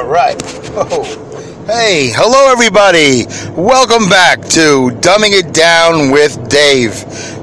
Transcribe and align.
All 0.00 0.06
right. 0.06 0.42
Oh. 0.72 1.04
Hey, 1.66 2.10
hello 2.14 2.50
everybody. 2.50 3.26
Welcome 3.54 4.08
back 4.08 4.40
to 4.56 4.96
Dumbing 5.02 5.38
It 5.38 5.52
Down 5.52 6.10
with 6.10 6.48
Dave. 6.48 6.92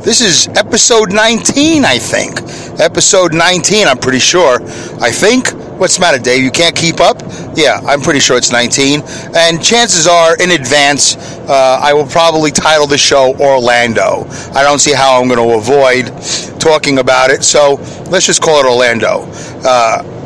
This 0.04 0.22
is 0.22 0.48
episode 0.58 1.14
19, 1.14 1.86
I 1.86 2.00
think. 2.00 2.40
Episode 2.80 3.36
19, 3.36 3.88
I'm 3.88 4.00
pretty 4.00 4.18
sure. 4.18 4.56
I 5.00 5.12
think. 5.12 5.50
What's 5.78 5.98
the 5.98 6.02
matter, 6.02 6.18
Dave? 6.18 6.44
You 6.44 6.50
can't 6.50 6.76
keep 6.76 7.00
up? 7.00 7.22
Yeah, 7.54 7.80
I'm 7.86 8.02
pretty 8.02 8.20
sure 8.20 8.38
it's 8.38 8.52
19. 8.52 9.04
And 9.36 9.64
chances 9.64 10.08
are, 10.08 10.36
in 10.42 10.50
advance, 10.50 11.16
uh, 11.48 11.80
I 11.80 11.94
will 11.94 12.08
probably 12.08 12.50
title 12.50 12.88
the 12.88 12.98
show 12.98 13.36
Orlando. 13.40 14.26
I 14.56 14.64
don't 14.64 14.80
see 14.80 14.94
how 14.94 15.22
I'm 15.22 15.28
going 15.28 15.48
to 15.48 15.56
avoid 15.56 16.08
talking 16.60 16.98
about 16.98 17.30
it, 17.30 17.44
so 17.44 17.76
let's 18.10 18.26
just 18.26 18.42
call 18.42 18.60
it 18.60 18.66
Orlando. 18.66 19.30
Uh, 19.64 20.17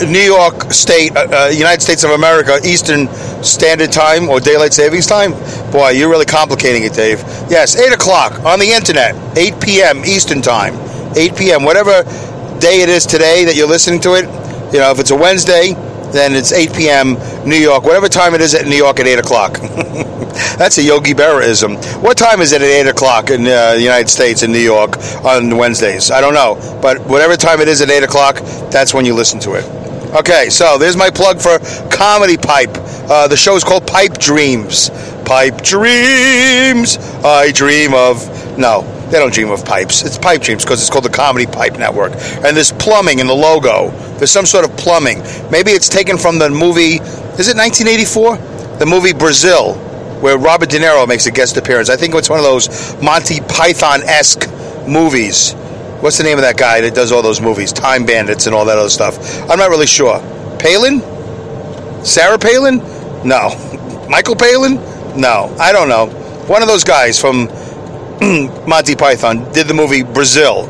New 0.00 0.20
York 0.20 0.72
State, 0.72 1.16
uh, 1.16 1.26
uh, 1.30 1.48
United 1.48 1.80
States 1.82 2.04
of 2.04 2.10
America, 2.10 2.58
Eastern 2.64 3.08
Standard 3.42 3.92
Time 3.92 4.28
or 4.28 4.40
Daylight 4.40 4.72
Savings 4.72 5.06
Time. 5.06 5.32
Boy, 5.70 5.90
you're 5.90 6.10
really 6.10 6.24
complicating 6.24 6.84
it, 6.84 6.92
Dave. 6.92 7.20
Yes, 7.48 7.76
8 7.76 7.92
o'clock 7.92 8.44
on 8.44 8.58
the 8.58 8.70
internet, 8.70 9.14
8 9.36 9.60
p.m. 9.60 10.04
Eastern 10.04 10.42
Time. 10.42 10.74
8 11.16 11.36
p.m. 11.36 11.64
Whatever 11.64 12.02
day 12.60 12.82
it 12.82 12.88
is 12.88 13.06
today 13.06 13.44
that 13.44 13.54
you're 13.56 13.68
listening 13.68 14.00
to 14.00 14.14
it, 14.14 14.24
you 14.72 14.80
know, 14.80 14.90
if 14.90 14.98
it's 14.98 15.10
a 15.10 15.16
Wednesday, 15.16 15.74
then 16.12 16.34
it's 16.34 16.52
8 16.52 16.74
p.m. 16.74 17.14
New 17.48 17.56
York, 17.56 17.84
whatever 17.84 18.08
time 18.08 18.34
it 18.34 18.40
is 18.40 18.54
at 18.54 18.66
New 18.66 18.76
York 18.76 19.00
at 19.00 19.06
8 19.06 19.18
o'clock. 19.18 19.58
That's 20.58 20.78
a 20.78 20.82
Yogi 20.82 21.14
Berraism. 21.14 22.02
What 22.02 22.16
time 22.16 22.40
is 22.40 22.52
it 22.52 22.62
at 22.62 22.68
8 22.68 22.86
o'clock 22.88 23.30
in 23.30 23.42
uh, 23.42 23.74
the 23.74 23.82
United 23.82 24.08
States 24.08 24.42
in 24.42 24.52
New 24.52 24.58
York 24.58 24.96
on 25.24 25.56
Wednesdays? 25.56 26.10
I 26.10 26.20
don't 26.20 26.34
know. 26.34 26.56
But 26.80 27.00
whatever 27.06 27.36
time 27.36 27.60
it 27.60 27.68
is 27.68 27.80
at 27.80 27.90
8 27.90 28.02
o'clock, 28.04 28.36
that's 28.70 28.94
when 28.94 29.04
you 29.04 29.14
listen 29.14 29.40
to 29.40 29.54
it. 29.54 29.64
Okay, 30.14 30.48
so 30.48 30.78
there's 30.78 30.96
my 30.96 31.10
plug 31.10 31.40
for 31.40 31.58
Comedy 31.90 32.36
Pipe. 32.36 32.70
Uh, 33.10 33.28
the 33.28 33.36
show 33.36 33.56
is 33.56 33.64
called 33.64 33.86
Pipe 33.86 34.16
Dreams. 34.18 34.90
Pipe 35.26 35.60
Dreams. 35.62 36.96
I 37.22 37.52
dream 37.52 37.92
of. 37.92 38.58
No, 38.58 38.82
they 39.10 39.18
don't 39.18 39.32
dream 39.32 39.50
of 39.50 39.64
pipes. 39.64 40.02
It's 40.02 40.18
Pipe 40.18 40.42
Dreams 40.42 40.64
because 40.64 40.80
it's 40.80 40.90
called 40.90 41.04
the 41.04 41.10
Comedy 41.10 41.46
Pipe 41.46 41.78
Network. 41.78 42.12
And 42.12 42.56
there's 42.56 42.72
plumbing 42.72 43.20
in 43.20 43.26
the 43.26 43.34
logo. 43.34 43.90
There's 44.18 44.30
some 44.30 44.46
sort 44.46 44.68
of 44.68 44.76
plumbing. 44.76 45.22
Maybe 45.50 45.70
it's 45.70 45.88
taken 45.88 46.18
from 46.18 46.38
the 46.38 46.50
movie, 46.50 46.96
is 47.40 47.48
it 47.48 47.56
1984? 47.56 48.36
The 48.78 48.86
movie 48.86 49.14
Brazil, 49.14 49.74
where 50.20 50.36
Robert 50.36 50.68
De 50.68 50.78
Niro 50.78 51.08
makes 51.08 51.26
a 51.26 51.30
guest 51.30 51.56
appearance. 51.56 51.88
I 51.88 51.96
think 51.96 52.14
it's 52.14 52.28
one 52.28 52.38
of 52.38 52.44
those 52.44 53.00
Monty 53.02 53.40
Python 53.40 54.02
esque 54.02 54.48
movies. 54.86 55.54
What's 56.00 56.18
the 56.18 56.24
name 56.24 56.38
of 56.38 56.42
that 56.42 56.56
guy 56.56 56.80
that 56.82 56.94
does 56.94 57.10
all 57.10 57.22
those 57.22 57.40
movies? 57.40 57.72
Time 57.72 58.04
Bandits 58.04 58.46
and 58.46 58.54
all 58.54 58.66
that 58.66 58.78
other 58.78 58.88
stuff. 58.88 59.18
I'm 59.50 59.58
not 59.58 59.70
really 59.70 59.86
sure. 59.86 60.20
Palin? 60.58 61.00
Sarah 62.04 62.38
Palin? 62.38 62.78
No. 63.26 64.06
Michael 64.10 64.36
Palin? 64.36 64.76
No. 65.18 65.54
I 65.58 65.72
don't 65.72 65.88
know. 65.88 66.06
One 66.46 66.62
of 66.62 66.68
those 66.68 66.84
guys 66.84 67.20
from 67.20 67.48
Monty 68.66 68.96
Python 68.96 69.52
did 69.52 69.68
the 69.68 69.74
movie 69.74 70.02
Brazil. 70.02 70.66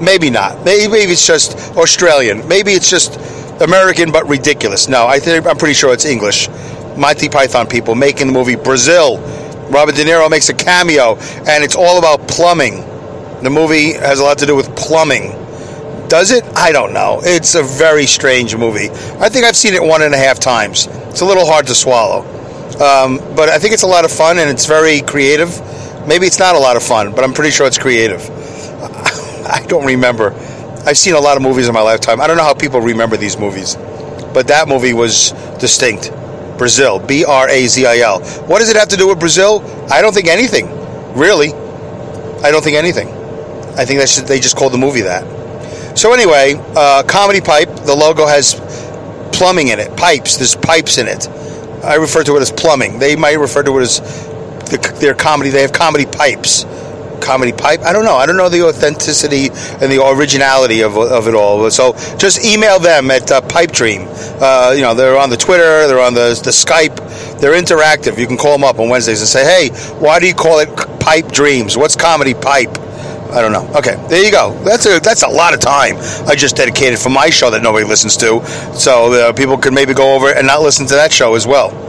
Maybe 0.00 0.30
not. 0.30 0.64
Maybe, 0.64 0.96
it's 0.98 1.26
just 1.26 1.76
Australian. 1.76 2.46
Maybe 2.48 2.72
it's 2.72 2.88
just 2.88 3.16
American 3.60 4.10
but 4.10 4.26
ridiculous. 4.28 4.88
No, 4.88 5.06
I 5.06 5.18
think 5.18 5.46
I'm 5.46 5.56
pretty 5.56 5.74
sure 5.74 5.92
it's 5.92 6.04
English. 6.04 6.48
Monty 6.96 7.28
Python 7.28 7.66
people 7.66 7.94
making 7.94 8.28
the 8.28 8.32
movie 8.32 8.56
Brazil. 8.56 9.18
Robert 9.70 9.96
De 9.96 10.04
Niro 10.04 10.30
makes 10.30 10.48
a 10.48 10.54
cameo, 10.54 11.16
and 11.46 11.62
it's 11.62 11.76
all 11.76 11.98
about 11.98 12.26
plumbing. 12.26 12.80
The 13.42 13.50
movie 13.50 13.92
has 13.92 14.18
a 14.18 14.24
lot 14.24 14.38
to 14.38 14.46
do 14.46 14.56
with 14.56 14.74
plumbing. 14.74 15.32
Does 16.08 16.30
it? 16.30 16.42
I 16.56 16.72
don't 16.72 16.94
know. 16.94 17.20
It's 17.22 17.54
a 17.54 17.62
very 17.62 18.06
strange 18.06 18.56
movie. 18.56 18.88
I 19.20 19.28
think 19.28 19.44
I've 19.44 19.56
seen 19.56 19.74
it 19.74 19.82
one 19.82 20.00
and 20.00 20.14
a 20.14 20.16
half 20.16 20.40
times. 20.40 20.88
It's 21.10 21.20
a 21.20 21.26
little 21.26 21.44
hard 21.44 21.66
to 21.66 21.74
swallow. 21.74 22.20
Um, 22.80 23.18
but 23.36 23.50
I 23.50 23.58
think 23.58 23.74
it's 23.74 23.82
a 23.82 23.88
lot 23.88 24.06
of 24.06 24.10
fun 24.10 24.38
and 24.38 24.48
it's 24.48 24.64
very 24.64 25.02
creative. 25.02 25.50
Maybe 26.08 26.26
it's 26.26 26.38
not 26.38 26.54
a 26.54 26.58
lot 26.58 26.76
of 26.76 26.82
fun, 26.82 27.14
but 27.14 27.22
I'm 27.22 27.34
pretty 27.34 27.50
sure 27.50 27.66
it's 27.66 27.76
creative. 27.76 28.22
I 29.46 29.62
don't 29.68 29.84
remember. 29.84 30.32
I've 30.86 30.96
seen 30.96 31.14
a 31.14 31.20
lot 31.20 31.36
of 31.36 31.42
movies 31.42 31.68
in 31.68 31.74
my 31.74 31.82
lifetime. 31.82 32.20
I 32.20 32.26
don't 32.26 32.38
know 32.38 32.44
how 32.44 32.54
people 32.54 32.80
remember 32.80 33.18
these 33.18 33.36
movies, 33.36 33.76
but 34.32 34.48
that 34.48 34.68
movie 34.68 34.94
was 34.94 35.32
distinct. 35.60 36.10
Brazil, 36.56 36.98
B 36.98 37.26
R 37.26 37.48
A 37.50 37.66
Z 37.66 37.84
I 37.84 37.98
L. 37.98 38.20
What 38.46 38.60
does 38.60 38.70
it 38.70 38.76
have 38.76 38.88
to 38.88 38.96
do 38.96 39.08
with 39.08 39.20
Brazil? 39.20 39.62
I 39.90 40.00
don't 40.00 40.14
think 40.14 40.28
anything, 40.28 40.66
really. 41.14 41.52
I 42.42 42.50
don't 42.50 42.64
think 42.64 42.76
anything. 42.76 43.08
I 43.76 43.84
think 43.84 44.00
that 44.00 44.24
they 44.26 44.40
just 44.40 44.56
called 44.56 44.72
the 44.72 44.78
movie 44.78 45.02
that. 45.02 45.98
So 45.98 46.14
anyway, 46.14 46.54
uh, 46.74 47.02
comedy 47.02 47.40
pipe. 47.42 47.68
The 47.84 47.94
logo 47.94 48.26
has 48.26 48.54
plumbing 49.32 49.68
in 49.68 49.78
it, 49.78 49.96
pipes. 49.96 50.36
There's 50.36 50.56
pipes 50.56 50.96
in 50.96 51.06
it. 51.06 51.28
I 51.84 51.96
refer 51.96 52.24
to 52.24 52.36
it 52.36 52.40
as 52.40 52.50
plumbing. 52.50 52.98
They 52.98 53.14
might 53.14 53.38
refer 53.38 53.62
to 53.62 53.78
it 53.78 53.82
as 53.82 54.00
the, 54.70 54.78
their 55.00 55.14
comedy. 55.14 55.50
They 55.50 55.62
have 55.62 55.72
comedy 55.72 56.06
pipes. 56.06 56.64
Comedy 57.20 57.52
pipe. 57.52 57.80
I 57.80 57.92
don't 57.92 58.04
know. 58.04 58.16
I 58.16 58.26
don't 58.26 58.36
know 58.36 58.48
the 58.48 58.62
authenticity 58.62 59.48
and 59.48 59.90
the 59.90 60.04
originality 60.06 60.82
of, 60.82 60.96
of 60.96 61.26
it 61.26 61.34
all. 61.34 61.68
So 61.70 61.92
just 62.16 62.44
email 62.44 62.78
them 62.78 63.10
at 63.10 63.30
uh, 63.30 63.40
Pipe 63.40 63.72
Dream. 63.72 64.06
Uh, 64.40 64.72
you 64.74 64.82
know 64.82 64.94
they're 64.94 65.18
on 65.18 65.28
the 65.28 65.36
Twitter. 65.36 65.88
They're 65.88 66.00
on 66.00 66.14
the 66.14 66.40
the 66.42 66.50
Skype. 66.50 66.96
They're 67.40 67.60
interactive. 67.60 68.18
You 68.18 68.26
can 68.26 68.36
call 68.36 68.52
them 68.52 68.64
up 68.64 68.78
on 68.78 68.88
Wednesdays 68.88 69.20
and 69.20 69.28
say, 69.28 69.44
"Hey, 69.44 69.70
why 69.98 70.20
do 70.20 70.26
you 70.28 70.34
call 70.34 70.60
it 70.60 70.68
Pipe 71.00 71.32
Dreams? 71.32 71.76
What's 71.76 71.96
comedy 71.96 72.34
pipe?" 72.34 72.78
I 73.30 73.42
don't 73.42 73.52
know. 73.52 73.68
Okay, 73.76 73.94
there 74.08 74.24
you 74.24 74.32
go. 74.32 74.58
That's 74.64 74.86
a 74.86 75.00
that's 75.00 75.22
a 75.22 75.28
lot 75.28 75.52
of 75.52 75.60
time 75.60 75.96
I 76.26 76.34
just 76.34 76.56
dedicated 76.56 76.98
for 76.98 77.10
my 77.10 77.28
show 77.28 77.50
that 77.50 77.62
nobody 77.62 77.84
listens 77.84 78.16
to, 78.18 78.44
so 78.74 79.12
uh, 79.12 79.32
people 79.34 79.58
could 79.58 79.74
maybe 79.74 79.92
go 79.92 80.14
over 80.14 80.32
and 80.32 80.46
not 80.46 80.62
listen 80.62 80.86
to 80.86 80.94
that 80.94 81.12
show 81.12 81.34
as 81.34 81.46
well. 81.46 81.87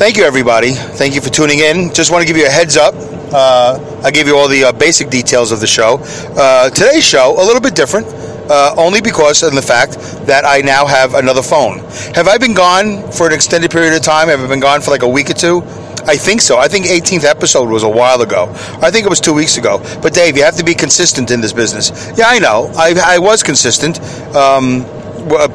Thank 0.00 0.16
you, 0.16 0.24
everybody. 0.24 0.72
Thank 0.72 1.14
you 1.14 1.20
for 1.20 1.28
tuning 1.28 1.58
in. 1.58 1.92
Just 1.92 2.10
want 2.10 2.22
to 2.22 2.26
give 2.26 2.38
you 2.38 2.46
a 2.46 2.50
heads 2.50 2.78
up. 2.78 2.94
Uh, 3.34 4.00
I 4.02 4.10
gave 4.10 4.26
you 4.26 4.34
all 4.34 4.48
the 4.48 4.64
uh, 4.64 4.72
basic 4.72 5.10
details 5.10 5.52
of 5.52 5.60
the 5.60 5.66
show. 5.66 5.98
Uh, 6.38 6.70
today's 6.70 7.04
show, 7.04 7.34
a 7.36 7.44
little 7.44 7.60
bit 7.60 7.74
different, 7.74 8.06
uh, 8.48 8.74
only 8.78 9.02
because 9.02 9.42
of 9.42 9.54
the 9.54 9.60
fact 9.60 9.98
that 10.24 10.46
I 10.46 10.62
now 10.62 10.86
have 10.86 11.12
another 11.12 11.42
phone. 11.42 11.80
Have 12.14 12.28
I 12.28 12.38
been 12.38 12.54
gone 12.54 13.12
for 13.12 13.26
an 13.26 13.34
extended 13.34 13.70
period 13.70 13.92
of 13.92 14.00
time? 14.00 14.28
Have 14.28 14.40
I 14.40 14.46
been 14.46 14.58
gone 14.58 14.80
for 14.80 14.90
like 14.90 15.02
a 15.02 15.08
week 15.08 15.28
or 15.28 15.34
two? 15.34 15.60
I 16.06 16.16
think 16.16 16.40
so. 16.40 16.56
I 16.56 16.66
think 16.66 16.86
18th 16.86 17.24
episode 17.24 17.68
was 17.68 17.82
a 17.82 17.88
while 17.90 18.22
ago. 18.22 18.48
I 18.80 18.90
think 18.90 19.04
it 19.04 19.10
was 19.10 19.20
two 19.20 19.34
weeks 19.34 19.58
ago. 19.58 19.82
But 20.00 20.14
Dave, 20.14 20.34
you 20.34 20.44
have 20.44 20.56
to 20.56 20.64
be 20.64 20.74
consistent 20.74 21.30
in 21.30 21.42
this 21.42 21.52
business. 21.52 21.90
Yeah, 22.16 22.24
I 22.26 22.38
know. 22.38 22.72
I, 22.74 22.94
I 23.04 23.18
was 23.18 23.42
consistent, 23.42 24.00
um, 24.34 24.86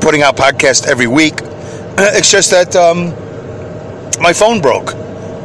putting 0.02 0.22
out 0.22 0.38
podcasts 0.38 0.86
every 0.86 1.08
week. 1.08 1.34
It's 1.98 2.30
just 2.30 2.52
that 2.52 2.76
um, 2.76 3.16
my 4.20 4.34
phone 4.34 4.62
broke. 4.62 4.96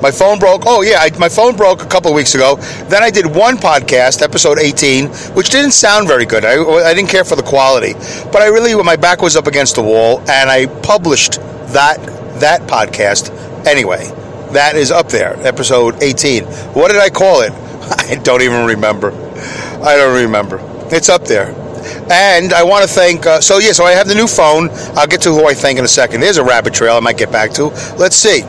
My 0.03 0.11
phone 0.11 0.39
broke. 0.39 0.63
Oh 0.67 0.81
yeah, 0.81 1.01
I, 1.01 1.17
my 1.19 1.29
phone 1.29 1.57
broke 1.57 1.83
a 1.83 1.87
couple 1.87 2.13
weeks 2.15 2.35
ago. 2.35 2.57
Then 2.89 3.03
I 3.03 3.11
did 3.11 3.27
one 3.27 3.57
podcast, 3.57 4.23
episode 4.23 4.59
18, 4.59 5.09
which 5.35 5.51
didn't 5.51 5.73
sound 5.73 6.09
very 6.09 6.25
good. 6.25 6.45
I, 6.45 6.63
I 6.63 6.95
didn't 6.95 7.11
care 7.11 7.25
for 7.25 7.37
the 7.37 7.43
quality, 7.43 7.93
but 8.33 8.37
I 8.37 8.47
really, 8.47 8.75
my 8.83 8.97
back 8.97 9.21
was 9.21 9.37
up 9.37 9.47
against 9.47 9.75
the 9.75 9.83
wall, 9.83 10.21
and 10.21 10.49
I 10.51 10.67
published 10.83 11.35
that 11.73 11.99
that 12.41 12.63
podcast 12.63 13.31
anyway. 13.67 14.07
That 14.53 14.75
is 14.75 14.91
up 14.91 15.09
there, 15.09 15.37
episode 15.47 16.03
18. 16.03 16.45
What 16.75 16.91
did 16.91 17.01
I 17.01 17.11
call 17.11 17.43
it? 17.43 17.53
I 17.99 18.17
don't 18.23 18.43
even 18.43 18.67
remember. 18.67 19.13
I 19.83 19.97
don't 19.97 20.23
remember. 20.23 20.61
It's 20.91 21.09
up 21.09 21.25
there. 21.25 21.55
And 22.11 22.53
I 22.53 22.63
want 22.65 22.87
to 22.87 22.93
thank. 22.93 23.27
Uh, 23.27 23.41
so 23.41 23.59
yeah, 23.59 23.73
so 23.73 23.85
I 23.85 23.93
have 23.93 24.09
the 24.09 24.15
new 24.15 24.27
phone. 24.27 24.71
I'll 24.97 25.07
get 25.07 25.21
to 25.23 25.31
who 25.31 25.47
I 25.47 25.55
thank 25.55 25.79
in 25.79 25.85
a 25.85 25.89
second. 25.89 26.21
There's 26.21 26.39
a 26.39 26.45
rabbit 26.45 26.75
trail 26.75 26.97
I 26.97 27.01
might 27.01 27.17
get 27.17 27.31
back 27.31 27.53
to. 27.53 27.67
Let's 27.97 28.17
see. 28.17 28.43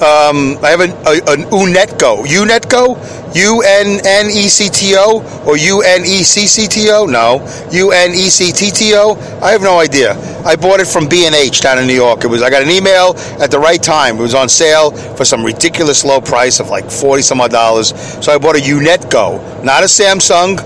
Um, 0.00 0.56
I 0.64 0.70
have 0.70 0.80
an, 0.80 0.92
a, 1.04 1.20
an 1.30 1.44
Unnecto. 1.52 2.24
Unnecto? 2.24 2.96
U 3.36 3.62
N 3.62 4.00
N 4.04 4.26
E 4.26 4.48
C 4.48 4.70
T 4.70 4.94
O 4.96 5.20
or 5.46 5.58
U 5.58 5.82
N 5.82 6.06
E 6.06 6.22
C 6.22 6.46
C 6.46 6.66
T 6.66 6.90
O? 6.90 7.04
No, 7.04 7.46
U 7.70 7.92
N 7.92 8.12
E 8.12 8.30
C 8.30 8.50
T 8.50 8.70
T 8.70 8.94
O. 8.96 9.14
I 9.42 9.52
have 9.52 9.60
no 9.60 9.78
idea. 9.78 10.16
I 10.42 10.56
bought 10.56 10.80
it 10.80 10.86
from 10.86 11.06
B 11.06 11.26
and 11.26 11.34
H 11.34 11.60
down 11.60 11.78
in 11.78 11.86
New 11.86 11.94
York. 11.94 12.24
It 12.24 12.28
was. 12.28 12.42
I 12.42 12.48
got 12.48 12.62
an 12.62 12.70
email 12.70 13.14
at 13.40 13.50
the 13.50 13.58
right 13.58 13.80
time. 13.80 14.16
It 14.16 14.22
was 14.22 14.34
on 14.34 14.48
sale 14.48 14.90
for 14.90 15.26
some 15.26 15.44
ridiculous 15.44 16.02
low 16.02 16.20
price 16.22 16.60
of 16.60 16.70
like 16.70 16.90
forty 16.90 17.22
some 17.22 17.40
odd 17.42 17.50
dollars. 17.50 17.88
So 18.24 18.32
I 18.32 18.38
bought 18.38 18.56
a 18.56 18.60
Unnecto, 18.60 19.62
not 19.62 19.82
a 19.82 19.86
Samsung, 19.86 20.56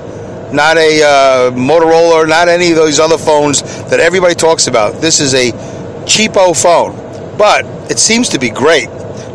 not 0.52 0.78
a 0.78 1.02
uh, 1.02 1.50
Motorola, 1.50 2.28
not 2.28 2.48
any 2.48 2.70
of 2.70 2.76
those 2.76 3.00
other 3.00 3.18
phones 3.18 3.62
that 3.90 3.98
everybody 3.98 4.36
talks 4.36 4.68
about. 4.68 5.00
This 5.00 5.18
is 5.18 5.34
a 5.34 5.50
cheapo 6.06 6.54
phone, 6.54 6.94
but 7.36 7.66
it 7.90 7.98
seems 7.98 8.28
to 8.28 8.38
be 8.38 8.48
great 8.48 8.88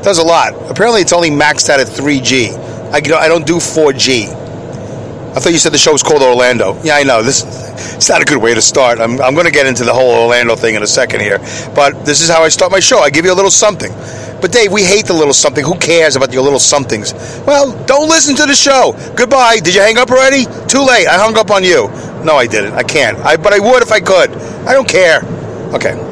does 0.04 0.18
a 0.18 0.24
lot. 0.24 0.54
Apparently, 0.70 1.02
it's 1.02 1.14
only 1.14 1.30
maxed 1.30 1.70
out 1.70 1.80
at 1.80 1.88
3G. 1.88 2.56
I, 2.92 2.98
I 2.98 3.28
don't 3.28 3.46
do 3.46 3.56
4G. 3.56 4.40
I 5.36 5.40
thought 5.40 5.52
you 5.52 5.60
said 5.60 5.74
the 5.74 5.78
show 5.78 5.92
was 5.92 6.02
called 6.02 6.24
Orlando. 6.24 6.82
Yeah, 6.84 6.96
I 6.96 7.04
know. 7.04 7.22
This 7.22 7.44
it's 7.96 8.10
not 8.10 8.22
a 8.22 8.26
good 8.26 8.42
way 8.42 8.56
to 8.56 8.62
start. 8.62 9.00
I'm, 9.00 9.22
I'm 9.22 9.36
going 9.36 9.46
to 9.46 9.52
get 9.52 9.68
into 9.68 9.84
the 9.84 9.94
whole 9.94 10.24
Orlando 10.24 10.56
thing 10.56 10.76
in 10.76 10.84
a 10.84 10.88
second 10.88 11.22
here. 11.22 11.38
But 11.76 12.04
this 12.04 12.22
is 12.22 12.30
how 12.30 12.44
I 12.44 12.50
start 12.50 12.72
my 12.72 12.80
show. 12.80 13.00
I 13.00 13.10
give 13.10 13.26
you 13.26 13.34
a 13.34 13.36
little 13.36 13.52
something. 13.52 13.92
But 14.42 14.52
Dave, 14.52 14.72
we 14.72 14.84
hate 14.84 15.06
the 15.06 15.14
little 15.14 15.34
something. 15.34 15.64
Who 15.64 15.78
cares 15.78 16.16
about 16.16 16.34
your 16.34 16.44
little 16.44 16.60
somethings? 16.60 17.14
Well, 17.46 17.72
don't 17.86 18.10
listen 18.10 18.36
to 18.38 18.46
the 18.46 18.56
show. 18.56 18.96
Goodbye. 19.16 19.60
Did 19.60 19.76
you 19.76 19.82
hang 19.82 19.98
up 19.98 20.10
already? 20.10 20.46
Too 20.68 20.84
late. 20.84 21.08
I 21.08 21.18
hung 21.18 21.38
up 21.38 21.52
on 21.52 21.64
you. 21.64 21.90
No, 22.24 22.36
I 22.36 22.48
didn't. 22.48 22.74
I 22.74 22.84
can't. 22.84 23.18
I, 23.20 23.38
but 23.38 23.54
I 23.54 23.60
would 23.60 23.84
if 23.84 23.92
I 23.92 24.00
could. 24.00 24.32
I 24.66 24.74
don't 24.74 24.88
care. 24.88 25.22
Okay. 25.76 26.09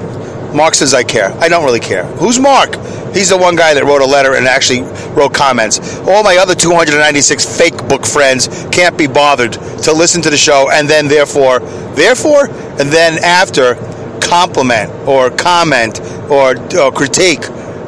Mark 0.57 0.73
says 0.73 0.95
I 0.95 1.03
care. 1.03 1.31
I 1.39 1.49
don't 1.49 1.63
really 1.63 1.79
care. 1.79 2.03
Who's 2.17 2.39
Mark? 2.39 2.73
He's 3.13 3.29
the 3.29 3.37
one 3.37 3.55
guy 3.55 3.75
that 3.75 3.83
wrote 3.85 4.01
a 4.01 4.05
letter 4.05 4.33
and 4.33 4.47
actually 4.47 4.81
wrote 5.13 5.31
comments. 5.31 5.99
All 5.99 6.23
my 6.23 6.37
other 6.37 6.55
296 6.55 7.57
fake 7.57 7.77
book 7.87 8.07
friends 8.07 8.47
can't 8.71 8.97
be 8.97 9.05
bothered 9.05 9.53
to 9.53 9.93
listen 9.93 10.19
to 10.23 10.31
the 10.31 10.37
show 10.37 10.71
and 10.71 10.89
then 10.89 11.07
therefore, 11.07 11.59
therefore, 11.93 12.47
and 12.79 12.89
then 12.89 13.23
after 13.23 13.75
compliment 14.19 14.91
or 15.07 15.29
comment 15.29 16.01
or, 16.29 16.57
or 16.75 16.91
critique. 16.91 17.41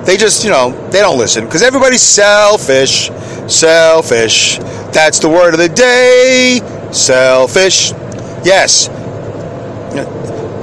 They 0.06 0.16
just, 0.16 0.44
you 0.44 0.52
know, 0.52 0.72
they 0.92 1.00
don't 1.00 1.18
listen 1.18 1.46
because 1.46 1.64
everybody's 1.64 2.04
selfish. 2.04 3.10
Selfish. 3.48 4.60
That's 4.94 5.18
the 5.18 5.30
word 5.30 5.56
of 5.56 5.60
the 5.60 5.70
day. 5.70 6.62
Selfish. 6.92 7.94
Yes. 8.46 8.90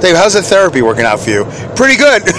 Dave, 0.01 0.15
how's 0.15 0.33
the 0.33 0.41
therapy 0.41 0.81
working 0.81 1.05
out 1.05 1.19
for 1.19 1.29
you? 1.29 1.45
Pretty 1.75 1.97
good. 1.97 2.23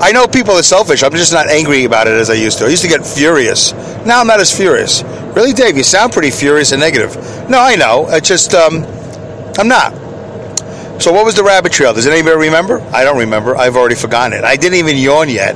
I 0.00 0.12
know 0.12 0.26
people 0.26 0.54
are 0.54 0.62
selfish. 0.62 1.02
I'm 1.02 1.12
just 1.12 1.32
not 1.32 1.48
angry 1.48 1.84
about 1.84 2.06
it 2.06 2.14
as 2.14 2.30
I 2.30 2.34
used 2.34 2.58
to. 2.58 2.66
I 2.66 2.68
used 2.68 2.82
to 2.82 2.88
get 2.88 3.04
furious. 3.04 3.72
Now 4.04 4.20
I'm 4.20 4.26
not 4.26 4.40
as 4.40 4.54
furious. 4.54 5.02
Really, 5.34 5.52
Dave? 5.52 5.76
You 5.76 5.82
sound 5.82 6.12
pretty 6.12 6.30
furious 6.30 6.72
and 6.72 6.80
negative. 6.80 7.16
No, 7.48 7.60
I 7.60 7.76
know. 7.76 8.06
I 8.06 8.20
just, 8.20 8.54
um, 8.54 8.84
I'm 9.58 9.68
not. 9.68 9.92
So, 11.00 11.12
what 11.12 11.26
was 11.26 11.34
the 11.34 11.44
rabbit 11.44 11.72
trail? 11.72 11.92
Does 11.92 12.06
anybody 12.06 12.36
remember? 12.36 12.80
I 12.92 13.04
don't 13.04 13.18
remember. 13.18 13.54
I've 13.54 13.76
already 13.76 13.96
forgotten 13.96 14.38
it. 14.38 14.44
I 14.44 14.56
didn't 14.56 14.78
even 14.78 14.96
yawn 14.96 15.28
yet. 15.28 15.54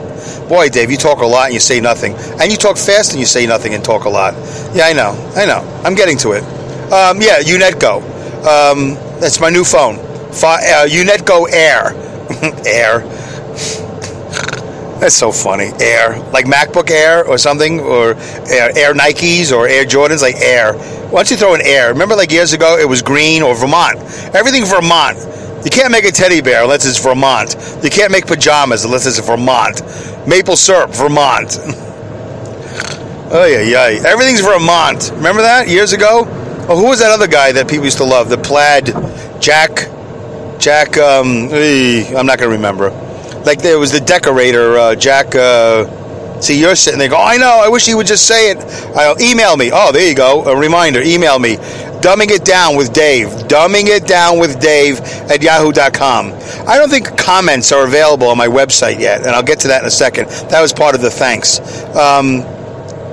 Boy, 0.48 0.68
Dave, 0.68 0.90
you 0.90 0.98
talk 0.98 1.20
a 1.20 1.26
lot 1.26 1.46
and 1.46 1.54
you 1.54 1.60
say 1.60 1.80
nothing. 1.80 2.14
And 2.14 2.50
you 2.50 2.58
talk 2.58 2.76
fast 2.76 3.12
and 3.12 3.20
you 3.20 3.26
say 3.26 3.46
nothing 3.46 3.72
and 3.72 3.82
talk 3.82 4.04
a 4.04 4.10
lot. 4.10 4.34
Yeah, 4.74 4.84
I 4.84 4.92
know. 4.92 5.12
I 5.34 5.46
know. 5.46 5.60
I'm 5.82 5.94
getting 5.94 6.18
to 6.18 6.32
it. 6.32 6.42
Um, 6.92 7.22
yeah, 7.22 7.40
Unnecto. 7.40 8.02
Um, 8.44 8.94
that's 9.18 9.40
my 9.40 9.48
new 9.48 9.64
phone. 9.64 10.09
Uh, 10.32 10.86
Unnecto 10.86 11.50
Air. 11.52 11.94
Air. 12.66 13.00
That's 15.00 15.16
so 15.16 15.32
funny. 15.32 15.70
Air, 15.80 16.18
like 16.30 16.44
MacBook 16.44 16.90
Air 16.90 17.26
or 17.26 17.38
something, 17.38 17.80
or 17.80 18.14
Air, 18.50 18.70
Air 18.76 18.94
Nikes 18.94 19.50
or 19.50 19.66
Air 19.66 19.84
Jordans, 19.84 20.20
like 20.20 20.36
Air. 20.36 20.74
Why 20.74 21.20
don't 21.20 21.30
you 21.30 21.36
throw 21.38 21.54
an 21.54 21.62
Air? 21.62 21.88
Remember, 21.88 22.14
like 22.14 22.30
years 22.30 22.52
ago, 22.52 22.78
it 22.78 22.86
was 22.88 23.00
green 23.00 23.42
or 23.42 23.54
Vermont. 23.54 23.96
Everything 24.34 24.64
Vermont. 24.64 25.16
You 25.64 25.70
can't 25.70 25.90
make 25.90 26.04
a 26.04 26.12
teddy 26.12 26.40
bear 26.40 26.62
unless 26.62 26.86
it's 26.86 27.02
Vermont. 27.02 27.56
You 27.82 27.90
can't 27.90 28.12
make 28.12 28.26
pajamas 28.26 28.84
unless 28.84 29.06
it's 29.06 29.18
Vermont. 29.18 29.82
Maple 30.26 30.56
syrup, 30.56 30.90
Vermont. 30.90 31.58
oh 33.32 33.46
yeah, 33.46 33.60
yeah. 33.62 34.06
Everything's 34.06 34.40
Vermont. 34.40 35.10
Remember 35.14 35.42
that 35.42 35.68
years 35.68 35.92
ago? 35.92 36.24
Oh, 36.68 36.76
who 36.76 36.86
was 36.88 37.00
that 37.00 37.10
other 37.10 37.26
guy 37.26 37.52
that 37.52 37.68
people 37.68 37.84
used 37.86 37.98
to 37.98 38.04
love? 38.04 38.28
The 38.28 38.38
plaid 38.38 38.94
Jack. 39.40 39.88
Jack. 40.60 40.98
Um, 40.98 41.48
I'm 41.52 42.26
not 42.26 42.38
going 42.38 42.50
to 42.50 42.56
remember 42.56 42.90
like 43.44 43.62
there 43.62 43.78
was 43.78 43.92
the 43.92 44.00
decorator, 44.00 44.78
uh, 44.78 44.94
Jack. 44.94 45.34
Uh, 45.34 46.40
see, 46.40 46.60
you're 46.60 46.76
sitting 46.76 46.98
there 46.98 47.08
go, 47.08 47.16
I 47.16 47.36
know, 47.36 47.60
I 47.62 47.68
wish 47.68 47.86
he 47.86 47.94
would 47.94 48.06
just 48.06 48.26
say 48.26 48.50
it. 48.50 48.58
I'll 48.96 49.20
email 49.20 49.56
me. 49.56 49.70
Oh, 49.72 49.92
there 49.92 50.08
you 50.08 50.14
go. 50.14 50.44
A 50.44 50.56
reminder. 50.56 51.00
Email 51.02 51.38
me. 51.38 51.56
Dumbing 52.00 52.30
it 52.30 52.44
down 52.44 52.76
with 52.76 52.92
Dave. 52.92 53.28
Dumbing 53.28 53.86
it 53.86 54.06
down 54.06 54.38
with 54.38 54.60
Dave 54.60 55.00
at 55.30 55.42
yahoo.com. 55.42 56.32
I 56.66 56.78
don't 56.78 56.88
think 56.88 57.16
comments 57.18 57.72
are 57.72 57.84
available 57.84 58.28
on 58.28 58.38
my 58.38 58.46
website 58.46 58.98
yet, 58.98 59.20
and 59.20 59.30
I'll 59.30 59.42
get 59.42 59.60
to 59.60 59.68
that 59.68 59.82
in 59.82 59.86
a 59.86 59.90
second. 59.90 60.28
That 60.50 60.62
was 60.62 60.72
part 60.72 60.94
of 60.94 61.02
the 61.02 61.10
thanks. 61.10 61.60
Um, 61.94 62.42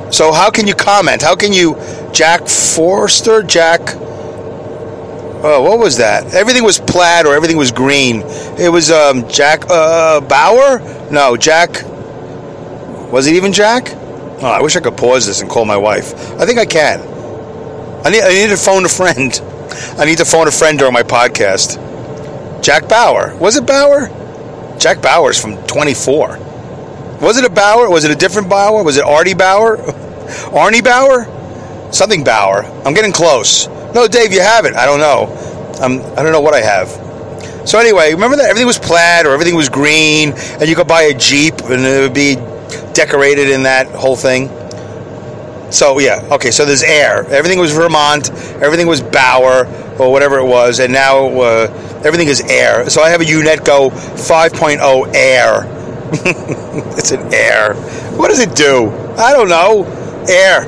so, 0.09 0.31
how 0.31 0.49
can 0.49 0.67
you 0.67 0.73
comment? 0.73 1.21
How 1.21 1.35
can 1.35 1.51
you, 1.51 1.75
Jack 2.13 2.47
Forster? 2.47 3.43
Jack 3.43 3.81
oh, 5.47 5.61
what 5.63 5.79
was 5.79 5.97
that? 5.97 6.33
Everything 6.33 6.63
was 6.63 6.79
plaid 6.79 7.25
or 7.25 7.33
everything 7.33 7.57
was 7.57 7.71
green. 7.71 8.21
It 8.59 8.71
was 8.71 8.91
um, 8.91 9.27
Jack 9.29 9.63
uh, 9.69 10.19
Bauer? 10.21 10.79
No, 11.11 11.37
Jack. 11.37 11.83
Was 13.11 13.27
it 13.27 13.35
even 13.35 13.53
Jack? 13.53 13.89
Oh, 13.89 14.47
I 14.47 14.61
wish 14.61 14.75
I 14.75 14.81
could 14.81 14.97
pause 14.97 15.25
this 15.25 15.41
and 15.41 15.49
call 15.49 15.65
my 15.65 15.77
wife. 15.77 16.13
I 16.39 16.45
think 16.45 16.59
I 16.59 16.65
can. 16.65 16.99
I 18.05 18.09
need, 18.09 18.21
I 18.21 18.33
need 18.33 18.49
to 18.49 18.57
phone 18.57 18.85
a 18.85 18.89
friend. 18.89 19.41
I 19.97 20.05
need 20.05 20.17
to 20.17 20.25
phone 20.25 20.47
a 20.47 20.51
friend 20.51 20.77
during 20.77 20.93
my 20.93 21.03
podcast. 21.03 21.83
Jack 22.61 22.89
Bauer. 22.89 23.35
Was 23.37 23.55
it 23.55 23.65
Bauer? 23.65 24.09
Jack 24.77 25.01
Bauer's 25.01 25.41
from 25.41 25.55
24. 25.67 26.37
Was 27.21 27.37
it 27.37 27.45
a 27.45 27.49
Bauer? 27.49 27.89
Was 27.89 28.03
it 28.03 28.11
a 28.11 28.15
different 28.15 28.49
Bauer? 28.49 28.83
Was 28.83 28.97
it 28.97 29.03
Artie 29.03 29.33
Bauer? 29.33 29.77
Arnie 30.51 30.83
Bauer? 30.83 31.91
Something 31.91 32.23
Bauer. 32.23 32.63
I'm 32.85 32.93
getting 32.93 33.13
close. 33.13 33.67
No, 33.93 34.07
Dave, 34.07 34.31
you 34.31 34.41
have 34.41 34.65
it. 34.65 34.75
I 34.75 34.85
don't 34.85 34.99
know. 34.99 35.25
Um, 35.81 36.01
I 36.17 36.23
don't 36.23 36.31
know 36.31 36.41
what 36.41 36.53
I 36.53 36.61
have. 36.61 36.89
So 37.67 37.79
anyway, 37.79 38.13
remember 38.13 38.37
that 38.37 38.49
everything 38.49 38.67
was 38.67 38.79
plaid 38.79 39.25
or 39.25 39.33
everything 39.33 39.55
was 39.55 39.69
green, 39.69 40.33
and 40.33 40.69
you 40.69 40.75
could 40.75 40.87
buy 40.87 41.03
a 41.03 41.13
Jeep 41.13 41.55
and 41.65 41.85
it 41.85 42.01
would 42.01 42.13
be 42.13 42.35
decorated 42.93 43.49
in 43.49 43.63
that 43.63 43.87
whole 43.87 44.15
thing. 44.15 44.49
So 45.71 45.99
yeah, 45.99 46.27
okay. 46.31 46.51
So 46.51 46.65
there's 46.65 46.83
air. 46.83 47.25
Everything 47.27 47.59
was 47.59 47.73
Vermont. 47.73 48.31
Everything 48.61 48.87
was 48.87 49.01
Bauer 49.01 49.65
or 49.99 50.11
whatever 50.11 50.37
it 50.37 50.45
was, 50.45 50.79
and 50.79 50.93
now 50.93 51.27
uh, 51.27 52.01
everything 52.05 52.27
is 52.27 52.41
air. 52.41 52.89
So 52.89 53.01
I 53.01 53.09
have 53.09 53.21
a 53.21 53.25
Unnecto 53.25 53.89
5.0 53.91 55.13
Air. 55.13 55.63
it's 56.97 57.11
an 57.11 57.33
Air. 57.33 57.73
What 58.15 58.29
does 58.29 58.39
it 58.39 58.55
do? 58.55 58.89
I 59.17 59.33
don't 59.33 59.49
know. 59.49 59.83
Air. 60.29 60.61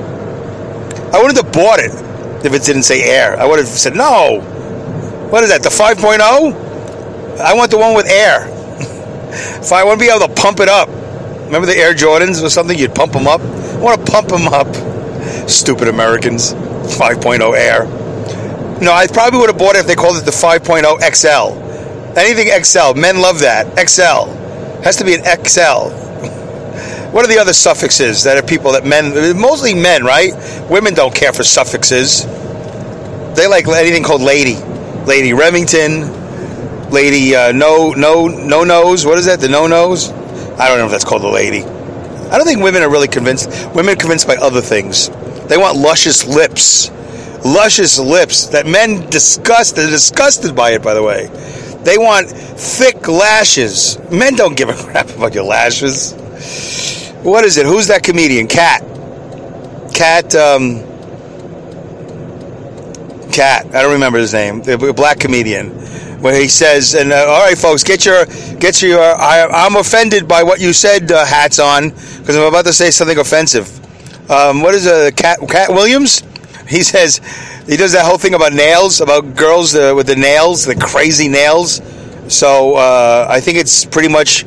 I 1.13 1.21
wouldn't 1.21 1.37
have 1.37 1.53
bought 1.53 1.79
it 1.79 2.08
if 2.43 2.53
it 2.53 2.63
didn't 2.63 2.83
say 2.83 3.03
air. 3.03 3.39
I 3.39 3.45
would 3.45 3.59
have 3.59 3.67
said, 3.67 3.95
no. 3.95 4.41
What 5.29 5.43
is 5.43 5.49
that, 5.49 5.63
the 5.63 5.69
5.0? 5.69 7.39
I 7.39 7.53
want 7.53 7.71
the 7.71 7.77
one 7.77 7.95
with 7.95 8.07
air. 8.07 8.47
if 9.61 9.71
I 9.71 9.83
want 9.83 9.99
to 9.99 10.05
be 10.05 10.11
able 10.11 10.27
to 10.27 10.41
pump 10.41 10.59
it 10.59 10.69
up. 10.69 10.89
Remember 11.45 11.65
the 11.65 11.77
Air 11.77 11.93
Jordans 11.93 12.43
or 12.43 12.49
something? 12.49 12.77
You'd 12.77 12.93
pump 12.93 13.13
them 13.13 13.27
up. 13.27 13.41
I 13.41 13.77
want 13.79 14.05
to 14.05 14.11
pump 14.11 14.27
them 14.27 14.47
up. 14.47 14.67
Stupid 15.49 15.87
Americans. 15.87 16.53
5.0 16.53 17.57
Air. 17.57 17.85
No, 18.81 18.93
I 18.93 19.07
probably 19.07 19.39
would 19.39 19.49
have 19.49 19.57
bought 19.57 19.75
it 19.75 19.79
if 19.79 19.87
they 19.87 19.95
called 19.95 20.17
it 20.17 20.25
the 20.25 20.31
5.0 20.31 20.85
XL. 21.01 22.19
Anything 22.19 22.63
XL. 22.63 22.93
Men 22.99 23.19
love 23.19 23.39
that. 23.39 23.67
XL. 23.77 24.31
Has 24.83 24.95
to 24.97 25.03
be 25.03 25.15
an 25.15 25.23
XL. 25.23 26.08
What 27.11 27.25
are 27.25 27.27
the 27.27 27.39
other 27.39 27.53
suffixes 27.53 28.23
that 28.23 28.37
are 28.37 28.45
people 28.45 28.73
that 28.73 28.85
men, 28.85 29.35
mostly 29.39 29.73
men, 29.73 30.03
right? 30.03 30.31
Women 30.69 30.93
don't 30.93 31.13
care 31.13 31.33
for 31.33 31.43
suffixes. 31.43 32.23
They 33.35 33.47
like 33.47 33.67
anything 33.67 34.03
called 34.03 34.21
lady. 34.21 34.55
Lady 35.05 35.33
Remington, 35.33 36.91
lady 36.91 37.35
uh, 37.35 37.51
no, 37.51 37.93
no, 37.93 38.27
no 38.27 38.63
nose. 38.63 39.07
What 39.07 39.17
is 39.17 39.25
that? 39.25 39.39
The 39.39 39.49
no 39.49 39.65
nose? 39.65 40.11
I 40.11 40.67
don't 40.67 40.77
know 40.77 40.85
if 40.85 40.91
that's 40.91 41.03
called 41.03 41.23
a 41.23 41.29
lady. 41.29 41.63
I 41.63 42.37
don't 42.37 42.45
think 42.45 42.61
women 42.61 42.83
are 42.83 42.91
really 42.91 43.07
convinced. 43.07 43.49
Women 43.73 43.93
are 43.93 43.99
convinced 43.99 44.27
by 44.27 44.35
other 44.35 44.61
things. 44.61 45.09
They 45.47 45.57
want 45.57 45.77
luscious 45.77 46.27
lips. 46.27 46.91
Luscious 47.43 47.97
lips 47.97 48.47
that 48.47 48.67
men 48.67 49.09
disgust. 49.09 49.77
They're 49.77 49.89
disgusted 49.89 50.55
by 50.55 50.71
it, 50.71 50.83
by 50.83 50.93
the 50.93 51.01
way. 51.01 51.25
They 51.83 51.97
want 51.97 52.29
thick 52.29 53.07
lashes. 53.07 53.97
Men 54.11 54.35
don't 54.35 54.55
give 54.55 54.69
a 54.69 54.73
crap 54.77 55.09
about 55.09 55.33
your 55.33 55.45
lashes. 55.45 56.13
What 57.23 57.43
is 57.43 57.57
it? 57.57 57.65
Who's 57.65 57.87
that 57.87 58.01
comedian? 58.03 58.47
Cat. 58.47 58.81
Cat. 59.93 60.33
Um, 60.35 60.83
Cat. 63.31 63.65
I 63.67 63.81
don't 63.81 63.93
remember 63.93 64.19
his 64.19 64.33
name. 64.33 64.61
The 64.61 64.93
black 64.95 65.19
comedian. 65.19 65.71
Where 66.21 66.35
he 66.35 66.49
says, 66.49 66.95
"And 66.95 67.13
uh, 67.13 67.25
all 67.27 67.41
right, 67.41 67.57
folks, 67.57 67.83
get 67.83 68.05
your 68.05 68.25
get 68.59 68.81
your. 68.81 69.01
I, 69.01 69.65
am 69.65 69.77
offended 69.77 70.27
by 70.27 70.43
what 70.43 70.59
you 70.59 70.73
said, 70.73 71.09
uh, 71.11 71.25
hats 71.25 71.59
on, 71.59 71.89
because 71.89 72.35
I'm 72.35 72.43
about 72.43 72.65
to 72.65 72.73
say 72.73 72.91
something 72.91 73.17
offensive. 73.17 73.69
Um, 74.29 74.61
what 74.61 74.75
is 74.75 74.85
a 74.85 75.07
uh, 75.07 75.11
Cat 75.11 75.39
Katt 75.47 75.69
Williams? 75.69 76.23
He 76.69 76.83
says 76.83 77.19
he 77.65 77.77
does 77.77 77.93
that 77.93 78.05
whole 78.05 78.19
thing 78.19 78.35
about 78.35 78.53
nails, 78.53 79.01
about 79.01 79.35
girls 79.35 79.73
uh, 79.73 79.93
with 79.95 80.05
the 80.05 80.15
nails, 80.15 80.65
the 80.65 80.75
crazy 80.75 81.27
nails. 81.27 81.81
So 82.27 82.75
uh, 82.75 83.25
I 83.27 83.39
think 83.39 83.57
it's 83.57 83.85
pretty 83.85 84.07
much 84.07 84.45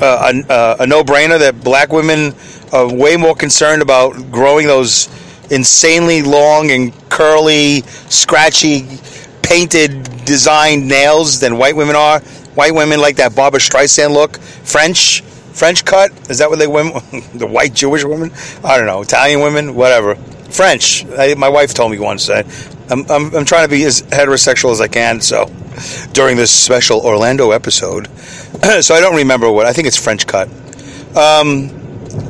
uh, 0.00 0.32
a, 0.32 0.52
uh, 0.52 0.76
a 0.80 0.86
no-brainer 0.86 1.38
that 1.38 1.62
black 1.62 1.92
women 1.92 2.34
are 2.72 2.92
way 2.92 3.16
more 3.16 3.34
concerned 3.34 3.82
about 3.82 4.14
growing 4.30 4.66
those 4.66 5.08
insanely 5.50 6.22
long 6.22 6.70
and 6.70 6.92
curly, 7.10 7.82
scratchy, 8.08 8.98
painted, 9.42 10.24
designed 10.24 10.88
nails 10.88 11.40
than 11.40 11.58
white 11.58 11.76
women 11.76 11.96
are. 11.96 12.20
White 12.54 12.74
women 12.74 13.00
like 13.00 13.16
that 13.16 13.34
Barbra 13.34 13.60
Streisand 13.60 14.12
look. 14.12 14.38
French, 14.38 15.22
French 15.22 15.84
cut. 15.84 16.10
Is 16.30 16.38
that 16.38 16.48
what 16.48 16.58
they 16.58 16.66
women? 16.66 16.92
the 17.34 17.46
white 17.46 17.74
Jewish 17.74 18.04
women? 18.04 18.30
I 18.64 18.76
don't 18.78 18.86
know. 18.86 19.02
Italian 19.02 19.40
women, 19.40 19.74
whatever. 19.74 20.16
French. 20.16 21.04
I, 21.06 21.34
my 21.34 21.48
wife 21.48 21.74
told 21.74 21.92
me 21.92 21.98
once. 21.98 22.28
I, 22.30 22.44
I'm, 22.90 23.10
I'm, 23.10 23.34
I'm 23.34 23.44
trying 23.44 23.66
to 23.66 23.70
be 23.70 23.84
as 23.84 24.02
heterosexual 24.02 24.72
as 24.72 24.80
I 24.80 24.88
can. 24.88 25.20
So 25.20 25.50
during 26.12 26.36
this 26.36 26.50
special 26.50 27.00
Orlando 27.00 27.50
episode, 27.50 28.06
so 28.80 28.94
I 28.94 29.00
don't 29.00 29.16
remember 29.16 29.50
what. 29.50 29.66
I 29.66 29.72
think 29.72 29.86
it's 29.86 30.02
French 30.02 30.26
cut. 30.26 30.48
Um, 31.16 31.68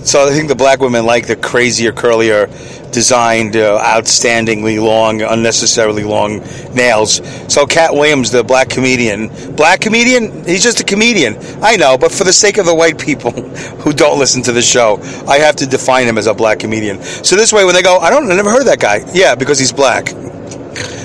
so 0.04 0.26
I 0.26 0.30
think 0.30 0.48
the 0.48 0.54
black 0.54 0.80
women 0.80 1.06
like 1.06 1.26
the 1.26 1.36
crazier, 1.36 1.92
curlier, 1.92 2.48
designed, 2.92 3.56
uh, 3.56 3.82
outstandingly 3.82 4.82
long, 4.82 5.22
unnecessarily 5.22 6.04
long 6.04 6.38
nails. 6.74 7.20
So 7.52 7.66
Katt 7.66 7.92
Williams, 7.92 8.30
the 8.30 8.44
black 8.44 8.68
comedian, 8.68 9.28
black 9.56 9.80
comedian, 9.80 10.44
he's 10.44 10.62
just 10.62 10.80
a 10.80 10.84
comedian. 10.84 11.36
I 11.62 11.76
know, 11.76 11.98
but 11.98 12.12
for 12.12 12.24
the 12.24 12.32
sake 12.32 12.58
of 12.58 12.66
the 12.66 12.74
white 12.74 12.98
people 12.98 13.30
who 13.82 13.92
don't 13.92 14.18
listen 14.18 14.42
to 14.42 14.52
the 14.52 14.62
show, 14.62 14.98
I 15.26 15.38
have 15.38 15.56
to 15.56 15.66
define 15.66 16.06
him 16.06 16.18
as 16.18 16.26
a 16.26 16.34
black 16.34 16.60
comedian. 16.60 17.02
So 17.02 17.34
this 17.36 17.52
way, 17.52 17.64
when 17.64 17.74
they 17.74 17.82
go, 17.82 17.98
I 17.98 18.10
don't, 18.10 18.30
I 18.30 18.36
never 18.36 18.50
heard 18.50 18.66
that 18.66 18.78
guy. 18.80 19.04
Yeah, 19.12 19.34
because 19.34 19.58
he's 19.58 19.72
black. 19.72 20.12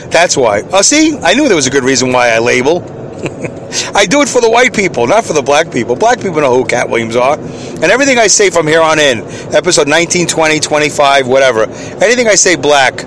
That's 0.10 0.38
why. 0.38 0.64
Oh, 0.72 0.82
see, 0.82 1.18
I 1.20 1.34
knew 1.34 1.48
there 1.48 1.56
was 1.56 1.68
a 1.68 1.72
good 1.72 1.84
reason 1.84 2.12
why 2.12 2.30
I 2.30 2.40
label. 2.40 2.84
I 3.96 4.06
do 4.06 4.22
it 4.22 4.30
for 4.30 4.42
the 4.42 4.50
white 4.50 4.74
people, 4.74 5.08
not 5.08 5.26
for 5.26 5.34
the 5.34 5.42
black 5.42 5.72
people. 5.72 5.96
Black 5.96 6.20
people 6.20 6.40
know 6.40 6.56
who 6.56 6.66
Katt 6.66 6.90
Williams 6.90 7.16
are. 7.16 7.38
And 7.38 7.86
everything 7.86 8.18
I 8.18 8.28
say 8.28 8.50
from 8.50 8.68
here 8.68 8.82
on 8.82 9.00
in, 9.00 9.20
episode 9.54 9.88
19, 9.88 10.28
20, 10.28 10.60
25, 10.60 11.28
whatever, 11.28 11.64
anything 11.64 12.28
I 12.28 12.36
say 12.36 12.56
black, 12.56 12.98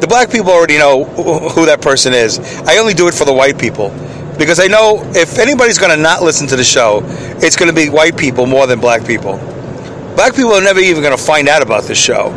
the 0.00 0.06
black 0.08 0.30
people 0.30 0.50
already 0.50 0.78
know 0.78 1.04
who 1.04 1.66
that 1.66 1.80
person 1.80 2.12
is. 2.14 2.38
I 2.66 2.78
only 2.78 2.94
do 2.94 3.06
it 3.08 3.14
for 3.14 3.24
the 3.24 3.32
white 3.32 3.58
people. 3.58 3.90
Because 4.38 4.58
I 4.58 4.66
know 4.66 5.00
if 5.14 5.38
anybody's 5.38 5.78
going 5.78 5.96
to 5.96 6.02
not 6.02 6.22
listen 6.22 6.48
to 6.48 6.56
the 6.56 6.64
show, 6.64 7.00
it's 7.38 7.56
going 7.56 7.68
to 7.68 7.74
be 7.74 7.88
white 7.88 8.16
people 8.16 8.46
more 8.46 8.66
than 8.66 8.80
black 8.80 9.06
people. 9.06 9.38
Black 10.16 10.34
people 10.34 10.52
are 10.52 10.62
never 10.62 10.80
even 10.80 11.02
going 11.02 11.16
to 11.16 11.22
find 11.22 11.48
out 11.48 11.62
about 11.62 11.84
this 11.84 11.98
show. 11.98 12.30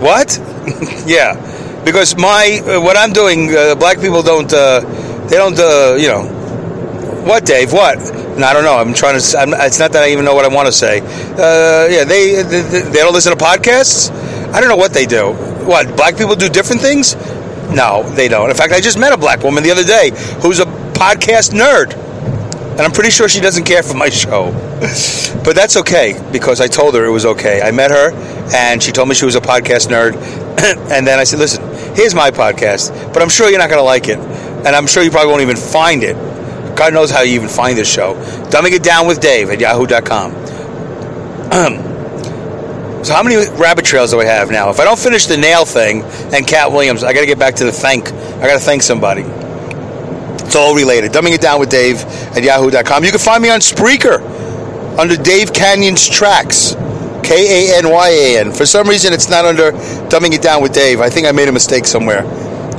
What? 0.00 0.38
yeah. 1.06 1.34
Because 1.84 2.16
my, 2.16 2.60
uh, 2.64 2.80
what 2.80 2.96
I'm 2.96 3.12
doing, 3.12 3.54
uh, 3.54 3.74
black 3.74 4.00
people 4.00 4.22
don't, 4.22 4.52
uh, 4.52 4.80
they 5.28 5.36
don't, 5.36 5.58
uh, 5.58 5.96
you 5.98 6.08
know, 6.08 6.24
what, 7.24 7.44
Dave? 7.44 7.72
What? 7.72 7.98
No, 8.38 8.46
I 8.46 8.52
don't 8.54 8.64
know. 8.64 8.76
I'm 8.76 8.94
trying 8.94 9.20
to. 9.20 9.38
I'm, 9.38 9.52
it's 9.52 9.78
not 9.78 9.92
that 9.92 10.04
I 10.04 10.10
even 10.10 10.24
know 10.24 10.34
what 10.34 10.46
I 10.46 10.48
want 10.48 10.66
to 10.66 10.72
say. 10.72 11.00
Uh, 11.00 11.86
yeah, 11.90 12.04
they, 12.04 12.42
they 12.42 12.62
they 12.62 12.98
don't 13.00 13.12
listen 13.12 13.36
to 13.36 13.44
podcasts. 13.44 14.10
I 14.54 14.60
don't 14.60 14.70
know 14.70 14.76
what 14.76 14.94
they 14.94 15.04
do. 15.04 15.32
What? 15.66 15.94
Black 15.96 16.16
people 16.16 16.34
do 16.34 16.48
different 16.48 16.80
things? 16.80 17.14
No, 17.70 18.02
they 18.14 18.28
don't. 18.28 18.48
In 18.48 18.56
fact, 18.56 18.72
I 18.72 18.80
just 18.80 18.98
met 18.98 19.12
a 19.12 19.18
black 19.18 19.42
woman 19.42 19.62
the 19.62 19.70
other 19.70 19.84
day 19.84 20.10
who's 20.40 20.58
a 20.58 20.64
podcast 20.64 21.52
nerd. 21.52 21.94
And 22.72 22.80
I'm 22.80 22.92
pretty 22.92 23.10
sure 23.10 23.28
she 23.28 23.40
doesn't 23.40 23.64
care 23.64 23.82
for 23.82 23.94
my 23.94 24.08
show. 24.08 24.52
but 25.44 25.54
that's 25.54 25.76
okay 25.76 26.18
because 26.32 26.60
I 26.60 26.66
told 26.66 26.94
her 26.94 27.04
it 27.04 27.10
was 27.10 27.26
okay. 27.26 27.60
I 27.60 27.70
met 27.72 27.90
her 27.90 28.12
and 28.54 28.82
she 28.82 28.90
told 28.90 29.08
me 29.08 29.14
she 29.14 29.26
was 29.26 29.36
a 29.36 29.40
podcast 29.40 29.88
nerd. 29.88 30.14
and 30.90 31.06
then 31.06 31.18
I 31.18 31.24
said, 31.24 31.38
listen, 31.40 31.62
here's 31.94 32.14
my 32.14 32.30
podcast, 32.30 33.12
but 33.12 33.22
I'm 33.22 33.28
sure 33.28 33.48
you're 33.48 33.58
not 33.58 33.70
going 33.70 33.80
to 33.80 33.84
like 33.84 34.08
it. 34.08 34.18
And 34.18 34.68
I'm 34.68 34.86
sure 34.86 35.02
you 35.02 35.10
probably 35.10 35.30
won't 35.30 35.42
even 35.42 35.56
find 35.56 36.02
it 36.02 36.16
God 36.80 36.94
knows 36.94 37.10
how 37.10 37.20
you 37.20 37.34
even 37.34 37.50
find 37.50 37.76
this 37.76 37.92
show. 37.92 38.14
Dumbing 38.48 38.72
it 38.72 38.82
down 38.82 39.06
with 39.06 39.20
Dave 39.20 39.50
at 39.50 39.60
yahoo.com. 39.60 40.32
so 43.04 43.12
how 43.12 43.22
many 43.22 43.36
rabbit 43.58 43.84
trails 43.84 44.12
do 44.12 44.20
I 44.20 44.24
have 44.24 44.50
now? 44.50 44.70
If 44.70 44.80
I 44.80 44.84
don't 44.84 44.98
finish 44.98 45.26
the 45.26 45.36
nail 45.36 45.66
thing 45.66 46.02
and 46.32 46.46
Katt 46.46 46.72
Williams, 46.72 47.04
I 47.04 47.12
got 47.12 47.20
to 47.20 47.26
get 47.26 47.38
back 47.38 47.56
to 47.56 47.64
the 47.64 47.72
thank. 47.72 48.10
I 48.10 48.46
got 48.46 48.54
to 48.54 48.60
thank 48.60 48.80
somebody. 48.80 49.20
It's 49.22 50.56
all 50.56 50.74
related. 50.74 51.12
Dumbing 51.12 51.34
it 51.34 51.42
down 51.42 51.60
with 51.60 51.68
Dave 51.68 52.02
at 52.34 52.42
yahoo.com. 52.42 53.04
You 53.04 53.10
can 53.10 53.20
find 53.20 53.42
me 53.42 53.50
on 53.50 53.60
Spreaker 53.60 54.22
under 54.98 55.16
Dave 55.16 55.52
Kanyan's 55.52 56.08
tracks. 56.08 56.72
K 57.22 57.72
A 57.72 57.78
N 57.78 57.90
Y 57.90 58.08
A 58.08 58.40
N. 58.40 58.52
For 58.52 58.66
some 58.66 58.88
reason, 58.88 59.12
it's 59.12 59.30
not 59.30 59.44
under 59.44 59.72
Dumbing 60.08 60.32
It 60.32 60.42
Down 60.42 60.62
with 60.62 60.72
Dave. 60.72 61.00
I 61.00 61.08
think 61.08 61.26
I 61.26 61.32
made 61.32 61.48
a 61.48 61.52
mistake 61.52 61.84
somewhere. 61.84 62.24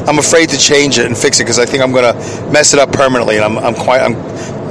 I'm 0.08 0.18
afraid 0.18 0.50
to 0.50 0.58
change 0.58 0.98
it 0.98 1.06
and 1.06 1.18
fix 1.18 1.40
it 1.40 1.44
because 1.44 1.60
I 1.60 1.66
think 1.66 1.84
I'm 1.84 1.92
going 1.92 2.12
to 2.12 2.52
mess 2.52 2.74
it 2.74 2.80
up 2.80 2.92
permanently, 2.92 3.38
and 3.38 3.46
I'm, 3.46 3.58
I'm 3.58 3.76
quite 3.76 4.02
I'm 4.02 4.16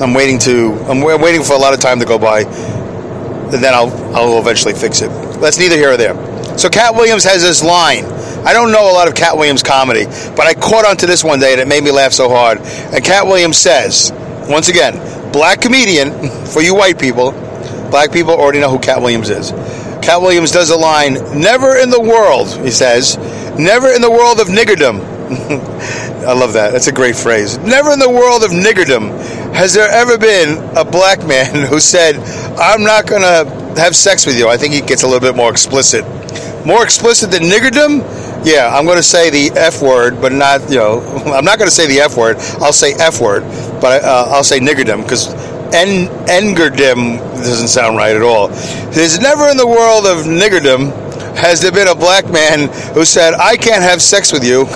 I'm 0.02 0.14
waiting 0.14 0.38
to 0.40 0.74
I'm 0.88 1.00
waiting 1.00 1.42
for 1.42 1.54
a 1.54 1.58
lot 1.58 1.74
of 1.74 1.80
time 1.80 2.00
to 2.00 2.06
go 2.06 2.18
by, 2.18 2.40
and 2.42 3.62
then 3.62 3.74
I'll 3.74 3.92
I'll 4.14 4.38
eventually 4.38 4.74
fix 4.74 5.02
it. 5.02 5.08
That's 5.40 5.58
neither 5.58 5.76
here 5.76 5.92
or 5.92 5.96
there. 5.96 6.14
So 6.58 6.68
Katt 6.68 6.94
Williams 6.94 7.24
has 7.24 7.42
this 7.42 7.62
line. 7.62 8.04
I 8.44 8.52
don't 8.52 8.72
know 8.72 8.90
a 8.90 8.92
lot 8.92 9.08
of 9.08 9.14
Katt 9.14 9.36
Williams 9.36 9.62
comedy, 9.62 10.04
but 10.04 10.46
I 10.46 10.54
caught 10.54 10.84
onto 10.84 11.06
this 11.06 11.22
one 11.22 11.40
day 11.40 11.52
and 11.52 11.60
it 11.60 11.68
made 11.68 11.84
me 11.84 11.90
laugh 11.90 12.12
so 12.12 12.28
hard. 12.28 12.58
And 12.58 13.04
Katt 13.04 13.26
Williams 13.26 13.56
says, 13.56 14.12
once 14.48 14.68
again, 14.68 14.96
black 15.32 15.60
comedian 15.60 16.28
for 16.46 16.60
you 16.62 16.74
white 16.74 16.98
people. 16.98 17.32
Black 17.90 18.12
people 18.12 18.32
already 18.32 18.60
know 18.60 18.70
who 18.70 18.78
Katt 18.78 19.00
Williams 19.00 19.30
is. 19.30 19.50
Katt 20.02 20.22
Williams 20.22 20.50
does 20.50 20.70
a 20.70 20.76
line, 20.76 21.14
never 21.38 21.76
in 21.76 21.90
the 21.90 22.00
world, 22.00 22.48
he 22.64 22.70
says, 22.70 23.18
never 23.58 23.88
in 23.88 24.00
the 24.00 24.10
world 24.10 24.40
of 24.40 24.48
niggerdom 24.48 25.20
I 25.30 26.32
love 26.32 26.54
that. 26.54 26.72
That's 26.72 26.88
a 26.88 26.92
great 26.92 27.14
phrase. 27.14 27.56
Never 27.58 27.92
in 27.92 28.00
the 28.00 28.10
world 28.10 28.42
of 28.42 28.50
niggerdom 28.50 29.54
has 29.54 29.74
there 29.74 29.88
ever 29.88 30.18
been 30.18 30.58
a 30.76 30.84
black 30.84 31.24
man 31.24 31.66
who 31.70 31.78
said, 31.78 32.16
I'm 32.58 32.82
not 32.82 33.06
going 33.06 33.22
to 33.22 33.80
have 33.80 33.94
sex 33.94 34.26
with 34.26 34.36
you. 34.36 34.48
I 34.48 34.56
think 34.56 34.74
he 34.74 34.80
gets 34.80 35.04
a 35.04 35.06
little 35.06 35.20
bit 35.20 35.36
more 35.36 35.52
explicit. 35.52 36.04
More 36.66 36.82
explicit 36.82 37.30
than 37.30 37.44
niggerdom? 37.44 38.00
Yeah, 38.44 38.76
I'm 38.76 38.86
going 38.86 38.96
to 38.96 39.04
say 39.04 39.30
the 39.30 39.56
F 39.56 39.82
word, 39.82 40.20
but 40.20 40.32
not, 40.32 40.68
you 40.68 40.78
know, 40.78 41.00
I'm 41.26 41.44
not 41.44 41.58
going 41.58 41.68
to 41.68 41.74
say 41.74 41.86
the 41.86 42.00
F 42.00 42.16
word. 42.16 42.36
I'll 42.60 42.72
say 42.72 42.94
F 42.94 43.20
word, 43.20 43.42
but 43.80 44.02
uh, 44.02 44.26
I'll 44.30 44.42
say 44.42 44.58
niggerdom 44.58 45.04
because 45.04 45.32
en- 45.74 46.08
engerdom 46.26 47.18
doesn't 47.18 47.68
sound 47.68 47.96
right 47.96 48.14
at 48.14 48.22
all. 48.22 48.48
There's 48.92 49.20
never 49.20 49.48
in 49.48 49.56
the 49.56 49.66
world 49.66 50.06
of 50.06 50.26
niggerdom 50.26 51.10
has 51.36 51.60
there 51.60 51.72
been 51.72 51.88
a 51.88 51.94
black 51.94 52.30
man 52.30 52.68
who 52.94 53.04
said, 53.04 53.34
I 53.34 53.56
can't 53.56 53.82
have 53.82 54.02
sex 54.02 54.32
with 54.32 54.44
you 54.44 54.66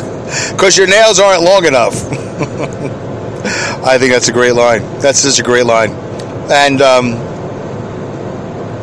because 0.52 0.76
your 0.76 0.86
nails 0.86 1.18
aren't 1.18 1.42
long 1.42 1.66
enough. 1.66 1.94
I 3.84 3.98
think 3.98 4.12
that's 4.12 4.28
a 4.28 4.32
great 4.32 4.54
line. 4.54 4.80
That's 5.00 5.22
just 5.22 5.38
a 5.38 5.42
great 5.42 5.66
line. 5.66 5.90
And 6.50 6.80
um, 6.80 7.12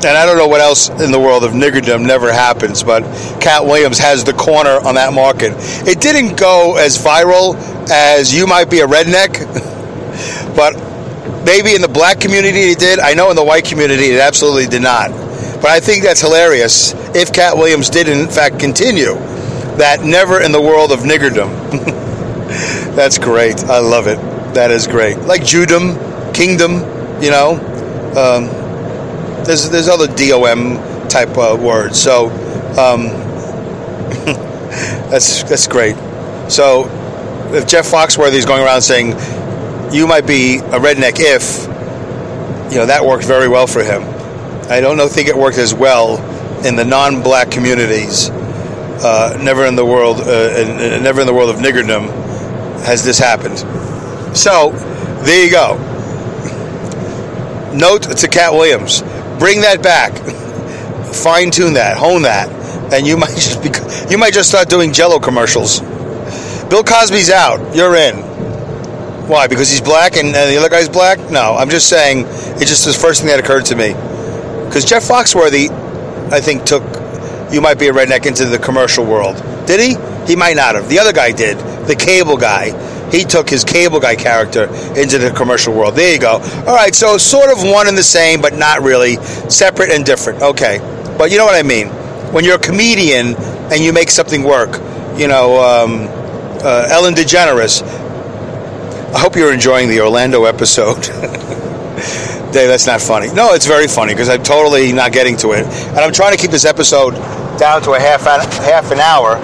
and 0.04 0.18
I 0.18 0.26
don't 0.26 0.38
know 0.38 0.48
what 0.48 0.62
else 0.62 0.90
in 0.90 1.12
the 1.12 1.20
world 1.20 1.44
of 1.44 1.52
niggerdom 1.52 2.06
never 2.06 2.32
happens, 2.32 2.82
but 2.84 3.04
Katt 3.40 3.66
Williams 3.66 4.00
has 4.00 4.24
the 4.24 4.34
corner 4.34 4.80
on 4.84 4.96
that 4.96 5.14
market. 5.14 5.54
It 5.88 6.02
didn't 6.02 6.38
go 6.38 6.76
as 6.78 6.98
viral 6.98 7.56
as 7.90 8.34
you 8.34 8.48
might 8.48 8.70
be 8.70 8.80
a 8.80 8.88
redneck, 8.88 9.36
but 10.56 10.76
maybe 11.46 11.76
in 11.76 11.82
the 11.82 11.88
black 11.88 12.20
community 12.20 12.72
it 12.72 12.80
did. 12.80 13.00
I 13.00 13.14
know 13.14 13.30
in 13.30 13.36
the 13.36 13.44
white 13.44 13.66
community 13.66 14.12
it 14.12 14.20
absolutely 14.20 14.68
did 14.68 14.82
not. 14.82 15.12
But 15.62 15.70
I 15.70 15.80
think 15.80 16.04
that's 16.04 16.22
hilarious 16.22 16.94
if 17.16 17.32
Katt 17.32 17.56
Williams 17.56 17.90
did, 17.90 18.08
in 18.08 18.28
fact, 18.28 18.60
continue 18.60 19.16
that 19.78 20.04
never 20.04 20.42
in 20.42 20.52
the 20.52 20.62
world 20.62 20.92
of 20.92 21.00
niggerdom. 21.00 21.50
that's 22.96 23.18
great. 23.18 23.64
I 23.66 23.80
love 23.80 24.08
it. 24.08 24.18
That 24.54 24.72
is 24.72 24.88
great. 24.88 25.18
Like 25.18 25.42
Judom, 25.42 26.34
Kingdom, 26.34 26.74
you 27.22 27.32
know. 27.32 27.56
Um, 28.12 28.46
there's, 29.46 29.70
there's 29.70 29.88
other 29.88 30.08
DOM 30.08 31.08
type 31.08 31.38
uh, 31.38 31.58
words. 31.60 32.02
So 32.02 32.30
um, 32.78 33.06
that's, 35.10 35.44
that's 35.44 35.68
great. 35.68 35.96
So 36.50 36.86
if 37.54 37.68
Jeff 37.68 37.90
Foxworthy 37.90 38.36
is 38.36 38.46
going 38.46 38.64
around 38.64 38.82
saying, 38.82 39.14
you 39.92 40.08
might 40.08 40.26
be 40.26 40.58
a 40.58 40.80
redneck 40.80 41.16
if, 41.18 41.64
you 42.72 42.78
know, 42.78 42.86
that 42.86 43.04
worked 43.06 43.26
very 43.26 43.48
well 43.48 43.68
for 43.68 43.84
him. 43.84 44.04
I 44.70 44.80
don't 44.80 44.96
know, 44.96 45.08
think 45.08 45.28
it 45.28 45.36
worked 45.36 45.58
as 45.58 45.74
well 45.74 46.18
in 46.66 46.76
the 46.76 46.86
non-black 46.86 47.52
communities. 47.52 48.30
Uh, 48.30 49.38
never 49.42 49.66
in 49.66 49.76
the 49.76 49.86
world, 49.86 50.22
uh, 50.22 51.00
never 51.02 51.22
in 51.22 51.28
the 51.28 51.34
world 51.34 51.50
of 51.50 51.58
niggerdom 51.58 52.08
has 52.86 53.04
this 53.04 53.18
happened. 53.18 53.58
So 54.38 54.70
there 55.24 55.44
you 55.44 55.52
go. 55.52 55.76
Note 57.74 58.04
to 58.04 58.28
Katt 58.28 58.54
Williams: 58.54 59.02
bring 59.40 59.62
that 59.62 59.82
back, 59.82 60.14
fine 61.14 61.52
tune 61.52 61.74
that, 61.74 61.98
hone 61.98 62.22
that, 62.22 62.48
and 62.94 63.08
you 63.08 63.18
might 63.18 63.30
just 63.36 63.64
be, 63.64 63.70
you 64.10 64.18
might 64.18 64.34
just 64.34 64.50
start 64.50 64.70
doing 64.70 64.94
Jello 64.94 65.20
commercials. 65.20 65.80
Bill 66.70 66.84
Cosby's 66.84 67.30
out. 67.30 67.76
You're 67.76 67.96
in. 67.96 68.31
Why? 69.32 69.48
Because 69.48 69.70
he's 69.70 69.80
black 69.80 70.18
and, 70.18 70.28
and 70.28 70.52
the 70.52 70.58
other 70.58 70.68
guy's 70.68 70.90
black? 70.90 71.18
No, 71.32 71.56
I'm 71.56 71.70
just 71.70 71.88
saying 71.88 72.26
it's 72.28 72.70
just 72.70 72.86
the 72.86 72.92
first 72.92 73.22
thing 73.22 73.30
that 73.30 73.40
occurred 73.40 73.64
to 73.68 73.78
me. 73.78 73.94
Because 74.66 74.84
Jeff 74.84 75.04
Foxworthy, 75.04 75.70
I 76.34 76.42
think, 76.42 76.66
took 76.66 76.84
You 77.50 77.62
Might 77.62 77.80
Be 77.80 77.88
a 77.88 77.94
Redneck 77.94 78.26
into 78.26 78.44
the 78.44 78.60
commercial 78.60 79.06
world. 79.06 79.38
Did 79.66 79.80
he? 79.80 79.96
He 80.30 80.36
might 80.36 80.58
not 80.58 80.76
have. 80.76 80.90
The 80.90 81.00
other 81.00 81.14
guy 81.14 81.32
did. 81.32 81.58
The 81.88 81.96
cable 81.96 82.36
guy. 82.36 82.76
He 83.10 83.24
took 83.24 83.50
his 83.50 83.64
cable 83.64 84.02
guy 84.02 84.18
character 84.18 84.66
into 85.00 85.18
the 85.18 85.32
commercial 85.32 85.74
world. 85.74 85.96
There 85.96 86.12
you 86.12 86.20
go. 86.20 86.34
All 86.68 86.76
right, 86.76 86.94
so 86.94 87.18
sort 87.18 87.52
of 87.54 87.64
one 87.64 87.88
and 87.88 87.98
the 87.98 88.04
same, 88.04 88.42
but 88.42 88.56
not 88.56 88.82
really. 88.82 89.16
Separate 89.48 89.92
and 89.92 90.06
different. 90.06 90.42
Okay. 90.42 90.80
But 91.18 91.32
you 91.32 91.38
know 91.38 91.46
what 91.46 91.56
I 91.56 91.64
mean? 91.64 91.88
When 92.34 92.44
you're 92.44 92.58
a 92.58 92.60
comedian 92.60 93.36
and 93.72 93.80
you 93.80 93.94
make 93.94 94.10
something 94.10 94.44
work, 94.44 94.74
you 95.18 95.30
know, 95.30 95.56
um, 95.64 96.10
uh, 96.64 96.88
Ellen 96.92 97.14
DeGeneres, 97.14 98.01
I 99.14 99.20
hope 99.20 99.36
you're 99.36 99.54
enjoying 99.54 99.90
the 99.90 100.00
Orlando 100.02 100.46
episode. 100.46 101.02
Dave, 102.52 102.68
that's 102.68 102.88
not 102.88 103.02
funny. 103.02 103.32
No, 103.34 103.54
it's 103.54 103.66
very 103.66 103.88
funny 103.88 104.14
because 104.14 104.30
I'm 104.30 104.44
totally 104.44 104.94
not 104.94 105.12
getting 105.12 105.36
to 105.38 105.52
it, 105.52 105.66
and 105.66 106.00
I'm 106.00 106.14
trying 106.14 106.36
to 106.36 106.42
keep 106.42 106.52
this 106.52 106.66
episode 106.66 107.12
down 107.58 107.82
to 107.84 107.92
a 107.92 108.00
half 108.00 108.26
an, 108.28 108.40
half 108.64 108.92
an 108.92 109.00
hour. 109.00 109.38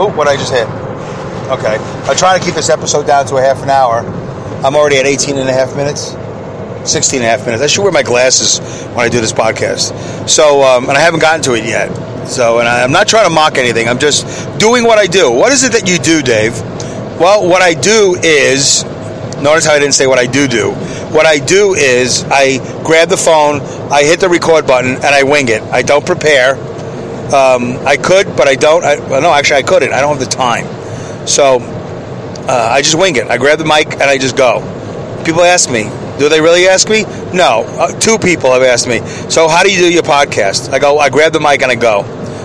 Oh, 0.00 0.12
what 0.14 0.28
I 0.28 0.36
just 0.36 0.52
hit. 0.52 0.68
Okay, 1.48 1.76
I'm 2.08 2.16
trying 2.16 2.38
to 2.38 2.44
keep 2.44 2.54
this 2.54 2.68
episode 2.68 3.06
down 3.06 3.26
to 3.26 3.36
a 3.36 3.40
half 3.40 3.62
an 3.62 3.70
hour. 3.70 4.00
I'm 4.64 4.76
already 4.76 4.98
at 4.98 5.06
18 5.06 5.38
and 5.38 5.48
a 5.48 5.52
half 5.52 5.74
minutes. 5.74 6.14
16 6.84 7.20
and 7.20 7.26
a 7.26 7.30
half 7.30 7.44
minutes. 7.44 7.62
I 7.62 7.66
should 7.66 7.82
wear 7.82 7.92
my 7.92 8.02
glasses 8.02 8.60
when 8.88 9.00
I 9.00 9.08
do 9.08 9.20
this 9.20 9.32
podcast. 9.32 10.28
So, 10.28 10.62
um, 10.62 10.88
and 10.88 10.96
I 10.96 11.00
haven't 11.00 11.20
gotten 11.20 11.42
to 11.42 11.54
it 11.54 11.64
yet. 11.64 11.88
So, 12.28 12.58
and 12.58 12.68
I'm 12.68 12.92
not 12.92 13.08
trying 13.08 13.24
to 13.24 13.30
mock 13.30 13.56
anything. 13.56 13.88
I'm 13.88 13.98
just 13.98 14.24
doing 14.58 14.84
what 14.84 14.98
I 14.98 15.06
do. 15.06 15.30
What 15.30 15.52
is 15.52 15.64
it 15.64 15.72
that 15.72 15.88
you 15.88 15.98
do, 15.98 16.22
Dave? 16.22 16.52
Well, 17.20 17.48
what 17.48 17.62
I 17.62 17.74
do 17.74 18.14
is, 18.22 18.84
notice 19.42 19.66
how 19.66 19.72
I 19.72 19.80
didn't 19.80 19.94
say 19.94 20.06
what 20.06 20.20
I 20.20 20.26
do 20.26 20.46
do. 20.46 20.70
What 21.10 21.26
I 21.26 21.40
do 21.40 21.74
is 21.74 22.24
I 22.30 22.58
grab 22.84 23.08
the 23.08 23.16
phone, 23.16 23.60
I 23.90 24.04
hit 24.04 24.20
the 24.20 24.28
record 24.28 24.68
button, 24.68 24.92
and 24.92 25.04
I 25.06 25.24
wing 25.24 25.48
it. 25.48 25.60
I 25.62 25.82
don't 25.82 26.06
prepare. 26.06 26.54
Um, 27.34 27.76
I 27.84 27.96
could, 27.96 28.36
but 28.36 28.46
I 28.46 28.54
don't. 28.54 28.84
I, 28.84 29.00
well, 29.00 29.20
no, 29.20 29.32
actually, 29.32 29.56
I 29.56 29.62
couldn't. 29.62 29.92
I 29.92 30.00
don't 30.00 30.16
have 30.16 30.24
the 30.24 30.32
time. 30.32 30.66
So 31.26 31.58
uh, 31.60 32.68
I 32.70 32.82
just 32.82 32.96
wing 32.96 33.16
it. 33.16 33.26
I 33.26 33.36
grab 33.36 33.58
the 33.58 33.64
mic 33.64 33.94
and 33.94 34.04
I 34.04 34.16
just 34.16 34.36
go. 34.36 34.60
People 35.24 35.42
ask 35.42 35.68
me, 35.68 35.90
do 36.20 36.28
they 36.28 36.40
really 36.40 36.68
ask 36.68 36.88
me? 36.88 37.02
No. 37.34 37.64
Uh, 37.66 37.98
two 37.98 38.18
people 38.18 38.52
have 38.52 38.62
asked 38.62 38.86
me. 38.86 39.00
So 39.28 39.48
how 39.48 39.64
do 39.64 39.72
you 39.72 39.78
do 39.78 39.92
your 39.92 40.04
podcast? 40.04 40.72
I 40.72 40.78
go. 40.78 40.98
I 40.98 41.10
grab 41.10 41.32
the 41.32 41.40
mic 41.40 41.62
and 41.62 41.72
I 41.72 41.74
go. 41.74 42.02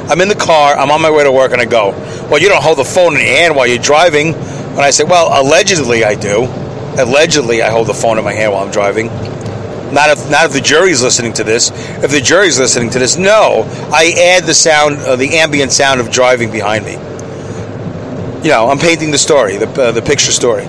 I'm 0.10 0.20
in 0.20 0.30
the 0.30 0.36
car. 0.36 0.76
I'm 0.76 0.90
on 0.90 1.02
my 1.02 1.12
way 1.12 1.24
to 1.24 1.32
work 1.32 1.52
and 1.52 1.62
I 1.62 1.66
go. 1.66 1.92
Well, 2.30 2.42
you 2.42 2.50
don't 2.50 2.64
hold 2.64 2.80
the 2.80 2.84
phone 2.84 3.14
in 3.14 3.20
your 3.20 3.30
hand 3.30 3.56
while 3.56 3.68
you're 3.68 3.78
driving. 3.78 4.34
And 4.74 4.82
I 4.82 4.90
say, 4.90 5.04
well, 5.04 5.30
allegedly 5.40 6.04
I 6.04 6.16
do. 6.16 6.46
Allegedly, 6.98 7.62
I 7.62 7.70
hold 7.70 7.88
the 7.88 7.94
phone 7.94 8.18
in 8.18 8.24
my 8.24 8.34
hand 8.34 8.52
while 8.52 8.64
I'm 8.64 8.72
driving. 8.72 9.08
Not 9.94 10.10
if 10.10 10.30
not 10.30 10.46
if 10.48 10.54
the 10.54 10.62
jury's 10.62 11.04
listening 11.04 11.34
to 11.34 11.44
this. 11.44 11.70
If 12.04 12.10
the 12.10 12.22
jury's 12.22 12.60
listening 12.60 12.90
to 12.92 13.00
this, 13.00 13.16
no. 13.16 13.64
I 13.94 14.14
add 14.18 14.44
the 14.44 14.54
sound, 14.54 14.98
uh, 14.98 15.16
the 15.16 15.38
ambient 15.38 15.72
sound 15.72 16.00
of 16.02 16.12
driving 16.12 16.52
behind 16.52 16.86
me. 16.86 16.94
You 18.44 18.50
know, 18.50 18.70
I'm 18.70 18.80
painting 18.80 19.12
the 19.12 19.18
story, 19.20 19.58
the 19.58 19.70
uh, 19.70 19.92
the 19.92 20.02
picture 20.02 20.32
story. 20.32 20.66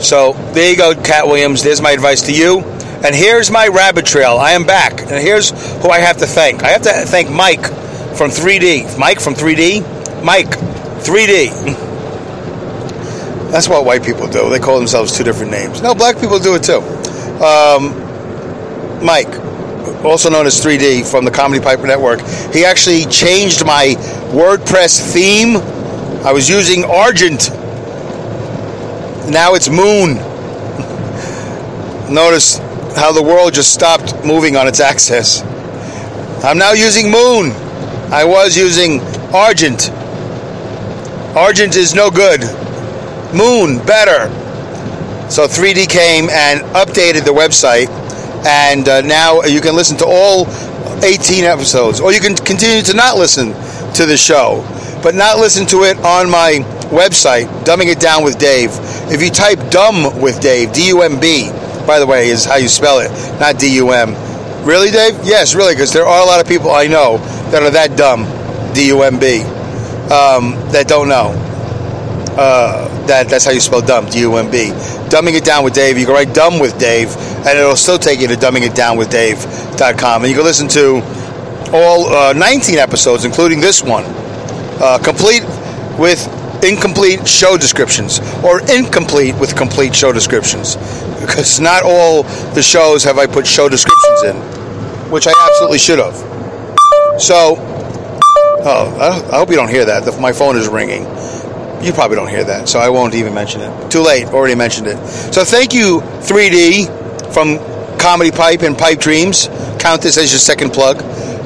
So 0.00 0.32
there 0.54 0.70
you 0.70 0.76
go, 0.76 0.94
Katt 0.94 1.26
Williams. 1.26 1.62
There's 1.62 1.82
my 1.82 1.90
advice 1.92 2.22
to 2.22 2.32
you. 2.32 2.60
And 3.04 3.14
here's 3.14 3.50
my 3.50 3.68
rabbit 3.68 4.06
trail. 4.06 4.38
I 4.38 4.52
am 4.52 4.64
back. 4.64 5.00
And 5.00 5.10
here's 5.10 5.50
who 5.82 5.90
I 5.90 5.98
have 5.98 6.18
to 6.18 6.26
thank. 6.26 6.62
I 6.62 6.68
have 6.68 6.82
to 6.82 6.90
thank 7.04 7.30
Mike 7.30 7.66
from 8.16 8.30
3D. 8.30 8.98
Mike 8.98 9.20
from 9.20 9.34
3D. 9.34 10.24
Mike, 10.24 10.50
3D. 10.50 11.88
That's 13.52 13.68
what 13.68 13.84
white 13.84 14.02
people 14.02 14.26
do. 14.26 14.48
They 14.48 14.58
call 14.58 14.78
themselves 14.78 15.14
two 15.14 15.24
different 15.24 15.52
names. 15.52 15.82
No, 15.82 15.94
black 15.94 16.18
people 16.18 16.38
do 16.38 16.54
it 16.54 16.62
too. 16.62 16.80
Um, 17.44 17.92
Mike, 19.04 19.28
also 20.02 20.30
known 20.30 20.46
as 20.46 20.58
3D 20.58 21.04
from 21.08 21.26
the 21.26 21.30
Comedy 21.30 21.62
Piper 21.62 21.86
Network, 21.86 22.22
he 22.50 22.64
actually 22.64 23.04
changed 23.04 23.66
my 23.66 23.94
WordPress 24.32 25.12
theme. 25.12 25.58
I 26.24 26.32
was 26.32 26.48
using 26.48 26.82
Argent. 26.84 27.50
Now 29.30 29.52
it's 29.52 29.68
Moon. 29.68 30.14
Notice 32.10 32.56
how 32.96 33.12
the 33.12 33.22
world 33.22 33.52
just 33.52 33.74
stopped 33.74 34.24
moving 34.24 34.56
on 34.56 34.66
its 34.66 34.80
axis. 34.80 35.42
I'm 36.42 36.56
now 36.56 36.72
using 36.72 37.10
Moon. 37.10 37.52
I 38.10 38.24
was 38.24 38.56
using 38.56 39.02
Argent. 39.34 39.90
Argent 41.36 41.76
is 41.76 41.94
no 41.94 42.10
good. 42.10 42.61
Moon, 43.32 43.78
better. 43.86 44.28
So 45.30 45.46
3D 45.46 45.88
came 45.88 46.28
and 46.28 46.60
updated 46.74 47.24
the 47.24 47.32
website, 47.32 47.88
and 48.44 48.86
uh, 48.86 49.00
now 49.00 49.42
you 49.42 49.60
can 49.60 49.74
listen 49.74 49.96
to 49.98 50.06
all 50.06 50.46
18 51.02 51.44
episodes, 51.44 52.00
or 52.00 52.12
you 52.12 52.20
can 52.20 52.34
continue 52.36 52.82
to 52.82 52.94
not 52.94 53.16
listen 53.16 53.54
to 53.94 54.04
the 54.04 54.16
show, 54.16 54.62
but 55.02 55.14
not 55.14 55.38
listen 55.38 55.66
to 55.66 55.84
it 55.84 55.96
on 55.98 56.30
my 56.30 56.58
website, 56.92 57.46
Dumbing 57.64 57.90
It 57.90 57.98
Down 57.98 58.22
with 58.22 58.38
Dave. 58.38 58.70
If 59.10 59.22
you 59.22 59.30
type 59.30 59.58
dumb 59.70 60.20
with 60.20 60.40
Dave, 60.40 60.72
D 60.72 60.88
U 60.88 61.00
M 61.00 61.18
B, 61.18 61.50
by 61.86 61.98
the 61.98 62.06
way, 62.06 62.28
is 62.28 62.44
how 62.44 62.56
you 62.56 62.68
spell 62.68 63.00
it, 63.00 63.10
not 63.40 63.58
D 63.58 63.74
U 63.76 63.92
M. 63.92 64.14
Really, 64.66 64.90
Dave? 64.90 65.14
Yes, 65.24 65.54
really, 65.54 65.74
because 65.74 65.92
there 65.92 66.06
are 66.06 66.22
a 66.22 66.26
lot 66.26 66.40
of 66.40 66.46
people 66.46 66.70
I 66.70 66.86
know 66.86 67.16
that 67.50 67.62
are 67.62 67.70
that 67.70 67.96
dumb, 67.96 68.24
D 68.74 68.88
U 68.88 69.02
M 69.02 69.18
B, 69.18 69.40
um, 70.12 70.54
that 70.72 70.84
don't 70.86 71.08
know. 71.08 71.48
Uh, 72.36 72.88
that 73.06 73.28
that's 73.28 73.44
how 73.44 73.50
you 73.50 73.60
spell 73.60 73.82
dumb, 73.82 74.06
D 74.06 74.20
U 74.20 74.36
M 74.36 74.50
B. 74.50 74.70
Dumbing 75.10 75.34
it 75.34 75.44
down 75.44 75.64
with 75.64 75.74
Dave. 75.74 75.98
You 75.98 76.06
can 76.06 76.14
write 76.14 76.32
dumb 76.32 76.58
with 76.58 76.78
Dave, 76.78 77.14
and 77.46 77.58
it'll 77.58 77.76
still 77.76 77.98
take 77.98 78.20
you 78.20 78.28
to 78.28 78.34
dumbingitdownwithdave.com, 78.34 80.22
and 80.22 80.30
you 80.30 80.36
can 80.36 80.44
listen 80.44 80.66
to 80.68 81.02
all 81.74 82.06
uh, 82.06 82.32
19 82.32 82.78
episodes, 82.78 83.24
including 83.24 83.60
this 83.60 83.82
one, 83.82 84.04
uh, 84.80 84.98
complete 85.02 85.42
with 85.98 86.26
incomplete 86.64 87.26
show 87.28 87.58
descriptions, 87.58 88.20
or 88.42 88.60
incomplete 88.70 89.34
with 89.38 89.54
complete 89.56 89.94
show 89.94 90.12
descriptions, 90.12 90.76
because 91.20 91.60
not 91.60 91.82
all 91.84 92.22
the 92.54 92.62
shows 92.62 93.04
have 93.04 93.18
I 93.18 93.26
put 93.26 93.46
show 93.46 93.68
descriptions 93.68 94.22
in, 94.24 94.36
which 95.10 95.26
I 95.26 95.32
absolutely 95.48 95.78
should 95.78 95.98
have. 95.98 96.14
So, 97.20 97.56
oh, 98.64 99.28
I 99.30 99.36
hope 99.36 99.50
you 99.50 99.56
don't 99.56 99.68
hear 99.68 99.84
that. 99.84 100.18
My 100.18 100.32
phone 100.32 100.56
is 100.56 100.68
ringing. 100.68 101.04
You 101.82 101.92
probably 101.92 102.16
don't 102.16 102.28
hear 102.28 102.44
that, 102.44 102.68
so 102.68 102.78
I 102.78 102.88
won't 102.90 103.14
even 103.14 103.34
mention 103.34 103.60
it. 103.60 103.90
Too 103.90 104.02
late, 104.02 104.26
already 104.26 104.54
mentioned 104.54 104.86
it. 104.86 105.04
So 105.34 105.44
thank 105.44 105.74
you, 105.74 106.00
3D 106.00 107.34
from 107.34 107.58
Comedy 107.98 108.30
Pipe 108.30 108.62
and 108.62 108.78
Pipe 108.78 109.00
Dreams. 109.00 109.48
Count 109.80 110.00
this 110.00 110.16
as 110.16 110.30
your 110.30 110.38
second 110.38 110.70
plug. 110.70 111.02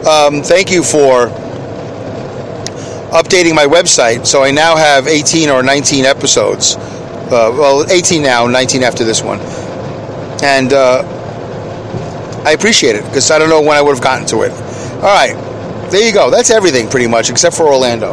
Um, 0.07 0.43
thank 0.43 0.71
you 0.71 0.83
for 0.83 1.29
updating 3.17 3.55
my 3.55 3.65
website. 3.65 4.27
So 4.27 4.43
I 4.43 4.51
now 4.51 4.77
have 4.77 5.07
18 5.07 5.49
or 5.49 5.63
19 5.63 6.05
episodes. 6.05 6.77
Uh, 6.77 7.51
well, 7.57 7.91
18 7.91 8.23
now, 8.23 8.47
19 8.47 8.83
after 8.83 9.05
this 9.05 9.23
one. 9.23 9.41
And 10.45 10.75
uh, 10.75 11.03
I 12.45 12.53
appreciate 12.53 12.95
it 12.95 13.05
because 13.05 13.31
I 13.31 13.39
don't 13.39 13.49
know 13.49 13.63
when 13.63 13.79
I 13.79 13.81
would 13.81 13.95
have 13.95 14.05
gotten 14.05 14.27
to 14.29 14.43
it. 14.43 14.53
All 14.97 15.03
right, 15.03 15.35
there 15.91 16.07
you 16.07 16.13
go. 16.13 16.31
That's 16.31 16.51
everything 16.51 16.89
pretty 16.91 17.07
much, 17.07 17.31
except 17.31 17.57
for 17.57 17.67
Orlando. 17.67 18.13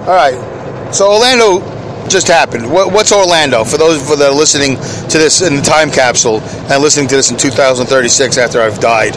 All 0.00 0.14
right. 0.14 0.57
So 0.92 1.12
Orlando 1.12 1.60
just 2.08 2.28
happened. 2.28 2.70
What, 2.72 2.92
what's 2.92 3.12
Orlando? 3.12 3.64
For 3.64 3.76
those 3.76 4.08
that 4.08 4.30
are 4.30 4.34
listening 4.34 4.76
to 4.76 5.18
this 5.18 5.42
in 5.42 5.56
the 5.56 5.62
time 5.62 5.90
capsule 5.90 6.40
and 6.40 6.82
listening 6.82 7.08
to 7.08 7.16
this 7.16 7.30
in 7.30 7.36
2036 7.36 8.38
after 8.38 8.60
I've 8.62 8.80
died, 8.80 9.14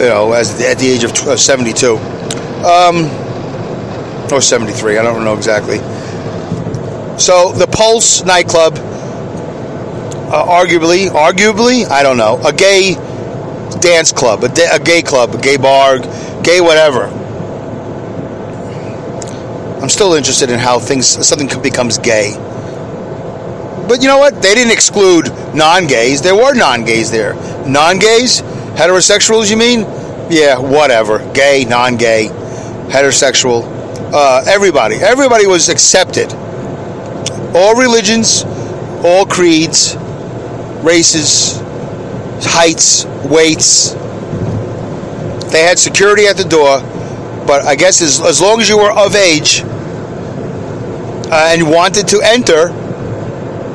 you 0.00 0.08
know, 0.08 0.32
as 0.32 0.60
at 0.60 0.78
the 0.78 0.86
age 0.86 1.04
of 1.04 1.16
72, 1.16 1.96
um, 2.66 3.06
or 4.32 4.40
73. 4.40 4.98
I 4.98 5.02
don't 5.02 5.24
know 5.24 5.36
exactly. 5.36 5.78
So 7.18 7.52
the 7.52 7.68
Pulse 7.70 8.24
nightclub, 8.24 8.74
uh, 8.74 10.44
arguably, 10.44 11.08
arguably, 11.08 11.88
I 11.88 12.02
don't 12.02 12.16
know, 12.16 12.40
a 12.44 12.52
gay 12.52 12.94
dance 13.80 14.12
club, 14.12 14.42
a, 14.42 14.74
a 14.74 14.80
gay 14.80 15.02
club, 15.02 15.34
a 15.34 15.38
gay 15.40 15.56
bar, 15.56 15.98
gay 16.42 16.60
whatever. 16.60 17.21
Still 19.92 20.14
interested 20.14 20.48
in 20.48 20.58
how 20.58 20.78
things 20.78 21.06
something 21.06 21.50
becomes 21.60 21.98
gay. 21.98 22.32
But 23.86 24.00
you 24.00 24.08
know 24.08 24.16
what? 24.16 24.40
They 24.40 24.54
didn't 24.54 24.72
exclude 24.72 25.28
non-gays. 25.54 26.22
There 26.22 26.34
were 26.34 26.54
non-gays 26.54 27.10
there. 27.10 27.34
Non-gays, 27.66 28.40
heterosexuals. 28.72 29.50
You 29.50 29.58
mean? 29.58 29.80
Yeah, 30.30 30.58
whatever. 30.58 31.18
Gay, 31.34 31.66
non-gay, 31.68 32.28
heterosexual. 32.88 33.64
Uh, 34.14 34.42
everybody, 34.46 34.96
everybody 34.96 35.46
was 35.46 35.68
accepted. 35.68 36.32
All 37.54 37.74
religions, 37.78 38.44
all 39.04 39.26
creeds, 39.26 39.94
races, 40.82 41.60
heights, 42.40 43.04
weights. 43.26 43.92
They 45.52 45.64
had 45.64 45.78
security 45.78 46.28
at 46.28 46.38
the 46.38 46.48
door, 46.48 46.80
but 47.46 47.66
I 47.66 47.74
guess 47.74 48.00
as, 48.00 48.22
as 48.22 48.40
long 48.40 48.62
as 48.62 48.70
you 48.70 48.78
were 48.78 48.90
of 48.90 49.14
age 49.14 49.62
and 51.32 51.70
wanted 51.70 52.08
to 52.08 52.20
enter, 52.22 52.68